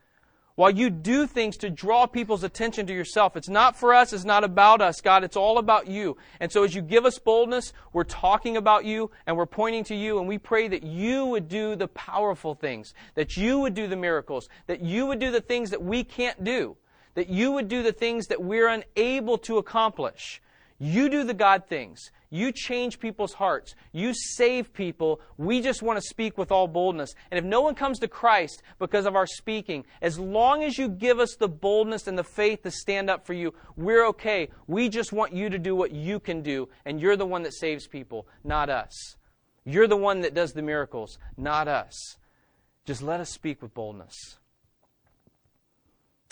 while 0.56 0.70
you 0.70 0.90
do 0.90 1.26
things 1.26 1.56
to 1.58 1.70
draw 1.70 2.06
people's 2.06 2.42
attention 2.42 2.86
to 2.86 2.92
yourself. 2.92 3.36
It's 3.36 3.48
not 3.48 3.76
for 3.76 3.94
us, 3.94 4.12
it's 4.12 4.24
not 4.24 4.42
about 4.42 4.80
us, 4.80 5.00
God, 5.00 5.22
it's 5.22 5.36
all 5.36 5.58
about 5.58 5.86
you. 5.86 6.16
And 6.40 6.50
so 6.50 6.64
as 6.64 6.74
you 6.74 6.82
give 6.82 7.04
us 7.04 7.18
boldness, 7.18 7.72
we're 7.92 8.04
talking 8.04 8.56
about 8.56 8.84
you 8.84 9.10
and 9.26 9.36
we're 9.36 9.46
pointing 9.46 9.84
to 9.84 9.94
you, 9.94 10.18
and 10.18 10.26
we 10.26 10.38
pray 10.38 10.66
that 10.68 10.82
you 10.82 11.26
would 11.26 11.48
do 11.48 11.76
the 11.76 11.88
powerful 11.88 12.54
things, 12.54 12.94
that 13.14 13.36
you 13.36 13.60
would 13.60 13.74
do 13.74 13.86
the 13.86 13.96
miracles, 13.96 14.48
that 14.66 14.80
you 14.80 15.06
would 15.06 15.18
do 15.18 15.30
the 15.30 15.40
things 15.40 15.70
that 15.70 15.82
we 15.82 16.02
can't 16.02 16.42
do, 16.42 16.76
that 17.14 17.28
you 17.28 17.52
would 17.52 17.68
do 17.68 17.82
the 17.82 17.92
things 17.92 18.28
that 18.28 18.42
we're 18.42 18.68
unable 18.68 19.38
to 19.38 19.58
accomplish. 19.58 20.40
You 20.78 21.08
do 21.08 21.24
the 21.24 21.34
God 21.34 21.64
things. 21.68 22.10
You 22.30 22.50
change 22.50 22.98
people's 22.98 23.34
hearts. 23.34 23.74
You 23.92 24.12
save 24.12 24.72
people. 24.72 25.20
We 25.36 25.60
just 25.60 25.82
want 25.82 25.98
to 25.98 26.08
speak 26.08 26.36
with 26.36 26.50
all 26.50 26.66
boldness. 26.66 27.14
And 27.30 27.38
if 27.38 27.44
no 27.44 27.60
one 27.60 27.74
comes 27.74 28.00
to 28.00 28.08
Christ 28.08 28.62
because 28.78 29.06
of 29.06 29.14
our 29.14 29.26
speaking, 29.26 29.84
as 30.02 30.18
long 30.18 30.64
as 30.64 30.76
you 30.76 30.88
give 30.88 31.20
us 31.20 31.36
the 31.36 31.48
boldness 31.48 32.08
and 32.08 32.18
the 32.18 32.24
faith 32.24 32.62
to 32.62 32.70
stand 32.70 33.08
up 33.08 33.26
for 33.26 33.32
you, 33.32 33.54
we're 33.76 34.06
okay. 34.08 34.48
We 34.66 34.88
just 34.88 35.12
want 35.12 35.34
you 35.34 35.48
to 35.50 35.58
do 35.58 35.76
what 35.76 35.92
you 35.92 36.18
can 36.18 36.42
do. 36.42 36.68
And 36.84 37.00
you're 37.00 37.16
the 37.16 37.26
one 37.26 37.44
that 37.44 37.54
saves 37.54 37.86
people, 37.86 38.26
not 38.42 38.68
us. 38.70 39.16
You're 39.64 39.88
the 39.88 39.96
one 39.96 40.20
that 40.20 40.34
does 40.34 40.52
the 40.52 40.62
miracles, 40.62 41.18
not 41.36 41.68
us. 41.68 42.16
Just 42.84 43.02
let 43.02 43.20
us 43.20 43.30
speak 43.30 43.62
with 43.62 43.74
boldness. 43.74 44.38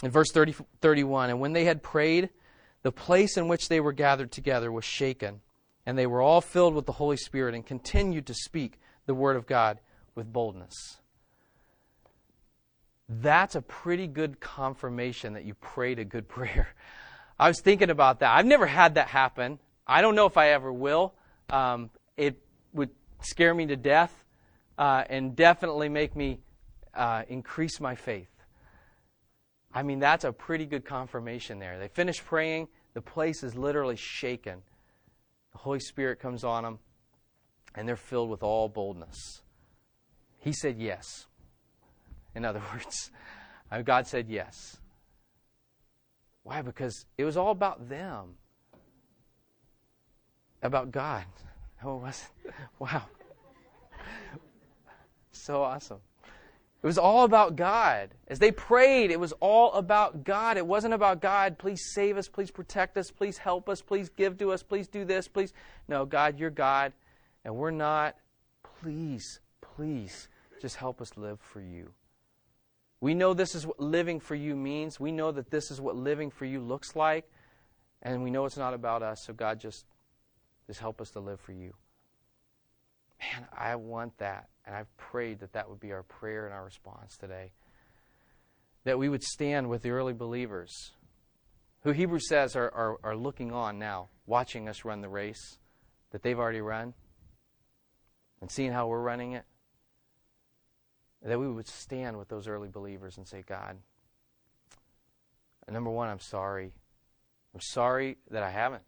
In 0.03 0.11
verse 0.11 0.31
30, 0.33 0.55
31, 0.81 1.31
and 1.31 1.41
when 1.41 1.53
they 1.53 1.65
had 1.65 1.83
prayed, 1.83 2.31
the 2.83 2.93
place 2.93 3.37
in 3.37 3.49
which 3.49 3.69
they 3.69 3.81
were 3.81 3.93
gathered 3.93 4.33
together 4.33 4.71
was 4.71 4.85
shaken 4.85 5.41
and 5.87 5.99
they 5.99 6.07
were 6.07 6.21
all 6.21 6.41
filled 6.41 6.75
with 6.75 6.87
the 6.87 6.93
Holy 6.93 7.17
Spirit 7.17 7.55
and 7.55 7.65
continued 7.65 8.27
to 8.27 8.35
speak 8.35 8.79
the 9.07 9.15
Word 9.15 9.37
of 9.37 9.47
God 9.47 9.81
with 10.15 10.33
boldness. 10.33 10.99
That's 13.09 13.55
a 13.55 13.63
pretty 13.63 14.07
good 14.07 14.41
confirmation 14.41 15.35
that 15.35 15.45
you 15.45 15.55
prayed 15.55 15.99
a 15.99 16.05
good 16.05 16.29
prayer. 16.29 16.69
I 17.39 17.49
was 17.49 17.61
thinking 17.61 17.91
about 17.91 18.21
that. 18.21 18.35
I've 18.35 18.47
never 18.47 18.67
had 18.67 18.95
that 18.95 19.09
happen. 19.09 19.59
I 19.87 20.01
don't 20.01 20.15
know 20.15 20.27
if 20.27 20.37
I 20.37 20.51
ever 20.51 20.73
will. 20.73 21.15
Um, 21.51 21.91
it 22.17 22.41
would 22.73 22.91
scare 23.21 23.55
me 23.55 23.67
to 23.67 23.77
death 23.77 24.25
uh, 24.79 25.05
and 25.09 25.37
definitely 25.37 25.89
make 25.89 26.17
me 26.17 26.39
uh, 26.95 27.25
increase 27.29 27.81
my 27.81 27.95
faith. 27.95 28.29
I 29.73 29.83
mean, 29.83 29.99
that's 29.99 30.25
a 30.25 30.33
pretty 30.33 30.67
good 30.67 30.85
confirmation 30.85 31.59
there. 31.59 31.79
They 31.79 31.89
finish 31.89 32.25
praying, 32.25 32.69
the 32.95 33.03
place 33.03 33.43
is 33.43 33.57
literally 33.57 33.97
shaken. 33.97 34.63
The 35.55 35.61
Holy 35.61 35.81
Spirit 35.81 36.21
comes 36.21 36.45
on 36.45 36.65
them, 36.65 36.79
and 37.75 37.89
they're 37.89 37.97
filled 37.97 38.29
with 38.29 38.43
all 38.43 38.69
boldness. 38.69 39.41
He 40.39 40.53
said 40.53 40.79
yes. 40.79 41.27
In 42.35 42.45
other 42.45 42.61
words, 42.73 43.11
uh, 43.73 43.81
God 43.81 44.07
said 44.07 44.29
yes. 44.29 44.77
Why? 46.43 46.61
Because 46.61 47.07
it 47.17 47.25
was 47.25 47.37
all 47.39 47.51
about 47.51 47.89
them, 47.89 48.35
about 50.63 50.91
God. 50.91 51.25
Oh, 51.87 51.97
it 51.99 52.01
wasn't. 52.01 52.31
Wow. 52.79 53.03
So 55.33 55.63
awesome. 55.63 55.99
It 56.85 56.87
was 56.87 56.99
all 56.99 57.25
about 57.25 57.57
God. 57.57 58.11
As 58.29 58.39
they 58.39 58.53
prayed, 58.53 59.11
it 59.11 59.19
was 59.19 59.33
all 59.41 59.73
about 59.73 60.23
God. 60.23 60.59
It 60.59 60.67
wasn't 60.67 60.93
about 60.93 61.23
God, 61.23 61.57
please 61.57 61.81
save 61.95 62.19
us, 62.19 62.29
please 62.29 62.51
protect 62.51 62.99
us, 62.99 63.11
please 63.11 63.39
help 63.39 63.71
us, 63.71 63.81
please 63.81 64.11
give 64.11 64.37
to 64.37 64.53
us, 64.53 64.63
please 64.63 64.87
do 64.87 65.07
this, 65.07 65.27
please. 65.27 65.55
No, 65.89 66.05
God, 66.05 66.39
you're 66.39 66.51
God, 66.51 66.93
and 67.43 67.57
we're 67.57 67.71
not. 67.71 68.17
Please, 68.83 69.41
please, 69.63 70.29
just 70.61 70.77
help 70.77 71.01
us 71.01 71.17
live 71.17 71.41
for 71.41 71.63
you. 71.63 71.91
We 73.01 73.15
know 73.15 73.33
this 73.33 73.55
is 73.55 73.67
what 73.67 73.81
living 73.81 74.21
for 74.21 74.35
you 74.35 74.55
means. 74.55 75.01
We 75.01 75.11
know 75.11 75.33
that 75.33 75.51
this 75.51 75.71
is 75.71 75.81
what 75.81 75.97
living 75.97 76.31
for 76.31 76.45
you 76.45 76.61
looks 76.61 76.95
like, 76.95 77.27
and 78.03 78.23
we 78.23 78.31
know 78.31 78.45
it's 78.45 78.59
not 78.59 78.75
about 78.75 79.03
us. 79.03 79.25
So, 79.25 79.33
God, 79.33 79.59
just, 79.59 79.87
just 80.67 80.81
help 80.81 81.01
us 81.01 81.13
to 81.13 81.21
live 81.21 81.41
for 81.41 81.53
you. 81.53 81.73
Man, 83.23 83.47
I 83.57 83.75
want 83.77 84.19
that. 84.19 84.51
And 84.67 84.75
I've 84.75 84.95
prayed 84.97 85.41
that 85.41 85.53
that 85.53 85.69
would 85.69 85.81
be 85.81 85.93
our 85.93 86.03
prayer 86.03 86.47
and 86.47 86.55
our 86.55 86.65
response 86.65 87.17
today. 87.17 87.53
That 88.85 88.99
we 88.99 89.09
would 89.09 89.23
stand 89.23 89.69
with 89.69 89.83
the 89.83 89.91
early 89.91 90.13
believers, 90.13 90.93
who 91.83 91.93
Hebrews 91.93 92.29
says 92.29 92.57
are, 92.57 92.71
are, 92.71 92.97
are 93.03 93.17
looking 93.17 93.53
on 93.53 93.79
now, 93.79 94.09
watching 94.27 94.69
us 94.69 94.85
run 94.85 95.01
the 95.01 95.09
race 95.09 95.59
that 96.11 96.23
they've 96.23 96.39
already 96.39 96.61
run, 96.61 96.95
and 98.41 98.51
seeing 98.51 98.73
how 98.73 98.87
we're 98.87 99.03
running 99.03 99.33
it. 99.33 99.45
That 101.23 101.41
we 101.41 101.49
would 101.49 101.67
stand 101.67 102.19
with 102.19 102.29
those 102.29 102.47
early 102.47 102.69
believers 102.69 103.17
and 103.17 103.27
say, 103.27 103.43
God, 103.47 103.79
number 105.71 105.91
one, 105.91 106.09
I'm 106.09 106.21
sorry. 106.21 106.73
I'm 107.55 107.61
sorry 107.61 108.19
that 108.31 108.43
I 108.43 108.51
haven't 108.51 108.83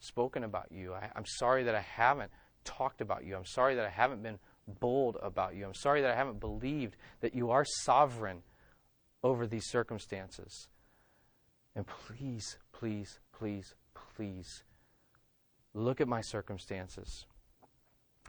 spoken 0.00 0.44
about 0.44 0.72
you. 0.72 0.94
I, 0.94 1.10
I'm 1.14 1.26
sorry 1.26 1.64
that 1.64 1.74
I 1.74 1.80
haven't 1.80 2.30
talked 2.64 3.00
about 3.00 3.24
you. 3.24 3.36
I'm 3.36 3.44
sorry 3.44 3.74
that 3.74 3.84
I 3.84 3.90
haven't 3.90 4.22
been 4.22 4.38
bold 4.66 5.16
about 5.22 5.54
you. 5.54 5.64
I'm 5.64 5.74
sorry 5.74 6.02
that 6.02 6.10
I 6.10 6.16
haven't 6.16 6.40
believed 6.40 6.96
that 7.20 7.34
you 7.34 7.50
are 7.50 7.64
sovereign 7.64 8.42
over 9.22 9.46
these 9.46 9.66
circumstances. 9.66 10.68
And 11.74 11.86
please, 11.86 12.58
please, 12.72 13.18
please, 13.32 13.74
please 14.14 14.64
look 15.74 16.00
at 16.00 16.08
my 16.08 16.20
circumstances 16.20 17.26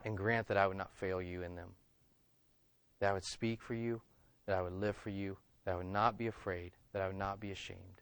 and 0.05 0.17
grant 0.17 0.47
that 0.47 0.57
I 0.57 0.67
would 0.67 0.77
not 0.77 0.95
fail 0.95 1.21
you 1.21 1.43
in 1.43 1.55
them. 1.55 1.69
That 2.99 3.09
I 3.09 3.13
would 3.13 3.25
speak 3.25 3.61
for 3.61 3.73
you, 3.73 4.01
that 4.45 4.57
I 4.57 4.61
would 4.61 4.73
live 4.73 4.95
for 4.95 5.09
you, 5.09 5.37
that 5.65 5.73
I 5.73 5.77
would 5.77 5.85
not 5.85 6.17
be 6.17 6.27
afraid, 6.27 6.71
that 6.93 7.01
I 7.01 7.07
would 7.07 7.17
not 7.17 7.39
be 7.39 7.51
ashamed, 7.51 8.01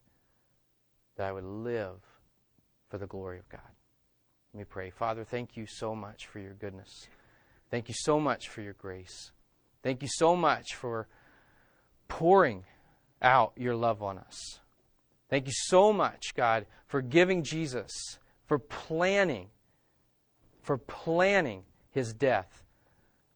that 1.16 1.28
I 1.28 1.32
would 1.32 1.44
live 1.44 2.00
for 2.90 2.98
the 2.98 3.08
glory 3.08 3.40
of 3.40 3.50
God. 3.50 3.62
Let 4.54 4.60
me 4.60 4.66
pray. 4.66 4.90
Father, 4.90 5.24
thank 5.24 5.56
you 5.56 5.66
so 5.66 5.96
much 5.96 6.28
for 6.28 6.40
your 6.40 6.54
goodness. 6.54 7.08
Thank 7.72 7.88
you 7.88 7.96
so 7.98 8.20
much 8.20 8.50
for 8.50 8.62
your 8.62 8.74
grace. 8.74 9.32
Thank 9.82 10.04
you 10.04 10.10
so 10.12 10.36
much 10.36 10.76
for 10.76 11.08
pouring 12.08 12.66
out 13.22 13.54
your 13.56 13.76
love 13.76 14.04
on 14.04 14.18
us. 14.18 14.60
Thank 15.30 15.48
you 15.48 15.54
so 15.56 15.94
much, 15.94 16.36
God, 16.36 16.66
for 16.86 17.02
giving 17.02 17.42
Jesus, 17.44 18.20
for 18.46 18.60
planning, 18.60 19.48
for 20.62 20.78
planning 20.78 21.64
his 21.92 22.14
death 22.14 22.66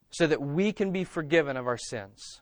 so 0.09 0.27
that 0.27 0.41
we 0.41 0.73
can 0.73 0.91
be 0.91 1.05
forgiven 1.05 1.55
of 1.55 1.67
our 1.67 1.77
sins. 1.77 2.41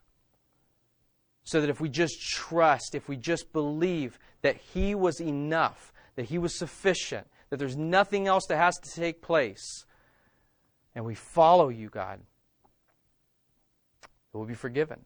So 1.44 1.62
that 1.62 1.70
if 1.70 1.80
we 1.80 1.90
just 1.90 2.20
trust, 2.22 2.96
if 2.96 3.08
we 3.08 3.18
just 3.18 3.54
believe 3.54 4.18
that 4.42 4.58
he 4.58 4.96
was 4.96 5.22
enough, 5.22 5.94
that 6.16 6.26
he 6.26 6.40
was 6.40 6.58
sufficient, 6.58 7.28
that 7.50 7.58
there's 7.58 7.78
nothing 7.78 8.28
else 8.28 8.46
that 8.48 8.58
has 8.58 8.78
to 8.80 8.92
take 8.92 9.22
place, 9.22 9.86
and 10.96 11.06
we 11.06 11.16
follow 11.16 11.70
you, 11.70 11.90
God, 11.90 12.20
we 14.32 14.40
will 14.40 14.48
be 14.48 14.54
forgiven. 14.54 15.06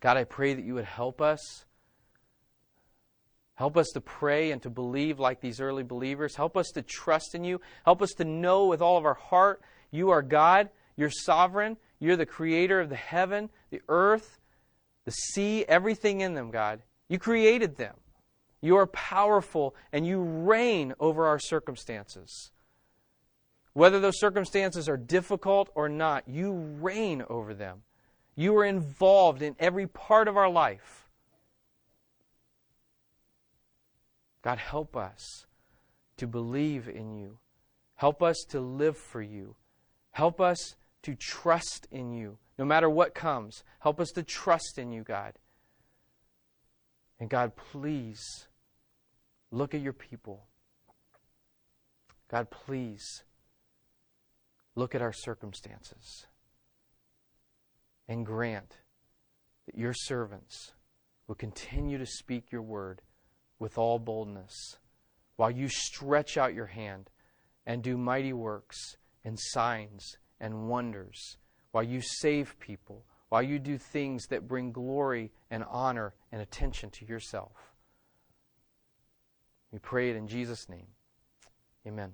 God, 0.00 0.16
I 0.16 0.24
pray 0.24 0.54
that 0.54 0.64
you 0.64 0.74
would 0.74 0.84
help 0.84 1.20
us. 1.22 1.64
Help 3.54 3.76
us 3.76 3.88
to 3.94 4.00
pray 4.00 4.50
and 4.50 4.60
to 4.62 4.68
believe 4.68 5.20
like 5.20 5.40
these 5.40 5.60
early 5.60 5.84
believers. 5.84 6.34
Help 6.34 6.56
us 6.56 6.70
to 6.74 6.82
trust 6.82 7.34
in 7.34 7.44
you. 7.44 7.60
Help 7.84 8.02
us 8.02 8.10
to 8.18 8.24
know 8.24 8.66
with 8.66 8.82
all 8.82 8.98
of 8.98 9.06
our 9.06 9.14
heart 9.14 9.62
you 9.90 10.10
are 10.10 10.22
God. 10.22 10.70
You're 10.96 11.08
sovereign. 11.08 11.76
You're 12.00 12.16
the 12.16 12.26
creator 12.26 12.80
of 12.80 12.88
the 12.88 12.96
heaven, 12.96 13.48
the 13.70 13.80
earth, 13.88 14.40
the 15.04 15.12
sea, 15.12 15.64
everything 15.66 16.20
in 16.20 16.34
them, 16.34 16.50
God. 16.50 16.82
You 17.08 17.18
created 17.18 17.76
them. 17.76 17.94
You 18.60 18.76
are 18.76 18.86
powerful 18.86 19.76
and 19.92 20.06
you 20.06 20.20
reign 20.20 20.94
over 20.98 21.26
our 21.26 21.38
circumstances. 21.38 22.50
Whether 23.74 24.00
those 24.00 24.18
circumstances 24.18 24.88
are 24.88 24.96
difficult 24.96 25.68
or 25.74 25.88
not, 25.88 26.28
you 26.28 26.52
reign 26.52 27.22
over 27.28 27.54
them. 27.54 27.82
You 28.34 28.56
are 28.56 28.64
involved 28.64 29.42
in 29.42 29.54
every 29.58 29.86
part 29.86 30.26
of 30.26 30.36
our 30.36 30.48
life. 30.48 31.06
God, 34.42 34.58
help 34.58 34.96
us 34.96 35.46
to 36.16 36.26
believe 36.26 36.88
in 36.88 37.12
you. 37.12 37.38
Help 37.96 38.22
us 38.22 38.44
to 38.50 38.60
live 38.60 38.96
for 38.96 39.22
you. 39.22 39.54
Help 40.12 40.40
us 40.40 40.76
to 41.02 41.14
trust 41.14 41.86
in 41.90 42.12
you. 42.12 42.38
No 42.58 42.64
matter 42.64 42.88
what 42.88 43.14
comes, 43.14 43.64
help 43.80 44.00
us 44.00 44.10
to 44.10 44.22
trust 44.22 44.78
in 44.78 44.92
you, 44.92 45.02
God. 45.02 45.34
And 47.20 47.30
God, 47.30 47.52
please 47.56 48.46
Look 49.54 49.72
at 49.72 49.80
your 49.80 49.92
people. 49.92 50.48
God, 52.28 52.50
please 52.50 53.22
look 54.74 54.94
at 54.94 55.02
our 55.02 55.12
circumstances 55.12 56.26
and 58.08 58.26
grant 58.26 58.78
that 59.66 59.78
your 59.78 59.94
servants 59.94 60.72
will 61.26 61.34
continue 61.34 61.98
to 61.98 62.06
speak 62.06 62.52
your 62.52 62.62
word 62.62 63.02
with 63.58 63.78
all 63.78 63.98
boldness 63.98 64.78
while 65.36 65.50
you 65.50 65.68
stretch 65.68 66.36
out 66.36 66.54
your 66.54 66.66
hand 66.66 67.10
and 67.66 67.82
do 67.82 67.96
mighty 67.96 68.32
works 68.32 68.96
and 69.24 69.38
signs 69.38 70.18
and 70.40 70.68
wonders, 70.68 71.38
while 71.72 71.82
you 71.82 72.00
save 72.02 72.58
people, 72.58 73.04
while 73.30 73.42
you 73.42 73.58
do 73.58 73.78
things 73.78 74.26
that 74.26 74.46
bring 74.46 74.70
glory 74.70 75.32
and 75.50 75.64
honor 75.68 76.14
and 76.30 76.42
attention 76.42 76.90
to 76.90 77.06
yourself. 77.06 77.52
We 79.72 79.78
pray 79.78 80.10
it 80.10 80.16
in 80.16 80.28
Jesus' 80.28 80.68
name. 80.68 80.86
Amen. 81.86 82.12